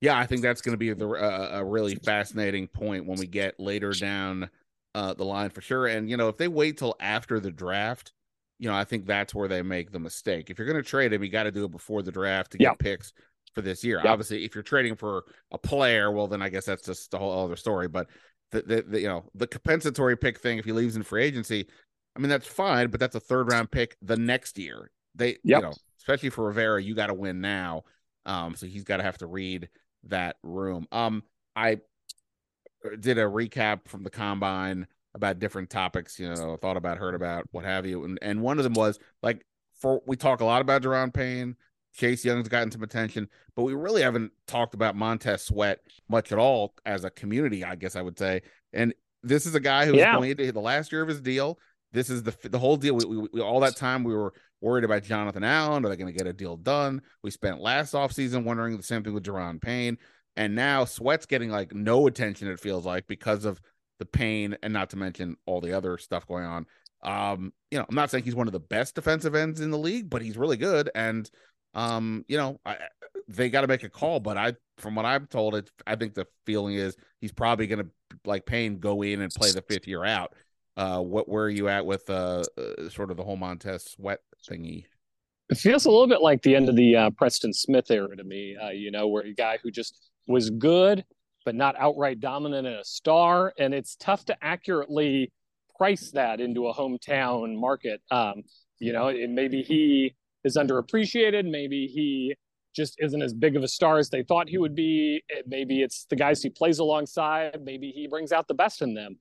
Yeah, 0.00 0.18
I 0.18 0.26
think 0.26 0.42
that's 0.42 0.60
going 0.60 0.74
to 0.74 0.78
be 0.78 0.92
the, 0.92 1.08
uh, 1.08 1.58
a 1.58 1.64
really 1.64 1.96
fascinating 1.96 2.68
point 2.68 3.06
when 3.06 3.18
we 3.18 3.26
get 3.26 3.58
later 3.58 3.92
down 3.92 4.50
uh, 4.94 5.14
the 5.14 5.24
line 5.24 5.50
for 5.50 5.60
sure. 5.60 5.86
And 5.86 6.08
you 6.08 6.16
know, 6.16 6.28
if 6.28 6.36
they 6.36 6.48
wait 6.48 6.78
till 6.78 6.96
after 7.00 7.40
the 7.40 7.50
draft 7.50 8.12
you 8.58 8.68
know, 8.68 8.74
I 8.74 8.84
think 8.84 9.06
that's 9.06 9.34
where 9.34 9.48
they 9.48 9.62
make 9.62 9.92
the 9.92 9.98
mistake. 9.98 10.50
If 10.50 10.58
you're 10.58 10.66
going 10.66 10.82
to 10.82 10.88
trade 10.88 11.12
him, 11.12 11.22
you 11.22 11.30
got 11.30 11.44
to 11.44 11.52
do 11.52 11.64
it 11.64 11.70
before 11.70 12.02
the 12.02 12.12
draft 12.12 12.52
to 12.52 12.58
get 12.58 12.64
yep. 12.64 12.78
picks 12.78 13.12
for 13.54 13.62
this 13.62 13.84
year. 13.84 13.98
Yep. 13.98 14.06
Obviously, 14.06 14.44
if 14.44 14.54
you're 14.54 14.62
trading 14.62 14.96
for 14.96 15.24
a 15.52 15.58
player, 15.58 16.10
well, 16.10 16.26
then 16.26 16.42
I 16.42 16.48
guess 16.48 16.66
that's 16.66 16.82
just 16.82 17.12
a 17.14 17.18
whole 17.18 17.44
other 17.44 17.56
story. 17.56 17.88
But 17.88 18.08
the, 18.52 18.62
the, 18.62 18.82
the 18.82 19.00
you 19.00 19.08
know 19.08 19.24
the 19.34 19.46
compensatory 19.46 20.16
pick 20.16 20.38
thing, 20.38 20.58
if 20.58 20.64
he 20.64 20.72
leaves 20.72 20.96
in 20.96 21.02
free 21.02 21.24
agency, 21.24 21.66
I 22.14 22.20
mean 22.20 22.30
that's 22.30 22.46
fine, 22.46 22.88
but 22.88 23.00
that's 23.00 23.14
a 23.14 23.20
third 23.20 23.50
round 23.50 23.70
pick 23.70 23.96
the 24.02 24.16
next 24.16 24.58
year. 24.58 24.90
They, 25.14 25.28
yep. 25.28 25.38
you 25.44 25.60
know, 25.62 25.72
especially 25.98 26.30
for 26.30 26.46
Rivera, 26.46 26.82
you 26.82 26.94
got 26.94 27.06
to 27.08 27.14
win 27.14 27.40
now. 27.40 27.84
Um, 28.26 28.54
so 28.54 28.66
he's 28.66 28.84
got 28.84 28.98
to 28.98 29.02
have 29.02 29.18
to 29.18 29.26
read 29.26 29.68
that 30.04 30.36
room. 30.42 30.86
Um, 30.92 31.22
I 31.54 31.78
did 33.00 33.18
a 33.18 33.22
recap 33.22 33.88
from 33.88 34.02
the 34.02 34.10
combine 34.10 34.86
about 35.16 35.40
different 35.40 35.70
topics, 35.70 36.20
you 36.20 36.28
know, 36.28 36.56
thought 36.56 36.76
about, 36.76 36.98
heard 36.98 37.14
about, 37.14 37.48
what 37.50 37.64
have 37.64 37.84
you. 37.84 38.04
And 38.04 38.18
and 38.22 38.40
one 38.40 38.58
of 38.58 38.64
them 38.64 38.74
was 38.74 39.00
like 39.22 39.44
for 39.80 40.00
we 40.06 40.16
talk 40.16 40.40
a 40.40 40.44
lot 40.44 40.60
about 40.60 40.82
Daron 40.82 41.12
Payne, 41.12 41.56
Chase 41.94 42.24
Young's 42.24 42.48
gotten 42.48 42.70
some 42.70 42.82
attention, 42.82 43.28
but 43.56 43.64
we 43.64 43.74
really 43.74 44.02
haven't 44.02 44.30
talked 44.46 44.74
about 44.74 44.94
Montez 44.94 45.42
Sweat 45.42 45.80
much 46.08 46.30
at 46.30 46.38
all 46.38 46.74
as 46.84 47.04
a 47.04 47.10
community, 47.10 47.64
I 47.64 47.74
guess 47.74 47.96
I 47.96 48.02
would 48.02 48.18
say. 48.18 48.42
And 48.72 48.94
this 49.22 49.46
is 49.46 49.54
a 49.56 49.60
guy 49.60 49.86
who's 49.86 49.96
yeah. 49.96 50.14
going 50.14 50.30
into 50.30 50.52
the 50.52 50.60
last 50.60 50.92
year 50.92 51.02
of 51.02 51.08
his 51.08 51.20
deal. 51.20 51.58
This 51.92 52.10
is 52.10 52.22
the 52.22 52.36
the 52.48 52.58
whole 52.58 52.76
deal. 52.76 52.94
We, 52.94 53.04
we, 53.06 53.28
we, 53.32 53.40
all 53.40 53.60
that 53.60 53.76
time 53.76 54.04
we 54.04 54.14
were 54.14 54.34
worried 54.60 54.84
about 54.84 55.02
Jonathan 55.02 55.44
Allen. 55.44 55.84
Are 55.84 55.88
they 55.88 55.96
going 55.96 56.12
to 56.12 56.16
get 56.16 56.28
a 56.28 56.32
deal 56.32 56.56
done? 56.56 57.02
We 57.22 57.30
spent 57.30 57.60
last 57.60 57.94
offseason 57.94 58.44
wondering 58.44 58.76
the 58.76 58.82
same 58.82 59.02
thing 59.02 59.14
with 59.14 59.24
Daron 59.24 59.60
Payne. 59.60 59.98
And 60.36 60.54
now 60.54 60.84
Sweat's 60.84 61.26
getting 61.26 61.50
like 61.50 61.74
no 61.74 62.06
attention, 62.06 62.48
it 62.48 62.60
feels 62.60 62.84
like, 62.84 63.06
because 63.06 63.44
of 63.44 63.60
the 63.98 64.06
Payne, 64.06 64.56
and 64.62 64.72
not 64.72 64.90
to 64.90 64.96
mention 64.96 65.36
all 65.46 65.60
the 65.60 65.72
other 65.72 65.98
stuff 65.98 66.26
going 66.26 66.44
on. 66.44 66.66
Um, 67.02 67.52
you 67.70 67.78
know, 67.78 67.86
I'm 67.88 67.94
not 67.94 68.10
saying 68.10 68.24
he's 68.24 68.34
one 68.34 68.46
of 68.46 68.52
the 68.52 68.60
best 68.60 68.94
defensive 68.94 69.34
ends 69.34 69.60
in 69.60 69.70
the 69.70 69.78
league, 69.78 70.10
but 70.10 70.22
he's 70.22 70.36
really 70.36 70.56
good. 70.56 70.90
And 70.94 71.30
um, 71.74 72.24
you 72.26 72.36
know, 72.38 72.58
I, 72.64 72.76
they 73.28 73.50
got 73.50 73.60
to 73.60 73.66
make 73.66 73.84
a 73.84 73.88
call. 73.88 74.18
But 74.20 74.36
I, 74.36 74.54
from 74.78 74.94
what 74.94 75.04
I'm 75.04 75.26
told, 75.26 75.54
it 75.54 75.70
I 75.86 75.96
think 75.96 76.14
the 76.14 76.26
feeling 76.44 76.74
is 76.74 76.96
he's 77.20 77.32
probably 77.32 77.66
going 77.66 77.84
to 77.84 77.90
like 78.24 78.46
Payne 78.46 78.78
go 78.78 79.02
in 79.02 79.20
and 79.20 79.32
play 79.32 79.52
the 79.52 79.62
fifth 79.62 79.86
year 79.86 80.04
out. 80.04 80.34
Uh, 80.76 81.00
what 81.00 81.28
where 81.28 81.44
are 81.44 81.50
you 81.50 81.68
at 81.68 81.86
with 81.86 82.08
uh, 82.10 82.42
uh 82.58 82.88
sort 82.90 83.10
of 83.10 83.16
the 83.16 83.24
whole 83.24 83.36
Montez 83.36 83.84
Sweat 83.84 84.20
thingy? 84.48 84.84
It 85.48 85.58
feels 85.58 85.86
a 85.86 85.90
little 85.90 86.08
bit 86.08 86.22
like 86.22 86.42
the 86.42 86.56
end 86.56 86.68
of 86.68 86.76
the 86.76 86.96
uh, 86.96 87.10
Preston 87.10 87.52
Smith 87.52 87.90
era 87.90 88.16
to 88.16 88.24
me. 88.24 88.56
Uh, 88.56 88.70
you 88.70 88.90
know, 88.90 89.06
where 89.06 89.22
a 89.22 89.32
guy 89.32 89.58
who 89.62 89.70
just 89.70 90.10
was 90.26 90.50
good 90.50 91.04
but 91.46 91.54
not 91.54 91.76
outright 91.78 92.20
dominant 92.20 92.66
and 92.66 92.76
a 92.76 92.84
star. 92.84 93.54
And 93.58 93.72
it's 93.72 93.96
tough 93.96 94.26
to 94.26 94.36
accurately 94.42 95.32
price 95.78 96.10
that 96.10 96.40
into 96.40 96.66
a 96.66 96.74
hometown 96.74 97.58
market. 97.58 98.02
Um, 98.10 98.42
you 98.80 98.92
know, 98.92 99.08
it, 99.08 99.30
maybe 99.30 99.62
he 99.62 100.14
is 100.44 100.58
underappreciated. 100.58 101.48
Maybe 101.50 101.86
he 101.86 102.34
just 102.74 102.96
isn't 102.98 103.22
as 103.22 103.32
big 103.32 103.56
of 103.56 103.62
a 103.62 103.68
star 103.68 103.98
as 103.98 104.10
they 104.10 104.22
thought 104.22 104.48
he 104.48 104.58
would 104.58 104.74
be. 104.74 105.22
Maybe 105.46 105.80
it's 105.80 106.06
the 106.10 106.16
guys 106.16 106.42
he 106.42 106.50
plays 106.50 106.80
alongside. 106.80 107.58
Maybe 107.62 107.90
he 107.90 108.06
brings 108.06 108.32
out 108.32 108.48
the 108.48 108.54
best 108.54 108.82
in 108.82 108.92
them. 108.92 109.16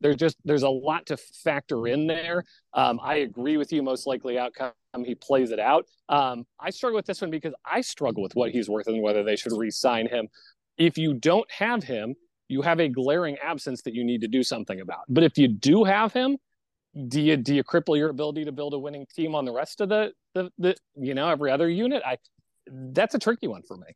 There's 0.00 0.16
just 0.16 0.36
there's 0.44 0.62
a 0.62 0.68
lot 0.68 1.06
to 1.06 1.16
factor 1.16 1.86
in 1.86 2.06
there. 2.06 2.44
Um, 2.72 3.00
I 3.02 3.16
agree 3.16 3.56
with 3.56 3.72
you. 3.72 3.82
Most 3.82 4.06
likely 4.06 4.38
outcome 4.38 4.72
he 5.04 5.14
plays 5.14 5.50
it 5.50 5.60
out. 5.60 5.86
Um, 6.08 6.44
I 6.58 6.70
struggle 6.70 6.96
with 6.96 7.06
this 7.06 7.20
one 7.20 7.30
because 7.30 7.54
I 7.64 7.80
struggle 7.80 8.22
with 8.22 8.34
what 8.34 8.50
he's 8.50 8.68
worth 8.68 8.86
and 8.86 9.02
whether 9.02 9.22
they 9.22 9.36
should 9.36 9.52
re-sign 9.52 10.08
him. 10.08 10.28
If 10.80 10.98
you 10.98 11.14
don't 11.14 11.48
have 11.52 11.84
him, 11.84 12.16
you 12.48 12.62
have 12.62 12.80
a 12.80 12.88
glaring 12.88 13.36
absence 13.38 13.82
that 13.82 13.94
you 13.94 14.02
need 14.02 14.22
to 14.22 14.28
do 14.28 14.42
something 14.42 14.80
about. 14.80 15.02
But 15.08 15.22
if 15.22 15.38
you 15.38 15.46
do 15.46 15.84
have 15.84 16.12
him, 16.12 16.38
do 17.08 17.20
you 17.20 17.36
do 17.36 17.54
you 17.54 17.62
cripple 17.62 17.96
your 17.96 18.08
ability 18.08 18.46
to 18.46 18.52
build 18.52 18.74
a 18.74 18.78
winning 18.78 19.06
team 19.14 19.34
on 19.34 19.44
the 19.44 19.52
rest 19.52 19.80
of 19.80 19.90
the 19.90 20.12
the, 20.34 20.50
the 20.58 20.74
you 20.96 21.14
know 21.14 21.28
every 21.28 21.52
other 21.52 21.68
unit? 21.68 22.02
I 22.04 22.16
that's 22.66 23.14
a 23.14 23.18
tricky 23.18 23.46
one 23.46 23.62
for 23.62 23.76
me. 23.76 23.86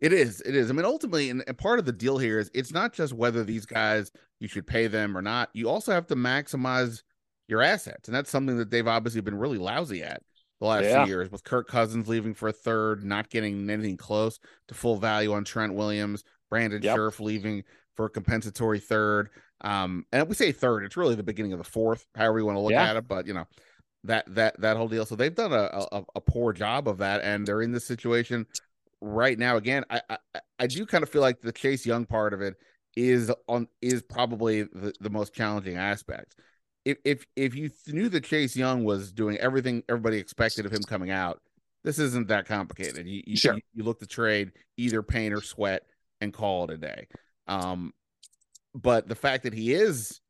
It 0.00 0.12
is. 0.12 0.42
It 0.42 0.54
is. 0.54 0.68
I 0.68 0.74
mean, 0.74 0.84
ultimately, 0.84 1.30
and, 1.30 1.44
and, 1.46 1.56
part 1.56 1.78
of 1.78 1.84
the 1.84 1.92
deal 1.92 2.18
here 2.18 2.40
is 2.40 2.50
it's 2.54 2.72
not 2.72 2.92
just 2.92 3.12
whether 3.12 3.44
these 3.44 3.64
guys 3.64 4.10
you 4.40 4.48
should 4.48 4.66
pay 4.66 4.88
them 4.88 5.16
or 5.16 5.22
not. 5.22 5.48
You 5.52 5.68
also 5.68 5.92
have 5.92 6.08
to 6.08 6.16
maximize 6.16 7.02
your 7.48 7.62
assets, 7.62 8.08
and 8.08 8.14
that's 8.14 8.30
something 8.30 8.58
that 8.58 8.70
they've 8.70 8.86
obviously 8.86 9.20
been 9.20 9.38
really 9.38 9.58
lousy 9.58 10.02
at 10.02 10.22
the 10.62 10.68
last 10.68 10.84
yeah. 10.84 11.04
few 11.04 11.12
years 11.12 11.30
with 11.32 11.42
Kirk 11.42 11.66
Cousins 11.66 12.06
leaving 12.06 12.34
for 12.34 12.48
a 12.48 12.52
third, 12.52 13.02
not 13.02 13.30
getting 13.30 13.68
anything 13.68 13.96
close 13.96 14.38
to 14.68 14.74
full 14.74 14.96
value 14.96 15.32
on 15.32 15.42
Trent 15.42 15.74
Williams, 15.74 16.22
Brandon 16.48 16.80
yep. 16.80 16.96
Scherff 16.96 17.18
leaving 17.18 17.64
for 17.96 18.06
a 18.06 18.08
compensatory 18.08 18.78
third. 18.78 19.30
Um, 19.62 20.06
and 20.12 20.28
we 20.28 20.36
say 20.36 20.52
third, 20.52 20.84
it's 20.84 20.96
really 20.96 21.16
the 21.16 21.24
beginning 21.24 21.52
of 21.52 21.58
the 21.58 21.64
fourth, 21.64 22.06
however 22.14 22.38
you 22.38 22.46
want 22.46 22.56
to 22.56 22.60
look 22.60 22.70
yeah. 22.70 22.90
at 22.90 22.96
it. 22.96 23.08
But 23.08 23.26
you 23.26 23.34
know, 23.34 23.44
that 24.04 24.32
that 24.34 24.60
that 24.60 24.76
whole 24.76 24.86
deal. 24.86 25.04
So 25.04 25.16
they've 25.16 25.34
done 25.34 25.52
a, 25.52 25.68
a, 25.90 26.04
a 26.14 26.20
poor 26.20 26.52
job 26.52 26.86
of 26.86 26.98
that, 26.98 27.22
and 27.22 27.44
they're 27.44 27.62
in 27.62 27.72
this 27.72 27.84
situation 27.84 28.46
right 29.00 29.38
now. 29.38 29.56
Again, 29.56 29.84
I, 29.90 30.00
I 30.08 30.18
I 30.60 30.66
do 30.68 30.86
kind 30.86 31.02
of 31.02 31.10
feel 31.10 31.22
like 31.22 31.40
the 31.40 31.52
Chase 31.52 31.84
Young 31.84 32.06
part 32.06 32.32
of 32.32 32.40
it 32.40 32.54
is 32.94 33.32
on 33.48 33.66
is 33.80 34.00
probably 34.02 34.62
the, 34.62 34.92
the 35.00 35.10
most 35.10 35.34
challenging 35.34 35.76
aspect 35.76 36.36
if 36.84 36.98
if 37.04 37.26
if 37.36 37.54
you 37.54 37.70
knew 37.88 38.08
that 38.08 38.24
Chase 38.24 38.56
Young 38.56 38.84
was 38.84 39.12
doing 39.12 39.36
everything 39.38 39.82
everybody 39.88 40.18
expected 40.18 40.66
of 40.66 40.72
him 40.72 40.82
coming 40.82 41.10
out, 41.10 41.40
this 41.84 41.98
isn't 41.98 42.28
that 42.28 42.46
complicated. 42.46 43.06
You 43.06 43.22
you, 43.26 43.36
sure. 43.36 43.54
you, 43.54 43.62
you 43.74 43.84
look 43.84 44.00
to 44.00 44.06
trade 44.06 44.52
either 44.76 45.02
Payne 45.02 45.32
or 45.32 45.40
Sweat 45.40 45.82
and 46.20 46.32
call 46.32 46.64
it 46.64 46.70
a 46.70 46.76
day. 46.76 47.06
Um, 47.46 47.92
but 48.74 49.08
the 49.08 49.14
fact 49.14 49.44
that 49.44 49.52
he 49.52 49.72
is 49.72 50.20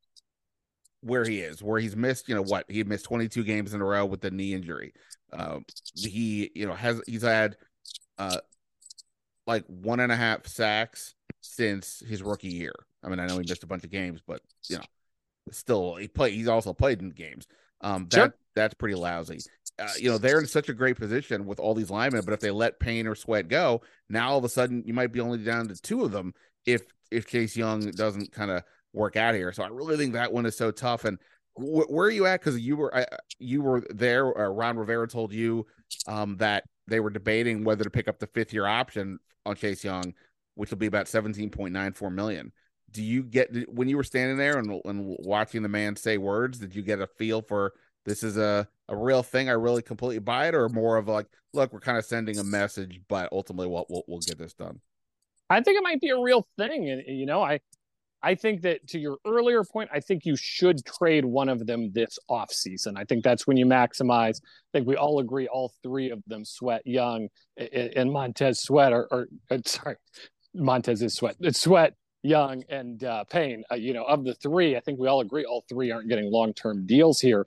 where 1.03 1.24
he 1.24 1.40
is, 1.40 1.62
where 1.62 1.80
he's 1.80 1.96
missed, 1.96 2.28
you 2.28 2.34
know 2.34 2.42
what, 2.42 2.64
he 2.68 2.84
missed 2.84 3.05
22 3.07 3.44
games 3.44 3.74
in 3.74 3.80
a 3.80 3.84
row 3.84 4.05
with 4.05 4.20
the 4.20 4.30
knee 4.30 4.55
injury. 4.55 4.92
Uh, 5.32 5.59
he, 5.94 6.50
you 6.55 6.66
know, 6.66 6.74
has 6.74 7.00
he's 7.07 7.22
had 7.22 7.57
uh 8.18 8.38
like 9.46 9.64
one 9.66 10.00
and 10.00 10.12
a 10.12 10.16
half 10.16 10.46
sacks 10.46 11.14
since 11.40 12.03
his 12.07 12.22
rookie 12.22 12.48
year. 12.48 12.74
I 13.03 13.09
mean, 13.09 13.18
I 13.18 13.26
know 13.26 13.38
he 13.38 13.46
missed 13.48 13.64
a 13.64 13.66
bunch 13.66 13.84
of 13.84 13.90
games, 13.90 14.20
but 14.26 14.40
you 14.68 14.76
know, 14.76 14.84
still 15.51 15.97
he 15.97 16.09
play 16.09 16.30
he's 16.30 16.49
also 16.49 16.72
played 16.72 17.01
in 17.01 17.11
games. 17.11 17.47
Um 17.80 18.07
that 18.11 18.16
sure. 18.16 18.34
that's 18.55 18.74
pretty 18.74 18.95
lousy. 18.95 19.40
Uh, 19.78 19.88
you 19.99 20.11
know, 20.11 20.18
they're 20.18 20.38
in 20.38 20.47
such 20.47 20.68
a 20.68 20.74
great 20.74 20.99
position 20.99 21.47
with 21.47 21.59
all 21.59 21.74
these 21.74 21.90
linemen, 21.90 22.22
but 22.24 22.34
if 22.34 22.40
they 22.40 22.51
let 22.51 22.78
Payne 22.78 23.07
or 23.07 23.14
Sweat 23.14 23.49
go, 23.49 23.80
now 24.11 24.30
all 24.30 24.38
of 24.38 24.45
a 24.45 24.49
sudden 24.49 24.82
you 24.86 24.93
might 24.93 25.12
be 25.12 25.20
only 25.20 25.38
down 25.38 25.66
to 25.68 25.80
two 25.80 26.05
of 26.05 26.12
them 26.12 26.34
if 26.66 26.82
if 27.11 27.26
Chase 27.26 27.57
Young 27.57 27.90
doesn't 27.90 28.32
kind 28.32 28.51
of 28.51 28.62
work 28.93 29.16
out 29.16 29.34
here. 29.34 29.53
So 29.53 29.62
I 29.62 29.68
really 29.68 29.97
think 29.97 30.12
that 30.12 30.32
one 30.32 30.47
is 30.47 30.57
so 30.57 30.70
tough. 30.70 31.05
And 31.05 31.18
wh- 31.55 31.90
where 31.90 32.07
are 32.07 32.11
you 32.11 32.26
at? 32.26 32.40
Because 32.40 32.59
you 32.59 32.76
were 32.76 33.07
you 33.38 33.62
were 33.62 33.82
there. 33.90 34.26
Uh, 34.38 34.49
Ron 34.49 34.78
Rivera 34.78 35.09
told 35.09 35.32
you 35.32 35.66
um, 36.07 36.36
that 36.38 36.64
they 36.86 37.01
were 37.01 37.11
debating 37.11 37.64
whether 37.64 37.84
to 37.84 37.90
pick 37.90 38.09
up 38.09 38.18
the 38.18 38.26
fifth 38.28 38.53
year 38.53 38.66
option 38.66 39.18
on 39.47 39.57
Chase 39.57 39.84
Young, 39.84 40.14
which 40.55 40.70
will 40.70 40.78
be 40.78 40.86
about 40.86 41.09
seventeen 41.09 41.51
point 41.51 41.72
nine 41.72 41.93
four 41.93 42.11
million. 42.11 42.53
Do 42.93 43.03
you 43.03 43.22
get 43.22 43.51
when 43.68 43.88
you 43.88 43.97
were 43.97 44.05
standing 44.05 44.36
there 44.36 44.59
and, 44.59 44.80
and 44.84 45.16
watching 45.20 45.62
the 45.62 45.68
man 45.68 45.97
say 45.97 46.18
words? 46.18 46.59
Did 46.59 46.74
you 46.74 46.82
get 46.82 47.01
a 47.01 47.07
feel 47.07 47.43
for 47.43 47.72
this 48.05 48.22
is 48.22 48.36
a 48.36 48.68
a 48.88 48.97
real 48.97 49.22
thing? 49.22 49.49
I 49.49 49.53
really 49.53 49.82
completely 49.82 50.18
buy 50.20 50.49
it, 50.49 50.55
or 50.55 50.68
more 50.68 50.97
of 50.97 51.09
like, 51.09 51.26
look, 51.53 51.72
we're 51.72 51.80
kind 51.80 51.99
of 51.99 52.05
sending 52.05 52.38
a 52.38 52.45
message, 52.45 53.01
but 53.09 53.28
ultimately, 53.32 53.68
we'll 53.68 53.86
we'll, 53.88 54.05
we'll 54.07 54.20
get 54.20 54.38
this 54.38 54.55
done. 54.55 54.80
I 55.49 55.61
think 55.61 55.78
it 55.78 55.82
might 55.82 56.01
be 56.01 56.11
a 56.11 56.18
real 56.18 56.47
thing, 56.59 56.88
and 56.90 57.03
you 57.07 57.26
know, 57.26 57.43
I 57.43 57.61
I 58.22 58.34
think 58.36 58.62
that 58.62 58.86
to 58.88 58.99
your 58.99 59.18
earlier 59.26 59.64
point, 59.64 59.90
I 59.93 60.01
think 60.01 60.24
you 60.24 60.36
should 60.36 60.84
trade 60.84 61.24
one 61.24 61.49
of 61.49 61.66
them 61.66 61.90
this 61.93 62.18
off 62.28 62.53
season. 62.53 62.97
I 62.97 63.05
think 63.05 63.24
that's 63.24 63.47
when 63.47 63.57
you 63.57 63.66
maximize. 63.66 64.36
I 64.36 64.68
think 64.72 64.86
we 64.86 64.97
all 64.97 65.18
agree 65.18 65.49
all 65.49 65.72
three 65.82 66.11
of 66.11 66.22
them, 66.26 66.45
Sweat, 66.45 66.82
Young, 66.84 67.28
and 67.57 68.12
Montez 68.12 68.61
Sweat, 68.61 68.93
or, 68.93 69.09
or 69.11 69.28
uh, 69.51 69.59
sorry, 69.66 69.97
Montez 70.55 71.03
is 71.03 71.14
Sweat. 71.14 71.36
It's 71.40 71.61
Sweat, 71.61 71.95
Young, 72.23 72.62
and 72.68 73.03
uh, 73.05 73.25
Payne. 73.25 73.64
Uh, 73.70 73.75
you 73.75 73.93
know, 73.93 74.05
of 74.05 74.25
the 74.25 74.35
three, 74.35 74.77
I 74.77 74.81
think 74.81 74.99
we 74.99 75.09
all 75.09 75.20
agree 75.20 75.45
all 75.45 75.64
three 75.68 75.91
aren't 75.91 76.09
getting 76.09 76.31
long 76.31 76.55
term 76.55 76.87
deals 76.87 77.20
here. 77.20 77.45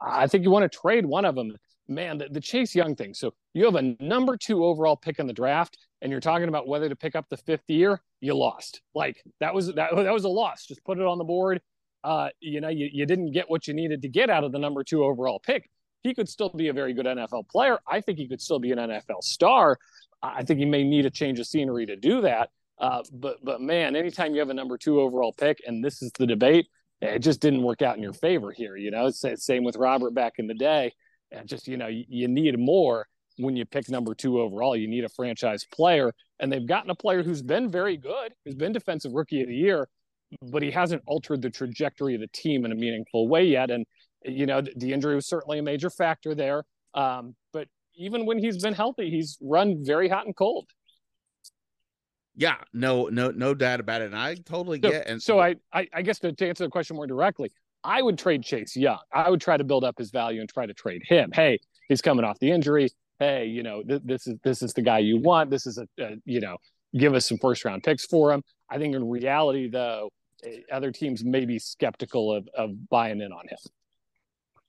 I 0.00 0.26
think 0.26 0.44
you 0.44 0.50
want 0.50 0.70
to 0.70 0.78
trade 0.78 1.06
one 1.06 1.24
of 1.24 1.34
them. 1.34 1.56
Man, 1.88 2.18
the, 2.18 2.28
the 2.28 2.40
Chase 2.40 2.74
Young 2.74 2.96
thing. 2.96 3.14
So 3.14 3.32
you 3.54 3.64
have 3.64 3.76
a 3.76 3.96
number 4.00 4.36
two 4.36 4.64
overall 4.64 4.96
pick 4.96 5.20
in 5.20 5.28
the 5.28 5.32
draft 5.32 5.78
and 6.02 6.10
you're 6.10 6.20
talking 6.20 6.48
about 6.48 6.68
whether 6.68 6.88
to 6.88 6.96
pick 6.96 7.14
up 7.14 7.28
the 7.28 7.36
fifth 7.36 7.68
year, 7.68 8.00
you 8.20 8.34
lost. 8.34 8.80
Like 8.94 9.22
that 9.40 9.54
was 9.54 9.68
that 9.74 9.94
that 9.94 10.12
was 10.12 10.24
a 10.24 10.28
loss. 10.28 10.66
Just 10.66 10.84
put 10.84 10.98
it 10.98 11.04
on 11.04 11.18
the 11.18 11.24
board. 11.24 11.60
Uh, 12.04 12.28
you 12.40 12.60
know, 12.60 12.68
you, 12.68 12.88
you 12.92 13.06
didn't 13.06 13.32
get 13.32 13.50
what 13.50 13.66
you 13.66 13.74
needed 13.74 14.02
to 14.02 14.08
get 14.08 14.30
out 14.30 14.44
of 14.44 14.52
the 14.52 14.58
number 14.58 14.84
two 14.84 15.04
overall 15.04 15.40
pick. 15.40 15.68
He 16.02 16.14
could 16.14 16.28
still 16.28 16.50
be 16.50 16.68
a 16.68 16.72
very 16.72 16.92
good 16.92 17.06
NFL 17.06 17.48
player. 17.48 17.78
I 17.86 18.00
think 18.00 18.18
he 18.18 18.28
could 18.28 18.40
still 18.40 18.60
be 18.60 18.70
an 18.70 18.78
NFL 18.78 19.22
star. 19.22 19.78
I 20.22 20.44
think 20.44 20.60
he 20.60 20.64
may 20.64 20.84
need 20.84 21.06
a 21.06 21.10
change 21.10 21.40
of 21.40 21.46
scenery 21.46 21.86
to 21.86 21.96
do 21.96 22.20
that. 22.20 22.50
Uh, 22.78 23.02
but 23.12 23.38
but 23.42 23.60
man, 23.60 23.96
anytime 23.96 24.34
you 24.34 24.40
have 24.40 24.50
a 24.50 24.54
number 24.54 24.76
two 24.76 25.00
overall 25.00 25.32
pick, 25.32 25.58
and 25.66 25.84
this 25.84 26.02
is 26.02 26.12
the 26.18 26.26
debate, 26.26 26.66
it 27.00 27.20
just 27.20 27.40
didn't 27.40 27.62
work 27.62 27.82
out 27.82 27.96
in 27.96 28.02
your 28.02 28.12
favor 28.12 28.52
here. 28.52 28.76
You 28.76 28.90
know, 28.90 29.10
same 29.10 29.64
with 29.64 29.76
Robert 29.76 30.14
back 30.14 30.34
in 30.38 30.46
the 30.46 30.54
day. 30.54 30.92
And 31.32 31.48
just 31.48 31.66
you 31.66 31.76
know, 31.76 31.88
you, 31.88 32.04
you 32.08 32.28
need 32.28 32.58
more 32.58 33.06
when 33.38 33.56
you 33.56 33.64
pick 33.64 33.88
number 33.88 34.14
two 34.14 34.40
overall. 34.40 34.76
You 34.76 34.88
need 34.88 35.04
a 35.04 35.08
franchise 35.08 35.64
player, 35.72 36.12
and 36.38 36.52
they've 36.52 36.66
gotten 36.66 36.90
a 36.90 36.94
player 36.94 37.22
who's 37.22 37.42
been 37.42 37.70
very 37.70 37.96
good, 37.96 38.32
who's 38.44 38.54
been 38.54 38.72
defensive 38.72 39.12
rookie 39.12 39.42
of 39.42 39.48
the 39.48 39.54
year, 39.54 39.88
but 40.42 40.62
he 40.62 40.70
hasn't 40.70 41.02
altered 41.06 41.42
the 41.42 41.50
trajectory 41.50 42.14
of 42.14 42.20
the 42.20 42.28
team 42.28 42.64
in 42.64 42.72
a 42.72 42.76
meaningful 42.76 43.28
way 43.28 43.44
yet. 43.44 43.70
And 43.70 43.86
you 44.24 44.46
know, 44.46 44.60
the 44.60 44.92
injury 44.92 45.14
was 45.14 45.26
certainly 45.26 45.58
a 45.58 45.62
major 45.62 45.90
factor 45.90 46.34
there. 46.34 46.64
Um, 46.94 47.34
but 47.52 47.68
even 47.96 48.26
when 48.26 48.38
he's 48.38 48.62
been 48.62 48.74
healthy, 48.74 49.10
he's 49.10 49.38
run 49.40 49.84
very 49.84 50.08
hot 50.08 50.26
and 50.26 50.36
cold. 50.36 50.66
Yeah, 52.36 52.56
no, 52.72 53.06
no, 53.06 53.30
no 53.30 53.54
doubt 53.54 53.80
about 53.80 54.02
it. 54.02 54.06
And 54.06 54.16
I 54.16 54.34
totally 54.34 54.80
so, 54.82 54.90
get. 54.90 55.06
And 55.06 55.22
so 55.22 55.40
I, 55.40 55.56
I, 55.72 55.88
I 55.92 56.02
guess 56.02 56.18
to, 56.20 56.32
to 56.32 56.48
answer 56.48 56.64
the 56.64 56.70
question 56.70 56.96
more 56.96 57.06
directly, 57.06 57.50
I 57.82 58.02
would 58.02 58.18
trade 58.18 58.42
Chase 58.42 58.76
Young. 58.76 58.98
I 59.12 59.30
would 59.30 59.40
try 59.40 59.56
to 59.56 59.64
build 59.64 59.84
up 59.84 59.96
his 59.98 60.10
value 60.10 60.40
and 60.40 60.48
try 60.48 60.66
to 60.66 60.74
trade 60.74 61.02
him. 61.06 61.30
Hey, 61.32 61.58
he's 61.88 62.02
coming 62.02 62.24
off 62.24 62.38
the 62.38 62.50
injury 62.50 62.90
hey, 63.18 63.46
you 63.46 63.62
know, 63.62 63.82
th- 63.82 64.02
this 64.04 64.26
is 64.26 64.36
this 64.44 64.62
is 64.62 64.72
the 64.72 64.82
guy 64.82 64.98
you 64.98 65.18
want. 65.18 65.50
This 65.50 65.66
is 65.66 65.78
a, 65.78 65.86
a, 65.98 66.16
you 66.24 66.40
know, 66.40 66.56
give 66.96 67.14
us 67.14 67.26
some 67.28 67.38
first 67.38 67.64
round 67.64 67.82
picks 67.82 68.04
for 68.04 68.32
him. 68.32 68.42
I 68.70 68.78
think 68.78 68.94
in 68.94 69.08
reality, 69.08 69.68
though, 69.68 70.10
eh, 70.44 70.60
other 70.72 70.90
teams 70.92 71.24
may 71.24 71.44
be 71.44 71.58
skeptical 71.58 72.32
of 72.32 72.48
of 72.56 72.88
buying 72.88 73.20
in 73.20 73.32
on 73.32 73.48
him. 73.48 73.58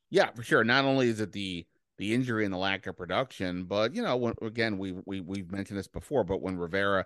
Yeah, 0.09 0.31
for 0.31 0.43
sure. 0.43 0.63
Not 0.63 0.85
only 0.85 1.09
is 1.09 1.19
it 1.19 1.31
the 1.31 1.65
the 1.97 2.13
injury 2.13 2.45
and 2.45 2.53
the 2.53 2.57
lack 2.57 2.85
of 2.87 2.95
production, 2.95 3.63
but 3.65 3.95
you 3.95 4.01
know, 4.01 4.15
when, 4.17 4.33
again, 4.41 4.77
we 4.77 4.93
we 5.05 5.21
we've 5.21 5.51
mentioned 5.51 5.79
this 5.79 5.87
before, 5.87 6.23
but 6.23 6.41
when 6.41 6.57
Rivera 6.57 7.05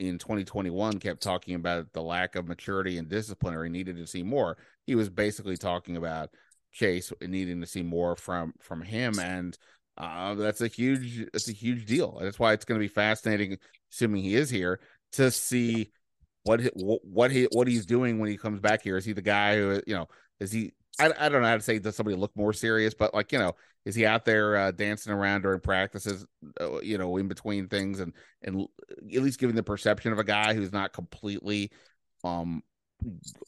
in 0.00 0.18
2021 0.18 0.98
kept 0.98 1.22
talking 1.22 1.54
about 1.54 1.92
the 1.92 2.02
lack 2.02 2.34
of 2.34 2.48
maturity 2.48 2.98
and 2.98 3.08
discipline, 3.08 3.54
or 3.54 3.64
he 3.64 3.70
needed 3.70 3.96
to 3.96 4.06
see 4.06 4.22
more, 4.22 4.56
he 4.86 4.94
was 4.94 5.10
basically 5.10 5.56
talking 5.56 5.96
about 5.96 6.30
Chase 6.72 7.12
needing 7.20 7.60
to 7.60 7.66
see 7.66 7.82
more 7.82 8.16
from 8.16 8.54
from 8.60 8.82
him 8.82 9.18
and 9.18 9.58
uh, 10.00 10.34
that's 10.34 10.62
a 10.62 10.66
huge 10.66 11.26
that's 11.32 11.48
a 11.48 11.52
huge 11.52 11.84
deal. 11.84 12.18
That's 12.22 12.38
why 12.38 12.54
it's 12.54 12.64
going 12.64 12.80
to 12.80 12.84
be 12.84 12.88
fascinating, 12.88 13.58
assuming 13.92 14.22
he 14.22 14.34
is 14.34 14.48
here, 14.48 14.80
to 15.12 15.30
see 15.30 15.92
what 16.44 16.62
what 16.74 17.30
he 17.30 17.48
what 17.52 17.68
he's 17.68 17.84
doing 17.84 18.18
when 18.18 18.30
he 18.30 18.38
comes 18.38 18.60
back 18.60 18.82
here. 18.82 18.96
Is 18.96 19.04
he 19.04 19.12
the 19.12 19.20
guy 19.20 19.56
who 19.56 19.80
you 19.86 19.94
know? 19.94 20.06
Is 20.38 20.52
he? 20.52 20.72
I, 21.00 21.26
I 21.26 21.28
don't 21.28 21.42
know 21.42 21.48
how 21.48 21.56
to 21.56 21.62
say. 21.62 21.78
Does 21.78 21.96
somebody 21.96 22.16
look 22.16 22.34
more 22.36 22.52
serious? 22.52 22.94
But 22.94 23.14
like 23.14 23.32
you 23.32 23.38
know, 23.38 23.54
is 23.84 23.94
he 23.94 24.06
out 24.06 24.24
there 24.24 24.56
uh, 24.56 24.70
dancing 24.70 25.12
around 25.12 25.42
during 25.42 25.60
practices? 25.60 26.26
Uh, 26.60 26.80
you 26.80 26.98
know, 26.98 27.16
in 27.16 27.28
between 27.28 27.68
things, 27.68 28.00
and 28.00 28.12
and 28.42 28.66
at 29.14 29.22
least 29.22 29.40
giving 29.40 29.56
the 29.56 29.62
perception 29.62 30.12
of 30.12 30.18
a 30.18 30.24
guy 30.24 30.54
who's 30.54 30.72
not 30.72 30.92
completely 30.92 31.70
um 32.22 32.62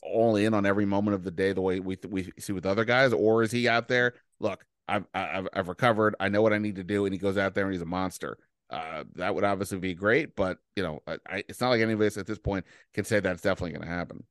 all 0.02 0.36
in 0.36 0.54
on 0.54 0.64
every 0.64 0.86
moment 0.86 1.14
of 1.14 1.24
the 1.24 1.30
day 1.30 1.52
the 1.52 1.60
way 1.60 1.78
we 1.78 1.98
we 2.08 2.32
see 2.38 2.52
with 2.52 2.66
other 2.66 2.84
guys, 2.84 3.12
or 3.12 3.42
is 3.42 3.50
he 3.50 3.68
out 3.68 3.88
there? 3.88 4.14
Look, 4.40 4.64
I've, 4.88 5.06
I've, 5.14 5.48
I've 5.52 5.68
recovered. 5.68 6.16
I 6.20 6.28
know 6.28 6.42
what 6.42 6.52
I 6.52 6.58
need 6.58 6.76
to 6.76 6.84
do. 6.84 7.06
And 7.06 7.14
he 7.14 7.18
goes 7.18 7.38
out 7.38 7.54
there 7.54 7.64
and 7.64 7.72
he's 7.72 7.82
a 7.82 7.86
monster. 7.86 8.38
Uh, 8.70 9.04
that 9.16 9.34
would 9.34 9.44
obviously 9.44 9.78
be 9.78 9.92
great, 9.92 10.34
but 10.34 10.56
you 10.76 10.82
know, 10.82 11.02
I, 11.06 11.44
it's 11.46 11.60
not 11.60 11.68
like 11.68 11.82
any 11.82 11.92
of 11.92 12.00
us 12.00 12.16
at 12.16 12.26
this 12.26 12.38
point 12.38 12.64
can 12.94 13.04
say 13.04 13.20
that's 13.20 13.42
definitely 13.42 13.72
going 13.72 13.86
to 13.86 13.94
happen. 13.94 14.24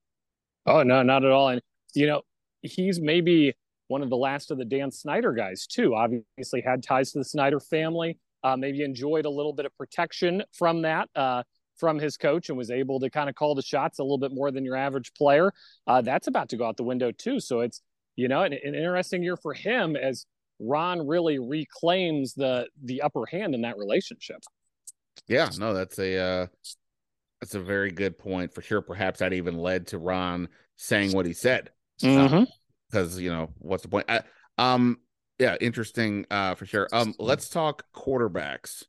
Oh 0.66 0.82
no, 0.82 1.04
not 1.04 1.24
at 1.24 1.32
all. 1.32 1.50
And 1.50 1.62
you 1.94 2.08
know, 2.08 2.24
he's 2.62 3.00
maybe 3.00 3.54
one 3.88 4.02
of 4.02 4.10
the 4.10 4.18
last 4.18 4.52
of 4.52 4.58
the 4.58 4.66
Dan 4.66 4.92
Snyder 4.92 5.34
guys 5.34 5.68
too. 5.68 5.96
Obviously, 5.96 6.62
had 6.62 6.84
ties 6.84 7.12
to 7.12 7.20
the 7.20 7.26
Snyder 7.26 7.60
family. 7.60 8.18
Uh, 8.44 8.58
maybe 8.58 8.82
enjoyed 8.84 9.26
a 9.26 9.30
little 9.30 9.54
bit 9.54 9.66
of 9.66 9.78
protection 9.78 10.42
from 10.52 10.82
that, 10.82 11.08
uh, 11.16 11.44
from 11.78 12.00
his 12.00 12.18
coach, 12.18 12.50
and 12.50 12.58
was 12.58 12.72
able 12.72 13.00
to 13.00 13.10
kind 13.10 13.30
of 13.30 13.36
call 13.36 13.54
the 13.54 13.62
shots 13.62 14.00
a 14.00 14.04
little 14.04 14.18
bit 14.18 14.34
more 14.34 14.50
than 14.50 14.66
your 14.66 14.76
average 14.76 15.14
player. 15.14 15.54
Uh, 15.86 16.02
that's 16.02 16.28
about 16.28 16.50
to 16.50 16.58
go 16.58 16.66
out 16.66 16.76
the 16.78 16.84
window 16.84 17.12
too. 17.12 17.40
So 17.40 17.60
it's 17.60 17.82
you 18.16 18.28
know 18.28 18.44
an, 18.44 18.54
an 18.54 18.76
interesting 18.76 19.22
year 19.22 19.38
for 19.38 19.54
him 19.54 19.96
as 19.96 20.26
Ron 20.60 21.06
really 21.06 21.40
reclaims 21.40 22.34
the 22.34 22.68
the 22.84 23.02
upper 23.02 23.26
hand 23.26 23.54
in 23.54 23.62
that 23.62 23.78
relationship. 23.78 24.42
Yeah, 25.28 25.50
no, 25.58 25.74
that's 25.74 26.00
a 26.00 26.18
uh 26.18 26.48
that's 27.42 27.56
a 27.56 27.60
very 27.60 27.92
good 27.92 28.18
point 28.18 28.54
for 28.54 28.62
sure. 28.62 28.82
Perhaps 28.82 29.20
that 29.20 29.34
even 29.34 29.58
led 29.58 29.88
to 29.88 29.98
Ron 29.98 30.48
saying 30.78 31.12
what 31.12 31.26
he 31.26 31.34
said. 31.34 31.72
Because 32.02 33.14
mm-hmm. 33.14 33.20
you 33.20 33.32
know 33.32 33.50
what's 33.60 33.84
the 33.84 33.90
point? 33.90 34.06
I, 34.10 34.22
um, 34.58 35.00
yeah, 35.40 35.56
interesting 35.60 36.26
uh 36.30 36.56
for 36.56 36.66
sure. 36.66 36.88
Um, 36.92 37.16
let's 37.20 37.50
talk 37.50 37.84
quarterbacks. 37.94 38.84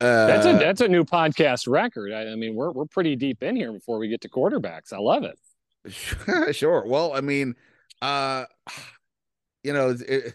Uh, 0.00 0.26
that's 0.26 0.46
a 0.46 0.52
that's 0.52 0.80
a 0.80 0.88
new 0.88 1.04
podcast 1.04 1.68
record. 1.68 2.12
I, 2.12 2.32
I 2.32 2.34
mean, 2.36 2.54
we're 2.54 2.72
we're 2.72 2.86
pretty 2.86 3.16
deep 3.16 3.42
in 3.42 3.56
here 3.56 3.72
before 3.72 3.98
we 3.98 4.08
get 4.08 4.20
to 4.22 4.28
quarterbacks. 4.28 4.92
I 4.92 4.98
love 4.98 5.24
it. 5.24 6.54
sure. 6.54 6.84
Well, 6.86 7.12
I 7.14 7.20
mean, 7.20 7.54
uh 8.02 8.44
you 9.62 9.72
know, 9.72 9.96
it, 10.06 10.34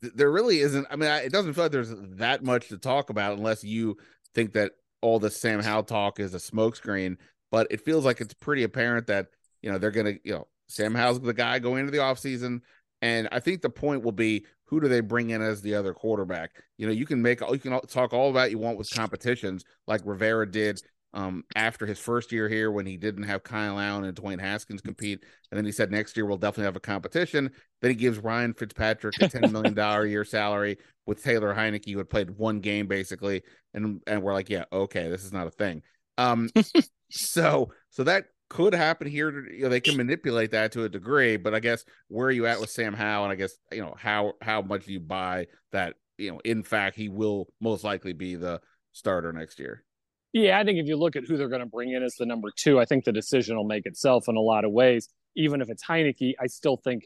there 0.00 0.30
really 0.30 0.60
isn't. 0.60 0.86
I 0.90 0.96
mean, 0.96 1.10
it 1.10 1.30
doesn't 1.30 1.52
feel 1.52 1.64
like 1.64 1.72
there's 1.72 1.94
that 2.16 2.42
much 2.42 2.68
to 2.68 2.78
talk 2.78 3.10
about 3.10 3.36
unless 3.36 3.62
you 3.62 3.98
think 4.34 4.54
that 4.54 4.72
all 5.02 5.18
the 5.18 5.30
Sam 5.30 5.60
Howell 5.60 5.84
talk 5.84 6.18
is 6.18 6.34
a 6.34 6.38
smokescreen. 6.38 7.18
But 7.50 7.66
it 7.70 7.84
feels 7.84 8.04
like 8.04 8.20
it's 8.20 8.34
pretty 8.34 8.62
apparent 8.62 9.08
that 9.08 9.26
you 9.62 9.70
know 9.70 9.78
they're 9.78 9.90
gonna, 9.90 10.14
you 10.24 10.32
know, 10.32 10.46
Sam 10.68 10.94
Howell's 10.94 11.20
the 11.20 11.34
guy 11.34 11.58
going 11.58 11.80
into 11.80 11.92
the 11.92 11.98
offseason. 11.98 12.60
And 13.02 13.28
I 13.32 13.40
think 13.40 13.62
the 13.62 13.70
point 13.70 14.02
will 14.02 14.12
be 14.12 14.44
who 14.64 14.80
do 14.80 14.88
they 14.88 15.00
bring 15.00 15.30
in 15.30 15.42
as 15.42 15.62
the 15.62 15.74
other 15.74 15.94
quarterback? 15.94 16.50
You 16.76 16.86
know, 16.86 16.92
you 16.92 17.06
can 17.06 17.20
make 17.20 17.40
you 17.40 17.58
can 17.58 17.80
talk 17.88 18.12
all 18.12 18.30
about 18.30 18.50
you 18.50 18.58
want 18.58 18.78
with 18.78 18.90
competitions 18.90 19.64
like 19.86 20.02
Rivera 20.04 20.50
did 20.50 20.80
um, 21.12 21.44
after 21.56 21.86
his 21.86 21.98
first 21.98 22.30
year 22.30 22.48
here 22.48 22.70
when 22.70 22.86
he 22.86 22.96
didn't 22.96 23.24
have 23.24 23.42
Kyle 23.42 23.80
Allen 23.80 24.04
and 24.04 24.16
Dwayne 24.16 24.40
Haskins 24.40 24.80
compete. 24.80 25.24
And 25.50 25.58
then 25.58 25.64
he 25.64 25.72
said 25.72 25.90
next 25.90 26.16
year 26.16 26.26
we'll 26.26 26.36
definitely 26.36 26.66
have 26.66 26.76
a 26.76 26.80
competition. 26.80 27.50
Then 27.82 27.90
he 27.90 27.96
gives 27.96 28.18
Ryan 28.18 28.54
Fitzpatrick 28.54 29.16
a 29.20 29.28
$10 29.28 29.50
million 29.50 29.76
a 29.76 30.04
year 30.04 30.24
salary 30.24 30.78
with 31.06 31.22
Taylor 31.22 31.54
Heinicke, 31.54 31.90
who 31.90 31.98
had 31.98 32.10
played 32.10 32.30
one 32.30 32.60
game 32.60 32.86
basically. 32.86 33.42
And 33.74 34.00
and 34.06 34.22
we're 34.22 34.34
like, 34.34 34.50
yeah, 34.50 34.64
okay, 34.72 35.08
this 35.08 35.24
is 35.24 35.32
not 35.32 35.46
a 35.46 35.50
thing. 35.50 35.82
Um, 36.16 36.48
so 37.10 37.72
so 37.90 38.04
that 38.04 38.26
could 38.50 38.74
happen 38.74 39.08
here. 39.08 39.46
You 39.46 39.62
know, 39.62 39.68
they 39.70 39.80
can 39.80 39.96
manipulate 39.96 40.50
that 40.50 40.72
to 40.72 40.84
a 40.84 40.88
degree, 40.88 41.38
but 41.38 41.54
I 41.54 41.60
guess 41.60 41.84
where 42.08 42.26
are 42.26 42.32
you 42.32 42.46
at 42.46 42.60
with 42.60 42.68
Sam 42.68 42.92
Howell? 42.92 43.24
And 43.24 43.32
I 43.32 43.36
guess 43.36 43.52
you 43.72 43.80
know 43.80 43.94
how 43.96 44.34
how 44.42 44.60
much 44.60 44.84
do 44.84 44.92
you 44.92 45.00
buy 45.00 45.46
that? 45.72 45.94
You 46.18 46.32
know, 46.32 46.40
in 46.44 46.62
fact, 46.62 46.96
he 46.96 47.08
will 47.08 47.46
most 47.62 47.82
likely 47.82 48.12
be 48.12 48.34
the 48.34 48.60
starter 48.92 49.32
next 49.32 49.58
year. 49.58 49.84
Yeah, 50.32 50.58
I 50.58 50.64
think 50.64 50.78
if 50.78 50.86
you 50.86 50.96
look 50.96 51.16
at 51.16 51.24
who 51.26 51.36
they're 51.36 51.48
going 51.48 51.60
to 51.60 51.66
bring 51.66 51.92
in 51.92 52.02
as 52.02 52.14
the 52.18 52.26
number 52.26 52.50
two, 52.54 52.78
I 52.78 52.84
think 52.84 53.04
the 53.04 53.12
decision 53.12 53.56
will 53.56 53.64
make 53.64 53.86
itself 53.86 54.24
in 54.28 54.36
a 54.36 54.40
lot 54.40 54.64
of 54.64 54.70
ways. 54.70 55.08
Even 55.36 55.60
if 55.60 55.70
it's 55.70 55.84
Heinicke, 55.84 56.34
I 56.40 56.46
still 56.46 56.76
think 56.76 57.04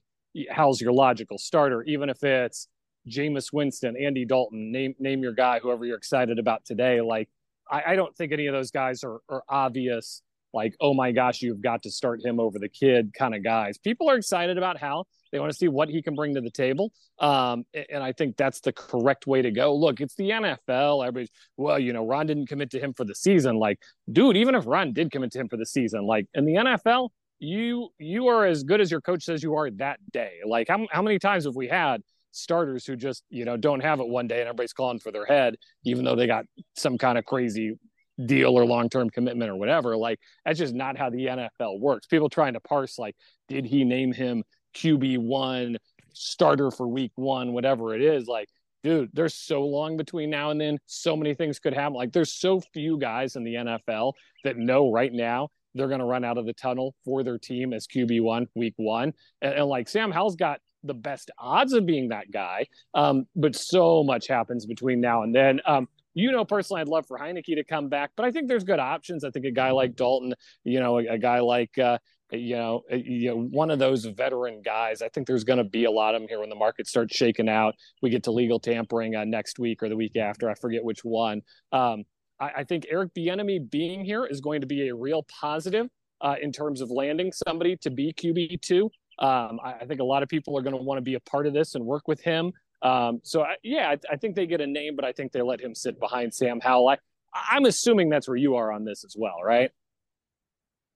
Howell's 0.51 0.80
your 0.80 0.92
logical 0.92 1.38
starter, 1.38 1.82
even 1.84 2.11
if 2.11 2.22
it's 2.22 2.68
Jameis 3.09 3.53
Winston, 3.53 3.97
Andy 3.97 4.24
Dalton, 4.24 4.72
name 4.72 4.95
name 4.99 5.22
your 5.22 5.32
guy, 5.32 5.59
whoever 5.61 5.84
you're 5.84 5.97
excited 5.97 6.38
about 6.38 6.64
today. 6.64 7.01
Like, 7.01 7.28
I, 7.70 7.82
I 7.88 7.97
don't 7.97 8.14
think 8.16 8.32
any 8.32 8.47
of 8.47 8.55
those 8.55 8.70
guys 8.70 9.05
are, 9.05 9.20
are 9.28 9.42
obvious. 9.49 10.22
Like, 10.55 10.77
oh 10.81 10.95
my 10.95 11.11
gosh, 11.11 11.43
you've 11.43 11.61
got 11.61 11.83
to 11.83 11.91
start 11.91 12.25
him 12.25 12.39
over 12.39 12.59
the 12.59 12.69
kid 12.69 13.13
kind 13.13 13.35
of 13.35 13.43
guys. 13.43 13.77
People 13.77 14.09
are 14.09 14.17
excited 14.17 14.57
about 14.57 14.79
Howell. 14.79 15.09
They 15.33 15.41
want 15.41 15.51
to 15.51 15.59
see 15.59 15.67
what 15.67 15.89
he 15.89 16.01
can 16.01 16.15
bring 16.15 16.35
to 16.37 16.41
the 16.41 16.51
table. 16.51 16.93
Um, 17.19 17.65
and 17.91 18.05
I 18.05 18.13
think 18.13 18.37
that's 18.37 18.61
the 18.61 18.73
correct 18.73 19.27
way 19.27 19.43
to 19.43 19.51
go. 19.51 19.75
Look, 19.75 20.01
it's 20.01 20.15
the 20.15 20.31
NFL. 20.31 21.03
Everybody's, 21.03 21.31
well, 21.57 21.79
you 21.79 21.93
know, 21.93 22.07
Ron 22.07 22.27
didn't 22.27 22.47
commit 22.47 22.71
to 22.71 22.79
him 22.79 22.95
for 22.95 23.05
the 23.05 23.17
season. 23.17 23.57
Like, 23.57 23.81
dude, 24.11 24.37
even 24.37 24.55
if 24.55 24.65
Ron 24.65 24.93
did 24.93 25.11
commit 25.11 25.33
to 25.33 25.41
him 25.41 25.49
for 25.49 25.57
the 25.57 25.67
season, 25.67 26.07
like 26.07 26.27
in 26.35 26.45
the 26.45 26.55
NFL, 26.55 27.09
you 27.41 27.89
you 27.99 28.29
are 28.29 28.47
as 28.47 28.63
good 28.63 28.81
as 28.81 28.93
your 28.93 29.01
coach 29.01 29.25
says 29.25 29.43
you 29.43 29.57
are 29.57 29.69
that 29.73 29.99
day. 30.13 30.35
Like, 30.47 30.69
how, 30.69 30.87
how 30.93 31.03
many 31.03 31.19
times 31.19 31.47
have 31.47 31.57
we 31.57 31.67
had 31.67 32.01
starters 32.31 32.87
who 32.87 32.97
just 32.97 33.25
you 33.29 33.45
know 33.45 33.57
don't 33.57 33.81
have 33.81 34.01
it 34.01 34.09
one 34.09 34.27
day 34.27 34.41
and 34.41 34.49
everybody's 34.49 34.73
calling 34.73 34.99
for 34.99 35.13
their 35.13 35.25
head 35.25 35.55
even 35.85 36.05
though 36.05 36.17
they 36.17 36.27
got 36.27 36.45
some 36.77 36.99
kind 36.99 37.17
of 37.17 37.25
crazy 37.25 37.79
deal 38.27 38.59
or 38.59 38.65
long-term 38.65 39.11
commitment 39.11 39.51
or 39.51 39.57
whatever 39.57 39.97
like 39.97 40.21
that's 40.45 40.59
just 40.59 40.75
not 40.75 40.97
how 40.97 41.11
the 41.11 41.27
NFL 41.27 41.81
works 41.81 42.07
people 42.07 42.29
trying 42.29 42.53
to 42.53 42.61
parse 42.61 42.99
like 42.99 43.17
did 43.49 43.65
he 43.65 43.85
name 43.85 44.12
him 44.12 44.45
QB1 44.77 45.77
starter 46.12 46.71
for 46.71 46.87
week 46.87 47.12
1 47.17 47.53
whatever 47.53 47.95
it 47.95 48.03
is 48.03 48.27
like 48.27 48.49
dude 48.85 49.11
there's 49.12 49.35
so 49.35 49.62
long 49.62 49.97
between 49.97 50.31
now 50.31 50.51
and 50.51 50.61
then 50.61 50.79
so 50.87 51.17
many 51.17 51.35
things 51.35 51.59
could 51.59 51.75
happen 51.75 51.95
like 51.95 52.12
there's 52.12 52.33
so 52.33 52.61
few 52.73 52.99
guys 52.99 53.35
in 53.35 53.43
the 53.43 53.55
NFL 53.55 54.12
that 54.45 54.57
know 54.57 54.93
right 54.93 55.12
now 55.12 55.49
they're 55.75 55.89
going 55.89 55.99
to 55.99 56.07
run 56.07 56.25
out 56.25 56.39
of 56.39 56.47
the 56.47 56.53
tunnel 56.53 56.95
for 57.05 57.25
their 57.25 57.39
team 57.39 57.73
as 57.73 57.89
QB1 57.89 58.47
week 58.55 58.75
1 58.77 59.12
and, 59.43 59.55
and 59.55 59.67
like 59.67 59.89
Sam 59.89 60.12
Howell's 60.12 60.37
got 60.37 60.61
the 60.85 60.95
best 60.95 61.31
odds 61.39 61.73
of 61.73 61.87
being 61.87 62.11
that 62.11 62.31
guy. 62.31 62.67
Um, 62.93 63.27
but 63.35 63.57
so 63.57 64.05
much 64.05 64.29
happens 64.29 64.67
between 64.67 65.01
now 65.01 65.23
and 65.23 65.35
then. 65.35 65.61
Um, 65.67 65.89
you 66.15 66.31
know, 66.33 66.45
personally, 66.45 66.81
I'd 66.81 66.89
love 66.89 67.07
for 67.07 67.19
Heinicke 67.19 67.57
to 67.57 67.65
come 67.65 67.89
back, 67.89 68.12
but 68.17 68.25
I 68.25 68.31
think 68.31 68.49
there's 68.49 68.65
good 68.65 68.79
options. 68.79 69.25
I 69.25 69.31
think 69.31 69.45
a 69.45 69.51
guy 69.51 69.73
like 69.73 69.97
Dalton, 69.97 70.35
you 70.62 70.81
know, 70.81 70.99
a, 70.99 71.15
a 71.15 71.19
guy 71.19 71.41
like, 71.41 71.77
uh, 71.79 71.99
you 72.31 72.57
know, 72.57 72.83
you 72.91 73.31
know, 73.31 73.49
one 73.51 73.71
of 73.71 73.79
those 73.79 74.05
veteran 74.05 74.62
guys. 74.62 75.03
I 75.03 75.09
think 75.09 75.27
there's 75.27 75.45
going 75.45 75.59
to 75.59 75.65
be 75.65 75.85
a 75.85 75.91
lot 75.91 76.15
of 76.15 76.21
them 76.21 76.29
here 76.29 76.41
when 76.41 76.49
the 76.49 76.57
market 76.57 76.87
starts 76.87 77.17
shaking 77.17 77.49
out. 77.49 77.75
We 78.03 78.11
get 78.11 78.25
to 78.25 78.31
legal 78.31 78.59
tampering 78.59 79.15
uh, 79.15 79.25
next 79.25 79.59
week 79.59 79.83
or 79.83 79.89
the 79.89 79.97
week 79.97 80.17
after. 80.17 80.51
I 80.51 80.55
forget 80.55 80.83
which 80.85 81.01
one. 81.05 81.43
Um, 81.73 82.05
I, 82.41 82.51
I, 82.59 82.65
think 82.65 82.87
Eric 82.91 83.15
Bieniemy 83.15 83.71
being 83.71 84.05
here 84.05 84.25
is 84.25 84.41
going 84.41 84.61
to 84.62 84.67
be 84.67 84.89
a 84.89 84.95
real 84.95 85.25
positive 85.41 85.89
uh, 86.21 86.37
in 86.41 86.53
terms 86.53 86.81
of 86.81 86.91
landing 86.91 87.33
somebody 87.33 87.77
to 87.79 87.91
be 87.91 88.12
QB 88.12 88.61
two. 88.62 88.91
Um, 89.19 89.61
I, 89.62 89.75
I, 89.83 89.85
think 89.87 90.01
a 90.01 90.05
lot 90.05 90.23
of 90.23 90.29
people 90.29 90.59
are 90.59 90.62
going 90.62 90.77
to 90.77 90.83
want 90.83 90.99
to 90.99 91.03
be 91.03 91.15
a 91.15 91.21
part 91.21 91.47
of 91.47 91.53
this 91.53 91.75
and 91.75 91.85
work 91.85 92.09
with 92.09 92.21
him. 92.21 92.53
Um, 92.85 93.20
so 93.24 93.43
I, 93.43 93.57
yeah, 93.62 93.89
I, 93.89 93.99
I, 94.12 94.16
think 94.16 94.37
they 94.37 94.47
get 94.47 94.61
a 94.61 94.66
name, 94.66 94.95
but 94.95 95.07
I 95.07 95.12
think 95.12 95.32
they 95.32 95.41
let 95.41 95.59
him 95.59 95.74
sit 95.74 95.99
behind 95.99 96.35
Sam 96.35 96.61
Howell. 96.61 96.89
I, 96.91 96.99
I'm 97.32 97.64
assuming 97.64 98.11
that's 98.11 98.28
where 98.28 98.37
you 98.37 98.57
are 98.57 98.70
on 98.70 98.85
this 98.85 99.05
as 99.05 99.16
well, 99.18 99.43
right? 99.43 99.70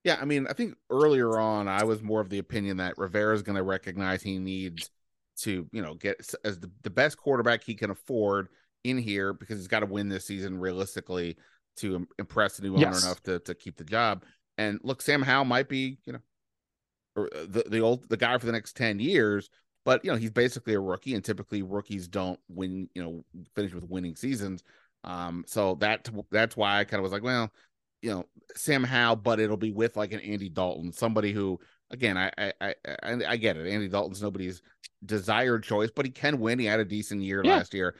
Yeah, 0.03 0.17
I 0.21 0.25
mean, 0.25 0.45
I 0.47 0.53
think 0.53 0.75
earlier 0.91 1.39
on 1.39 1.67
I 1.67 1.83
was 1.83 2.03
more 2.03 2.21
of 2.21 2.29
the 2.29 2.37
opinion 2.37 2.77
that 2.77 2.97
Rivera 2.99 3.33
is 3.33 3.41
going 3.41 3.55
to 3.55 3.63
recognize 3.63 4.21
he 4.21 4.37
needs 4.37 4.91
to, 5.39 5.67
you 5.71 5.81
know, 5.81 5.95
get 5.95 6.17
as 6.45 6.59
the, 6.59 6.71
the 6.83 6.91
best 6.91 7.17
quarterback 7.17 7.63
he 7.63 7.73
can 7.73 7.89
afford 7.89 8.49
in 8.83 8.99
here 8.99 9.33
because 9.33 9.57
he's 9.57 9.67
got 9.67 9.79
to 9.79 9.87
win 9.87 10.09
this 10.09 10.25
season 10.25 10.59
realistically 10.59 11.37
to 11.77 12.07
impress 12.19 12.57
the 12.57 12.63
new 12.63 12.75
owner 12.75 12.81
yes. 12.81 13.03
enough 13.03 13.21
to 13.23 13.39
to 13.39 13.55
keep 13.55 13.77
the 13.77 13.83
job. 13.83 14.23
And 14.57 14.79
look, 14.83 15.01
Sam 15.01 15.21
Howell 15.21 15.45
might 15.45 15.67
be, 15.67 15.97
you 16.05 16.13
know, 16.13 16.19
uh, 17.17 17.45
the 17.47 17.63
the 17.67 17.79
old 17.79 18.07
the 18.09 18.17
guy 18.17 18.37
for 18.37 18.45
the 18.45 18.51
next 18.51 18.75
10 18.77 18.99
years 18.99 19.49
but 19.85 20.03
you 20.03 20.11
know 20.11 20.17
he's 20.17 20.31
basically 20.31 20.73
a 20.73 20.79
rookie 20.79 21.15
and 21.15 21.23
typically 21.23 21.61
rookies 21.61 22.07
don't 22.07 22.39
win 22.49 22.89
you 22.93 23.03
know 23.03 23.23
finish 23.55 23.73
with 23.73 23.83
winning 23.89 24.15
seasons 24.15 24.63
um 25.03 25.43
so 25.47 25.75
that 25.75 26.07
that's 26.31 26.57
why 26.57 26.79
i 26.79 26.83
kind 26.83 26.99
of 26.99 27.03
was 27.03 27.11
like 27.11 27.23
well 27.23 27.49
you 28.01 28.09
know 28.09 28.25
sam 28.55 28.83
Howell, 28.83 29.17
but 29.17 29.39
it'll 29.39 29.57
be 29.57 29.71
with 29.71 29.95
like 29.95 30.11
an 30.11 30.19
andy 30.21 30.49
dalton 30.49 30.91
somebody 30.91 31.31
who 31.31 31.59
again 31.91 32.17
i 32.17 32.31
i 32.37 32.53
i, 32.61 32.75
I 33.03 33.37
get 33.37 33.57
it 33.57 33.67
andy 33.67 33.87
dalton's 33.87 34.21
nobody's 34.21 34.61
desired 35.05 35.63
choice 35.63 35.89
but 35.95 36.05
he 36.05 36.11
can 36.11 36.39
win 36.39 36.59
he 36.59 36.65
had 36.65 36.79
a 36.79 36.85
decent 36.85 37.21
year 37.21 37.41
yeah. 37.43 37.55
last 37.55 37.73
year 37.73 37.95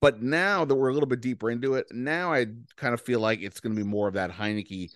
but 0.00 0.22
now 0.22 0.64
that 0.64 0.74
we're 0.74 0.88
a 0.88 0.94
little 0.94 1.08
bit 1.08 1.20
deeper 1.20 1.50
into 1.50 1.74
it 1.74 1.86
now 1.90 2.32
i 2.32 2.46
kind 2.76 2.94
of 2.94 3.00
feel 3.00 3.20
like 3.20 3.40
it's 3.40 3.60
going 3.60 3.74
to 3.74 3.82
be 3.82 3.88
more 3.88 4.08
of 4.08 4.14
that 4.14 4.30
Heinicke 4.30 4.90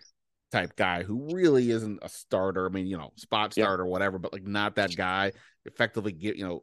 type 0.55 0.76
guy 0.76 1.02
who 1.02 1.34
really 1.34 1.72
isn't 1.72 1.98
a 2.02 2.09
starter. 2.09 2.64
I 2.64 2.68
mean, 2.68 2.86
you 2.86 2.96
know, 2.96 3.12
spot 3.16 3.52
starter, 3.52 3.84
whatever, 3.84 4.18
but 4.18 4.32
like 4.32 4.46
not 4.46 4.76
that 4.76 4.96
guy. 4.96 5.32
Effectively, 5.66 6.12
get 6.12 6.36
you 6.36 6.46
know, 6.46 6.62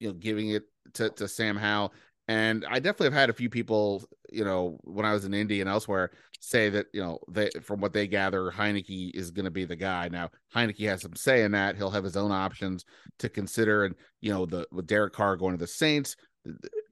you 0.00 0.08
know, 0.08 0.14
giving 0.14 0.50
it 0.50 0.64
to 0.94 1.10
to 1.10 1.28
Sam 1.28 1.56
Howell. 1.56 1.92
And 2.26 2.64
I 2.66 2.78
definitely 2.78 3.06
have 3.06 3.20
had 3.20 3.30
a 3.30 3.34
few 3.34 3.50
people, 3.50 4.02
you 4.30 4.44
know, 4.44 4.78
when 4.82 5.04
I 5.04 5.12
was 5.12 5.26
in 5.26 5.34
Indy 5.34 5.60
and 5.60 5.68
elsewhere, 5.68 6.10
say 6.40 6.70
that 6.70 6.86
you 6.92 7.02
know 7.02 7.18
they 7.28 7.50
from 7.62 7.80
what 7.80 7.92
they 7.92 8.06
gather, 8.06 8.50
Heinicke 8.50 9.14
is 9.14 9.30
going 9.30 9.44
to 9.44 9.50
be 9.50 9.64
the 9.64 9.76
guy. 9.76 10.08
Now 10.08 10.30
Heinicke 10.54 10.88
has 10.88 11.02
some 11.02 11.16
say 11.16 11.42
in 11.42 11.52
that. 11.52 11.76
He'll 11.76 11.90
have 11.90 12.04
his 12.04 12.16
own 12.16 12.32
options 12.32 12.84
to 13.18 13.28
consider, 13.28 13.84
and 13.84 13.94
you 14.20 14.32
know, 14.32 14.46
the 14.46 14.66
with 14.72 14.86
Derek 14.86 15.12
Carr 15.12 15.36
going 15.36 15.52
to 15.52 15.58
the 15.58 15.66
Saints, 15.66 16.16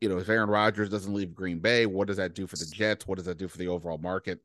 you 0.00 0.08
know, 0.08 0.18
if 0.18 0.28
Aaron 0.28 0.50
Rodgers 0.50 0.88
doesn't 0.88 1.12
leave 1.12 1.34
Green 1.34 1.58
Bay, 1.58 1.86
what 1.86 2.08
does 2.08 2.16
that 2.16 2.34
do 2.34 2.46
for 2.46 2.56
the 2.56 2.66
Jets? 2.66 3.06
What 3.06 3.16
does 3.16 3.26
that 3.26 3.38
do 3.38 3.48
for 3.48 3.58
the 3.58 3.68
overall 3.68 3.98
market? 3.98 4.40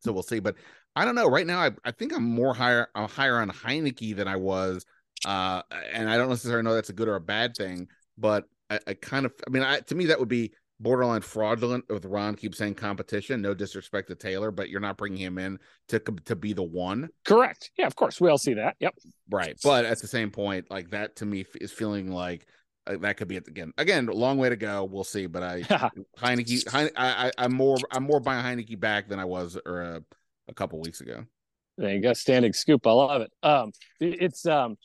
So 0.00 0.12
we'll 0.12 0.22
see. 0.22 0.40
But 0.40 0.56
I 0.96 1.04
don't 1.04 1.14
know. 1.14 1.28
Right 1.28 1.46
now, 1.46 1.60
I, 1.60 1.70
I 1.84 1.90
think 1.90 2.12
I'm 2.12 2.24
more 2.24 2.54
higher 2.54 2.88
I'm 2.94 3.08
higher 3.08 3.38
on 3.38 3.50
Heinicke 3.50 4.16
than 4.16 4.28
I 4.28 4.36
was. 4.36 4.84
Uh, 5.24 5.62
and 5.92 6.08
I 6.10 6.16
don't 6.16 6.28
necessarily 6.28 6.62
know 6.62 6.74
that's 6.74 6.90
a 6.90 6.94
good 6.94 7.08
or 7.08 7.16
a 7.16 7.20
bad 7.20 7.56
thing, 7.56 7.88
but 8.18 8.44
I, 8.70 8.78
I 8.86 8.94
kind 8.94 9.26
of 9.26 9.32
I 9.46 9.50
mean, 9.50 9.62
I, 9.62 9.80
to 9.80 9.94
me 9.94 10.06
that 10.06 10.18
would 10.18 10.28
be 10.28 10.52
borderline 10.80 11.20
fraudulent 11.20 11.84
with 11.88 12.04
Ron 12.04 12.34
keeps 12.34 12.58
saying 12.58 12.74
competition. 12.74 13.40
No 13.40 13.54
disrespect 13.54 14.08
to 14.08 14.14
Taylor, 14.14 14.50
but 14.50 14.68
you're 14.68 14.80
not 14.80 14.96
bringing 14.96 15.20
him 15.20 15.38
in 15.38 15.58
to 15.88 15.98
to 15.98 16.36
be 16.36 16.52
the 16.52 16.62
one. 16.62 17.08
Correct. 17.24 17.70
Yeah, 17.78 17.86
of 17.86 17.96
course 17.96 18.20
we 18.20 18.28
all 18.30 18.38
see 18.38 18.54
that. 18.54 18.76
Yep. 18.80 18.94
Right, 19.30 19.58
but 19.62 19.84
at 19.84 20.00
the 20.00 20.06
same 20.06 20.30
point, 20.30 20.70
like 20.70 20.90
that 20.90 21.16
to 21.16 21.26
me 21.26 21.44
is 21.60 21.72
feeling 21.72 22.10
like 22.10 22.46
uh, 22.86 22.96
that 22.98 23.16
could 23.16 23.28
be 23.28 23.36
it 23.36 23.48
again. 23.48 23.72
Again, 23.78 24.06
long 24.06 24.38
way 24.38 24.48
to 24.48 24.56
go. 24.56 24.84
We'll 24.84 25.04
see. 25.04 25.26
But 25.26 25.42
I 25.42 25.62
Heinicke, 26.18 26.68
Heine, 26.68 26.90
I, 26.96 27.32
I, 27.38 27.44
am 27.44 27.54
more 27.54 27.78
I'm 27.90 28.04
more 28.04 28.20
buying 28.20 28.44
Heinicke 28.44 28.78
back 28.78 29.08
than 29.08 29.18
I 29.18 29.24
was 29.24 29.58
or 29.64 29.80
a, 29.82 30.02
a 30.48 30.54
couple 30.54 30.80
weeks 30.80 31.00
ago. 31.00 31.24
There 31.76 31.92
you 31.92 32.00
go, 32.00 32.12
standing 32.12 32.52
scoop. 32.52 32.86
I 32.86 32.92
love 32.92 33.22
it. 33.22 33.32
Um, 33.42 33.72
it's 33.98 34.46
um, 34.46 34.76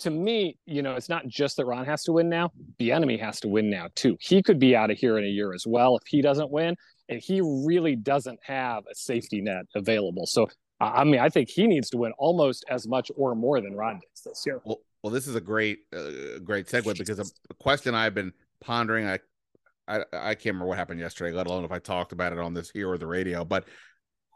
to 0.00 0.10
me, 0.10 0.58
you 0.66 0.82
know, 0.82 0.94
it's 0.94 1.08
not 1.08 1.26
just 1.26 1.56
that 1.56 1.66
Ron 1.66 1.84
has 1.84 2.02
to 2.04 2.12
win 2.12 2.28
now. 2.28 2.50
Bieniemy 2.78 3.20
has 3.20 3.40
to 3.40 3.48
win 3.48 3.70
now 3.70 3.88
too. 3.94 4.16
He 4.20 4.42
could 4.42 4.58
be 4.58 4.74
out 4.74 4.90
of 4.90 4.98
here 4.98 5.18
in 5.18 5.24
a 5.24 5.28
year 5.28 5.52
as 5.54 5.64
well 5.66 5.96
if 5.96 6.06
he 6.06 6.22
doesn't 6.22 6.50
win, 6.50 6.76
and 7.08 7.20
he 7.22 7.40
really 7.40 7.96
doesn't 7.96 8.40
have 8.42 8.84
a 8.90 8.94
safety 8.94 9.40
net 9.40 9.66
available. 9.74 10.26
So 10.26 10.48
I 10.80 11.04
mean, 11.04 11.20
I 11.20 11.28
think 11.28 11.48
he 11.48 11.66
needs 11.66 11.90
to 11.90 11.96
win 11.98 12.12
almost 12.18 12.64
as 12.68 12.86
much 12.86 13.10
or 13.16 13.34
more 13.34 13.60
than 13.60 13.74
Ron 13.74 13.94
does 13.94 14.22
this 14.24 14.44
year. 14.46 14.60
Well, 14.64 14.78
well, 15.02 15.12
this 15.12 15.26
is 15.26 15.34
a 15.34 15.40
great, 15.40 15.80
uh, 15.94 16.38
great 16.44 16.66
segue 16.66 16.96
because 16.96 17.18
a 17.18 17.54
question 17.54 17.94
I've 17.94 18.14
been 18.14 18.32
pondering. 18.60 19.06
I, 19.06 19.18
I, 19.88 20.04
I 20.12 20.34
can't 20.34 20.46
remember 20.46 20.66
what 20.66 20.78
happened 20.78 21.00
yesterday, 21.00 21.34
let 21.34 21.46
alone 21.46 21.64
if 21.64 21.72
I 21.72 21.78
talked 21.78 22.12
about 22.12 22.32
it 22.32 22.38
on 22.38 22.54
this 22.54 22.70
here 22.70 22.88
or 22.88 22.98
the 22.98 23.06
radio. 23.06 23.44
But 23.44 23.66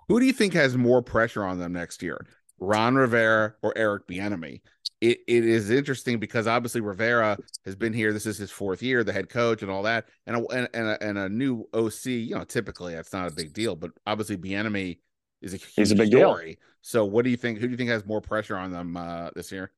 who 0.08 0.18
do 0.18 0.26
you 0.26 0.32
think 0.32 0.54
has 0.54 0.76
more 0.76 1.02
pressure 1.02 1.44
on 1.44 1.58
them 1.58 1.72
next 1.72 2.02
year, 2.02 2.26
Ron 2.62 2.94
Rivera 2.94 3.54
or 3.62 3.72
Eric 3.76 4.06
Bieniemy? 4.06 4.60
It, 5.00 5.18
it 5.26 5.44
is 5.44 5.70
interesting 5.70 6.20
because 6.20 6.46
obviously 6.46 6.80
Rivera 6.80 7.36
has 7.64 7.74
been 7.74 7.92
here. 7.92 8.12
This 8.12 8.24
is 8.24 8.38
his 8.38 8.52
fourth 8.52 8.82
year, 8.82 9.02
the 9.02 9.12
head 9.12 9.28
coach, 9.28 9.62
and 9.62 9.70
all 9.70 9.82
that, 9.82 10.06
and 10.26 10.36
a, 10.36 10.46
and, 10.48 10.68
and 10.72 10.86
a, 10.86 11.02
and 11.02 11.18
a 11.18 11.28
new 11.28 11.68
OC. 11.74 12.06
You 12.06 12.36
know, 12.36 12.44
typically 12.44 12.94
that's 12.94 13.12
not 13.12 13.30
a 13.30 13.34
big 13.34 13.52
deal, 13.52 13.74
but 13.74 13.90
obviously 14.06 14.36
Bieniemy 14.36 14.98
is 15.40 15.54
a 15.54 15.56
he's 15.56 15.90
a 15.90 15.96
big 15.96 16.12
story. 16.12 16.46
deal. 16.46 16.56
So, 16.82 17.04
what 17.04 17.24
do 17.24 17.30
you 17.30 17.36
think? 17.36 17.58
Who 17.58 17.66
do 17.66 17.72
you 17.72 17.76
think 17.76 17.90
has 17.90 18.06
more 18.06 18.20
pressure 18.20 18.56
on 18.56 18.70
them 18.70 18.96
uh, 18.96 19.30
this 19.34 19.50
year? 19.50 19.72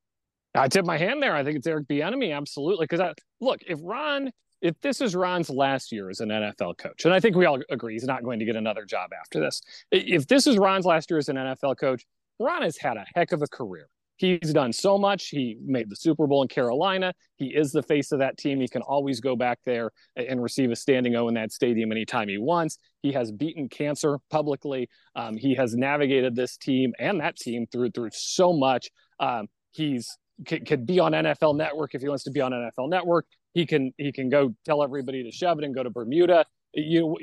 I 0.55 0.68
tip 0.68 0.85
my 0.85 0.99
hand 0.99 1.22
there. 1.22 1.35
I 1.35 1.43
think 1.43 1.57
it's 1.57 1.66
Eric 1.66 1.89
Bieniemy, 1.89 2.37
absolutely. 2.37 2.85
Because 2.85 3.01
I 3.01 3.14
look, 3.41 3.62
if 3.66 3.78
Ron, 3.82 4.30
if 4.61 4.78
this 4.82 5.01
is 5.01 5.16
Ron's 5.16 5.49
last 5.49 5.91
year 5.91 6.11
as 6.11 6.20
an 6.20 6.28
NFL 6.28 6.76
coach, 6.76 7.07
and 7.07 7.14
I 7.14 7.20
think 7.20 7.35
we 7.35 7.47
all 7.47 7.61
agree 7.70 7.95
he's 7.95 8.05
not 8.05 8.22
going 8.22 8.41
to 8.41 8.45
get 8.45 8.57
another 8.57 8.85
job 8.85 9.11
after 9.18 9.41
this. 9.41 9.62
If 9.91 10.26
this 10.26 10.47
is 10.47 10.59
Ron's 10.59 10.85
last 10.85 11.11
year 11.11 11.18
as 11.18 11.30
an 11.30 11.37
NFL 11.37 11.78
coach, 11.78 12.05
Ron 12.39 12.62
has 12.62 12.76
had 12.76 12.97
a 12.97 13.05
heck 13.14 13.32
of 13.32 13.43
a 13.43 13.47
career. 13.47 13.89
He's 14.16 14.53
done 14.53 14.72
so 14.72 14.97
much. 14.97 15.28
He 15.28 15.57
made 15.64 15.91
the 15.91 15.97
Super 15.97 16.26
Bowl 16.26 16.43
in 16.43 16.49
Carolina. 16.49 17.12
He 17.37 17.47
is 17.47 17.72
the 17.72 17.82
face 17.82 18.12
of 18.12 18.20
that 18.20 18.39
team. 18.39 18.61
He 18.61 18.68
can 18.68 18.82
always 18.82 19.20
go 19.20 19.35
back 19.35 19.59
there 19.64 19.91
and 20.14 20.41
receive 20.41 20.70
a 20.70 20.76
standing 20.76 21.16
O 21.16 21.26
in 21.26 21.35
that 21.35 21.51
stadium 21.51 21.91
anytime 21.91 22.28
he 22.28 22.39
wants. 22.39 22.78
He 23.03 23.11
has 23.12 23.32
beaten 23.32 23.68
cancer 23.68 24.18
publicly. 24.30 24.89
Um, 25.16 25.37
he 25.37 25.55
has 25.57 25.74
navigated 25.74 26.37
this 26.37 26.57
team 26.57 26.93
and 27.01 27.20
that 27.20 27.37
team 27.37 27.66
through 27.72 27.91
through 27.91 28.11
so 28.12 28.53
much. 28.53 28.89
Um, 29.18 29.49
he's 29.72 30.09
could, 30.47 30.66
could 30.66 30.87
be 30.87 31.01
on 31.01 31.12
NFL 31.12 31.57
Network 31.57 31.95
if 31.95 32.03
he 32.03 32.09
wants 32.09 32.24
to 32.24 32.30
be 32.30 32.41
on 32.41 32.53
NFL 32.53 32.89
Network. 32.89 33.26
He 33.53 33.66
can 33.66 33.93
he 33.99 34.12
can 34.12 34.28
go 34.28 34.55
tell 34.64 34.82
everybody 34.82 35.24
to 35.24 35.32
shove 35.32 35.59
it 35.59 35.64
and 35.64 35.74
go 35.74 35.82
to 35.82 35.91
Bermuda. 35.91 36.45
You 36.72 37.16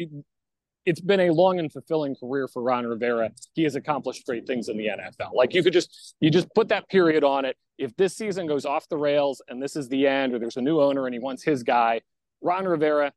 it's 0.86 1.00
been 1.00 1.20
a 1.20 1.32
long 1.32 1.60
and 1.60 1.72
fulfilling 1.72 2.16
career 2.16 2.48
for 2.48 2.62
Ron 2.62 2.86
Rivera. 2.86 3.32
He 3.54 3.64
has 3.64 3.76
accomplished 3.76 4.26
great 4.26 4.48
things 4.48 4.70
in 4.70 4.78
the 4.78 4.88
NFL. 4.88 5.34
Like 5.34 5.54
you 5.54 5.64
could 5.64 5.74
just 5.74 6.16
you 6.20 6.30
just 6.30 6.54
put 6.56 6.70
that 6.70 6.90
period 6.90 7.24
on 7.24 7.46
it. 7.46 7.58
If 7.78 7.96
this 7.98 8.16
season 8.16 8.48
goes 8.48 8.66
off 8.66 8.88
the 8.90 8.98
rails 8.98 9.42
and 9.48 9.62
this 9.62 9.76
is 9.76 9.88
the 9.90 10.08
end, 10.08 10.34
or 10.34 10.40
there's 10.40 10.58
a 10.58 10.62
new 10.62 10.82
owner 10.82 11.06
and 11.06 11.14
he 11.14 11.20
wants 11.20 11.44
his 11.44 11.64
guy, 11.64 12.02
Ron 12.42 12.66
Rivera, 12.66 13.12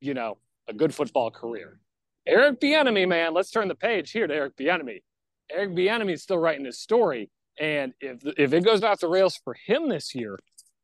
you 0.00 0.14
know, 0.14 0.38
a 0.68 0.72
good 0.72 0.94
football 0.94 1.30
career. 1.30 1.78
Eric 2.26 2.60
Bieniemy, 2.60 3.08
man, 3.08 3.34
let's 3.34 3.50
turn 3.50 3.68
the 3.68 3.74
page 3.74 4.10
here 4.12 4.26
to 4.26 4.34
Eric 4.34 4.56
Bieniemy. 4.56 5.02
Eric 5.50 5.70
Bieniemy 5.70 6.12
is 6.12 6.22
still 6.22 6.38
writing 6.38 6.64
his 6.64 6.78
story, 6.78 7.30
and 7.58 7.92
if 8.00 8.22
if 8.38 8.52
it 8.52 8.64
goes 8.64 8.82
off 8.82 9.00
the 9.00 9.08
rails 9.08 9.38
for 9.42 9.54
him 9.66 9.88
this 9.88 10.14
year, 10.14 10.38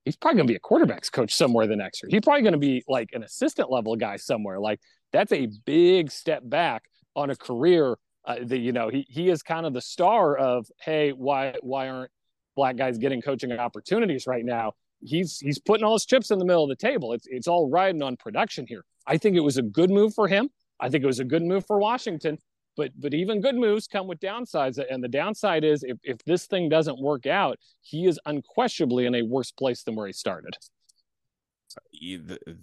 he's 0.05 0.17
probably 0.17 0.39
going 0.39 0.47
to 0.47 0.53
be 0.53 0.57
a 0.57 0.61
quarterbacks 0.61 1.13
coach 1.13 1.35
somewhere 1.35 1.67
the 1.67 1.77
next 1.77 2.03
year. 2.03 2.09
He's 2.11 2.23
probably 2.23 2.43
going 2.43 2.53
to 2.53 2.59
be 2.59 2.83
like 2.89 3.11
an 3.13 3.23
assistant 3.23 3.71
level 3.71 3.95
guy 3.95 4.17
somewhere. 4.17 4.59
Like 4.59 4.81
that's 5.13 5.33
a 5.33 5.49
big 5.65 6.11
step 6.11 6.43
back 6.45 6.85
on 7.17 7.31
a 7.31 7.37
career 7.37 7.97
uh, 8.25 8.37
that 8.43 8.59
you 8.59 8.73
know 8.73 8.89
he 8.89 9.07
he 9.09 9.31
is 9.31 9.43
kind 9.43 9.67
of 9.67 9.73
the 9.73 9.81
star 9.81 10.37
of 10.37 10.67
hey 10.81 11.11
why 11.11 11.55
why 11.63 11.89
aren't 11.89 12.11
black 12.55 12.77
guys 12.77 12.99
getting 12.99 13.23
coaching 13.23 13.53
opportunities 13.53 14.27
right 14.27 14.45
now? 14.45 14.73
He's 15.01 15.39
he's 15.39 15.61
putting 15.61 15.85
all 15.85 15.95
his 15.95 16.05
chips 16.05 16.31
in 16.31 16.39
the 16.39 16.45
middle 16.45 16.65
of 16.65 16.69
the 16.69 16.77
table. 16.77 17.13
It's 17.13 17.27
it's 17.29 17.47
all 17.47 17.71
riding 17.71 18.03
on 18.03 18.17
production 18.17 18.67
here. 18.67 18.85
I 19.07 19.17
think 19.17 19.37
it 19.37 19.41
was 19.41 19.57
a 19.57 19.63
good 19.63 19.91
move 19.91 20.13
for 20.13 20.29
him. 20.29 20.51
I 20.81 20.89
think 20.89 21.05
it 21.05 21.07
was 21.07 21.21
a 21.21 21.25
good 21.25 21.43
move 21.43 21.65
for 21.67 21.79
Washington. 21.79 22.39
But 22.77 22.91
but 22.99 23.15
even 23.15 23.41
good 23.41 23.57
moves 23.57 23.87
come 23.87 24.07
with 24.07 24.21
downsides, 24.21 24.79
and 24.91 25.03
the 25.03 25.09
downside 25.09 25.65
is 25.65 25.85
if 25.85 25.99
if 26.03 26.19
this 26.25 26.47
thing 26.47 26.69
doesn't 26.69 27.01
work 27.01 27.27
out, 27.27 27.59
he 27.81 28.07
is 28.07 28.19
unquestionably 28.27 29.07
in 29.07 29.15
a 29.15 29.23
worse 29.23 29.53
place 29.53 29.85
than 29.85 29.95
where 29.95 30.07
he 30.07 30.13
started 30.13 30.55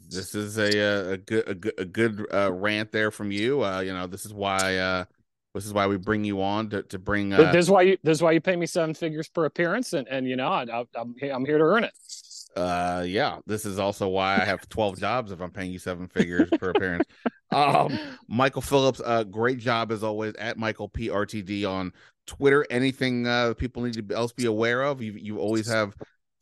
this 0.10 0.36
is 0.36 0.58
a 0.58 1.14
a 1.14 1.18
good 1.18 1.48
a 1.48 1.56
good, 1.56 1.74
a 1.78 1.86
good 1.86 2.28
uh, 2.34 2.52
rant 2.52 2.92
there 2.92 3.12
from 3.12 3.32
you. 3.32 3.64
Uh, 3.64 3.82
you 3.82 3.94
know, 3.94 4.08
this 4.08 4.26
is 4.26 4.34
why 4.34 4.78
uh, 4.78 5.06
this 5.54 5.66
is 5.66 5.74
why 5.74 5.88
we 5.88 5.98
bring 5.98 6.24
you 6.24 6.42
on 6.42 6.70
to 6.70 6.84
to 6.84 7.00
bring. 7.00 7.34
Uh, 7.34 7.52
this 7.52 7.66
is 7.66 7.72
why 7.72 7.82
you 7.84 7.98
this 8.04 8.18
is 8.18 8.22
why 8.22 8.32
you 8.32 8.42
pay 8.42 8.56
me 8.56 8.66
seven 8.66 8.94
figures 8.94 9.28
per 9.30 9.46
appearance, 9.46 9.94
and 9.94 10.08
and 10.08 10.28
you 10.28 10.36
know 10.36 10.48
I, 10.48 10.64
I, 10.64 10.86
I'm 10.96 11.16
I'm 11.34 11.46
here 11.46 11.58
to 11.58 11.64
earn 11.64 11.84
it. 11.84 11.94
Uh, 12.56 13.04
yeah, 13.06 13.40
this 13.46 13.66
is 13.66 13.80
also 13.80 14.08
why 14.08 14.36
I 14.36 14.46
have 14.46 14.68
twelve 14.70 15.00
jobs 15.00 15.32
if 15.32 15.42
I'm 15.42 15.52
paying 15.52 15.72
you 15.72 15.80
seven 15.80 16.08
figures 16.08 16.50
per 16.60 16.72
appearance. 16.72 17.06
Um, 17.52 17.98
Michael 18.28 18.62
Phillips, 18.62 19.02
uh, 19.04 19.24
great 19.24 19.60
job 19.60 19.92
as 19.92 20.04
always 20.04 20.34
at 20.36 20.58
Michael 20.58 20.90
PRTD 20.90 21.70
on 21.70 21.94
Twitter. 22.28 22.66
Anything 22.70 23.28
uh 23.28 23.54
people 23.56 23.84
need 23.84 24.10
to 24.10 24.16
else 24.16 24.34
be 24.34 24.46
aware 24.46 24.82
of? 24.84 25.02
You 25.02 25.14
you 25.14 25.40
always 25.40 25.68
have 25.68 25.96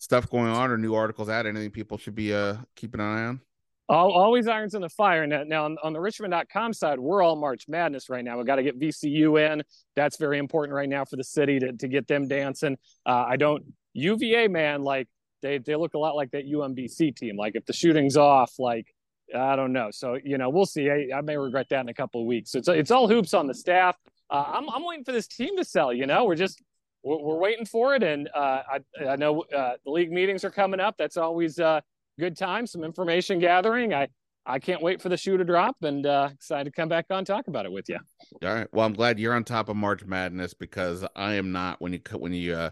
stuff 0.03 0.29
going 0.29 0.47
on 0.47 0.69
or 0.69 0.77
new 0.77 0.93
articles 0.93 1.29
out? 1.29 1.45
Anything 1.45 1.71
people 1.71 1.97
should 1.97 2.15
be 2.15 2.33
uh 2.33 2.57
keeping 2.75 2.99
an 2.99 3.07
eye 3.07 3.25
on? 3.25 3.41
All, 3.89 4.11
always 4.11 4.47
irons 4.47 4.75
in 4.75 4.81
the 4.81 4.89
fire. 4.89 5.27
Now, 5.27 5.43
now 5.43 5.65
on, 5.65 5.77
on 5.83 5.91
the 5.91 5.99
Richmond.com 5.99 6.71
side, 6.71 6.99
we're 6.99 7.21
all 7.21 7.35
March 7.35 7.65
Madness 7.67 8.09
right 8.09 8.23
now. 8.23 8.37
We 8.37 8.45
got 8.45 8.55
to 8.55 8.63
get 8.63 8.79
VCU 8.79 9.51
in. 9.51 9.61
That's 9.95 10.17
very 10.17 10.37
important 10.37 10.73
right 10.73 10.87
now 10.87 11.03
for 11.03 11.17
the 11.17 11.23
city 11.23 11.59
to, 11.59 11.73
to 11.73 11.87
get 11.89 12.07
them 12.07 12.29
dancing. 12.29 12.77
Uh, 13.05 13.25
I 13.27 13.35
don't 13.35 13.63
UVA 13.93 14.47
man 14.47 14.83
like 14.83 15.07
they 15.41 15.57
they 15.57 15.75
look 15.75 15.93
a 15.93 15.99
lot 15.99 16.15
like 16.15 16.31
that 16.31 16.45
UMBC 16.45 17.15
team. 17.15 17.37
Like 17.37 17.55
if 17.55 17.65
the 17.65 17.73
shooting's 17.73 18.17
off, 18.17 18.53
like 18.57 18.87
I 19.35 19.55
don't 19.55 19.73
know. 19.73 19.89
So 19.91 20.17
you 20.23 20.37
know 20.37 20.49
we'll 20.49 20.65
see. 20.65 20.89
I, 20.89 21.09
I 21.17 21.21
may 21.21 21.37
regret 21.37 21.67
that 21.69 21.81
in 21.81 21.89
a 21.89 21.93
couple 21.93 22.21
of 22.21 22.27
weeks. 22.27 22.51
So 22.51 22.59
It's 22.59 22.67
it's 22.67 22.91
all 22.91 23.07
hoops 23.07 23.33
on 23.33 23.47
the 23.47 23.53
staff. 23.53 23.97
Uh, 24.29 24.45
I'm 24.47 24.69
I'm 24.69 24.85
waiting 24.85 25.03
for 25.03 25.11
this 25.11 25.27
team 25.27 25.57
to 25.57 25.65
sell. 25.65 25.93
You 25.93 26.05
know 26.07 26.23
we're 26.25 26.35
just 26.35 26.61
we're, 27.03 27.19
we're 27.19 27.37
waiting 27.37 27.65
for 27.65 27.95
it. 27.95 28.03
And 28.03 28.29
uh, 28.33 28.61
I, 28.67 29.05
I 29.05 29.15
know 29.15 29.41
uh, 29.55 29.73
the 29.85 29.91
league 29.91 30.11
meetings 30.11 30.43
are 30.43 30.51
coming 30.51 30.79
up. 30.79 30.95
That's 30.97 31.17
always 31.17 31.59
a 31.59 31.65
uh, 31.65 31.81
good 32.19 32.37
time, 32.37 32.65
some 32.67 32.83
information 32.83 33.39
gathering. 33.39 33.93
I, 33.93 34.07
I 34.45 34.59
can't 34.59 34.81
wait 34.81 35.01
for 35.01 35.09
the 35.09 35.17
shoe 35.17 35.37
to 35.37 35.43
drop 35.43 35.77
and 35.83 36.05
uh, 36.05 36.29
excited 36.33 36.65
to 36.65 36.71
come 36.71 36.89
back 36.89 37.05
on 37.09 37.23
talk 37.23 37.47
about 37.47 37.65
it 37.65 37.71
with 37.71 37.87
you. 37.87 37.97
All 38.43 38.53
right. 38.53 38.67
Well, 38.73 38.85
I'm 38.85 38.93
glad 38.93 39.19
you're 39.19 39.33
on 39.33 39.43
top 39.43 39.69
of 39.69 39.75
March 39.75 40.03
Madness 40.05 40.53
because 40.53 41.05
I 41.15 41.35
am 41.35 41.51
not. 41.51 41.81
When 41.81 41.93
you 41.93 42.01
when 42.11 42.33
you 42.33 42.53
uh, 42.53 42.69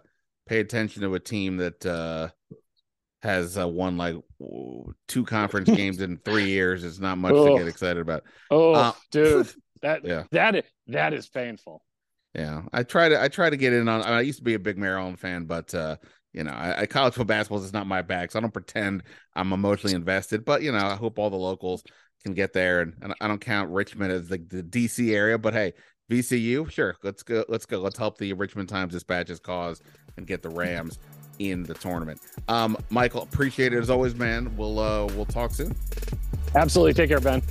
pay 0.48 0.60
attention 0.60 1.02
to 1.04 1.16
a 1.16 1.20
team 1.20 1.58
that 1.58 1.86
uh, 1.86 2.30
has 3.22 3.58
uh, 3.58 3.68
won 3.68 3.98
like 3.98 4.16
two 5.08 5.24
conference 5.24 5.70
games 5.76 6.02
in 6.02 6.18
three 6.18 6.48
years, 6.48 6.84
it's 6.84 7.00
not 7.00 7.18
much 7.18 7.34
oh. 7.34 7.48
to 7.48 7.58
get 7.60 7.68
excited 7.68 8.02
about. 8.02 8.24
Oh, 8.50 8.74
uh, 8.74 8.92
dude, 9.12 9.50
that 9.82 10.04
yeah. 10.04 10.24
that 10.32 10.66
that 10.88 11.14
is 11.14 11.30
painful. 11.30 11.82
Yeah, 12.34 12.62
I 12.72 12.84
try 12.84 13.10
to 13.10 13.22
I 13.22 13.28
try 13.28 13.50
to 13.50 13.58
get 13.58 13.74
in 13.74 13.88
on. 13.88 14.02
I 14.02 14.22
used 14.22 14.40
to 14.40 14.44
be 14.44 14.54
a 14.54 14.60
big 14.60 14.78
Maryland 14.78 15.20
fan, 15.20 15.46
but 15.46 15.74
uh, 15.74 15.98
you 16.34 16.44
know, 16.44 16.52
I, 16.52 16.82
I 16.82 16.86
college 16.86 17.14
football 17.14 17.38
basketball 17.38 17.64
is 17.64 17.74
not 17.74 17.88
my 17.88 18.02
bag, 18.02 18.32
so 18.32 18.40
I 18.40 18.42
don't 18.42 18.54
pretend 18.54 19.04
I'm 19.36 19.52
emotionally 19.52 19.96
invested. 19.96 20.46
But 20.46 20.62
you 20.62 20.72
know, 20.72 20.78
I 20.78 20.96
hope 20.96 21.20
all 21.20 21.30
the 21.30 21.36
locals 21.36 21.84
can 22.24 22.34
get 22.34 22.54
there, 22.54 22.82
and, 22.82 22.94
and 23.02 23.14
I 23.20 23.28
don't 23.28 23.42
count 23.42 23.70
Richmond 23.70 24.12
as 24.12 24.28
the, 24.30 24.38
the 24.38 24.64
DC 24.64 25.14
area, 25.14 25.38
but 25.38 25.54
hey, 25.54 25.74
VCU, 26.10 26.70
sure, 26.70 26.96
let's 27.04 27.24
go, 27.24 27.44
let's 27.50 27.66
go, 27.66 27.80
let's 27.80 27.98
help 27.98 28.18
the 28.18 28.34
Richmond 28.34 28.70
Times 28.70 28.94
Dispatch's 28.94 29.40
cause 29.40 29.82
and 30.18 30.28
get 30.28 30.42
the 30.42 30.50
Rams 30.50 31.00
in 31.40 31.64
the 31.64 31.74
tournament. 31.74 32.22
Um, 32.48 32.78
Michael, 32.90 33.24
appreciate 33.24 33.74
it 33.74 33.78
as 33.78 33.90
always, 33.90 34.16
man. 34.16 34.56
We'll 34.56 34.80
uh, 34.80 35.06
we'll 35.16 35.26
talk 35.26 35.52
soon. 35.52 35.76
Absolutely, 36.56 36.94
take 36.94 37.10
care, 37.10 37.20
Ben. 37.20 37.42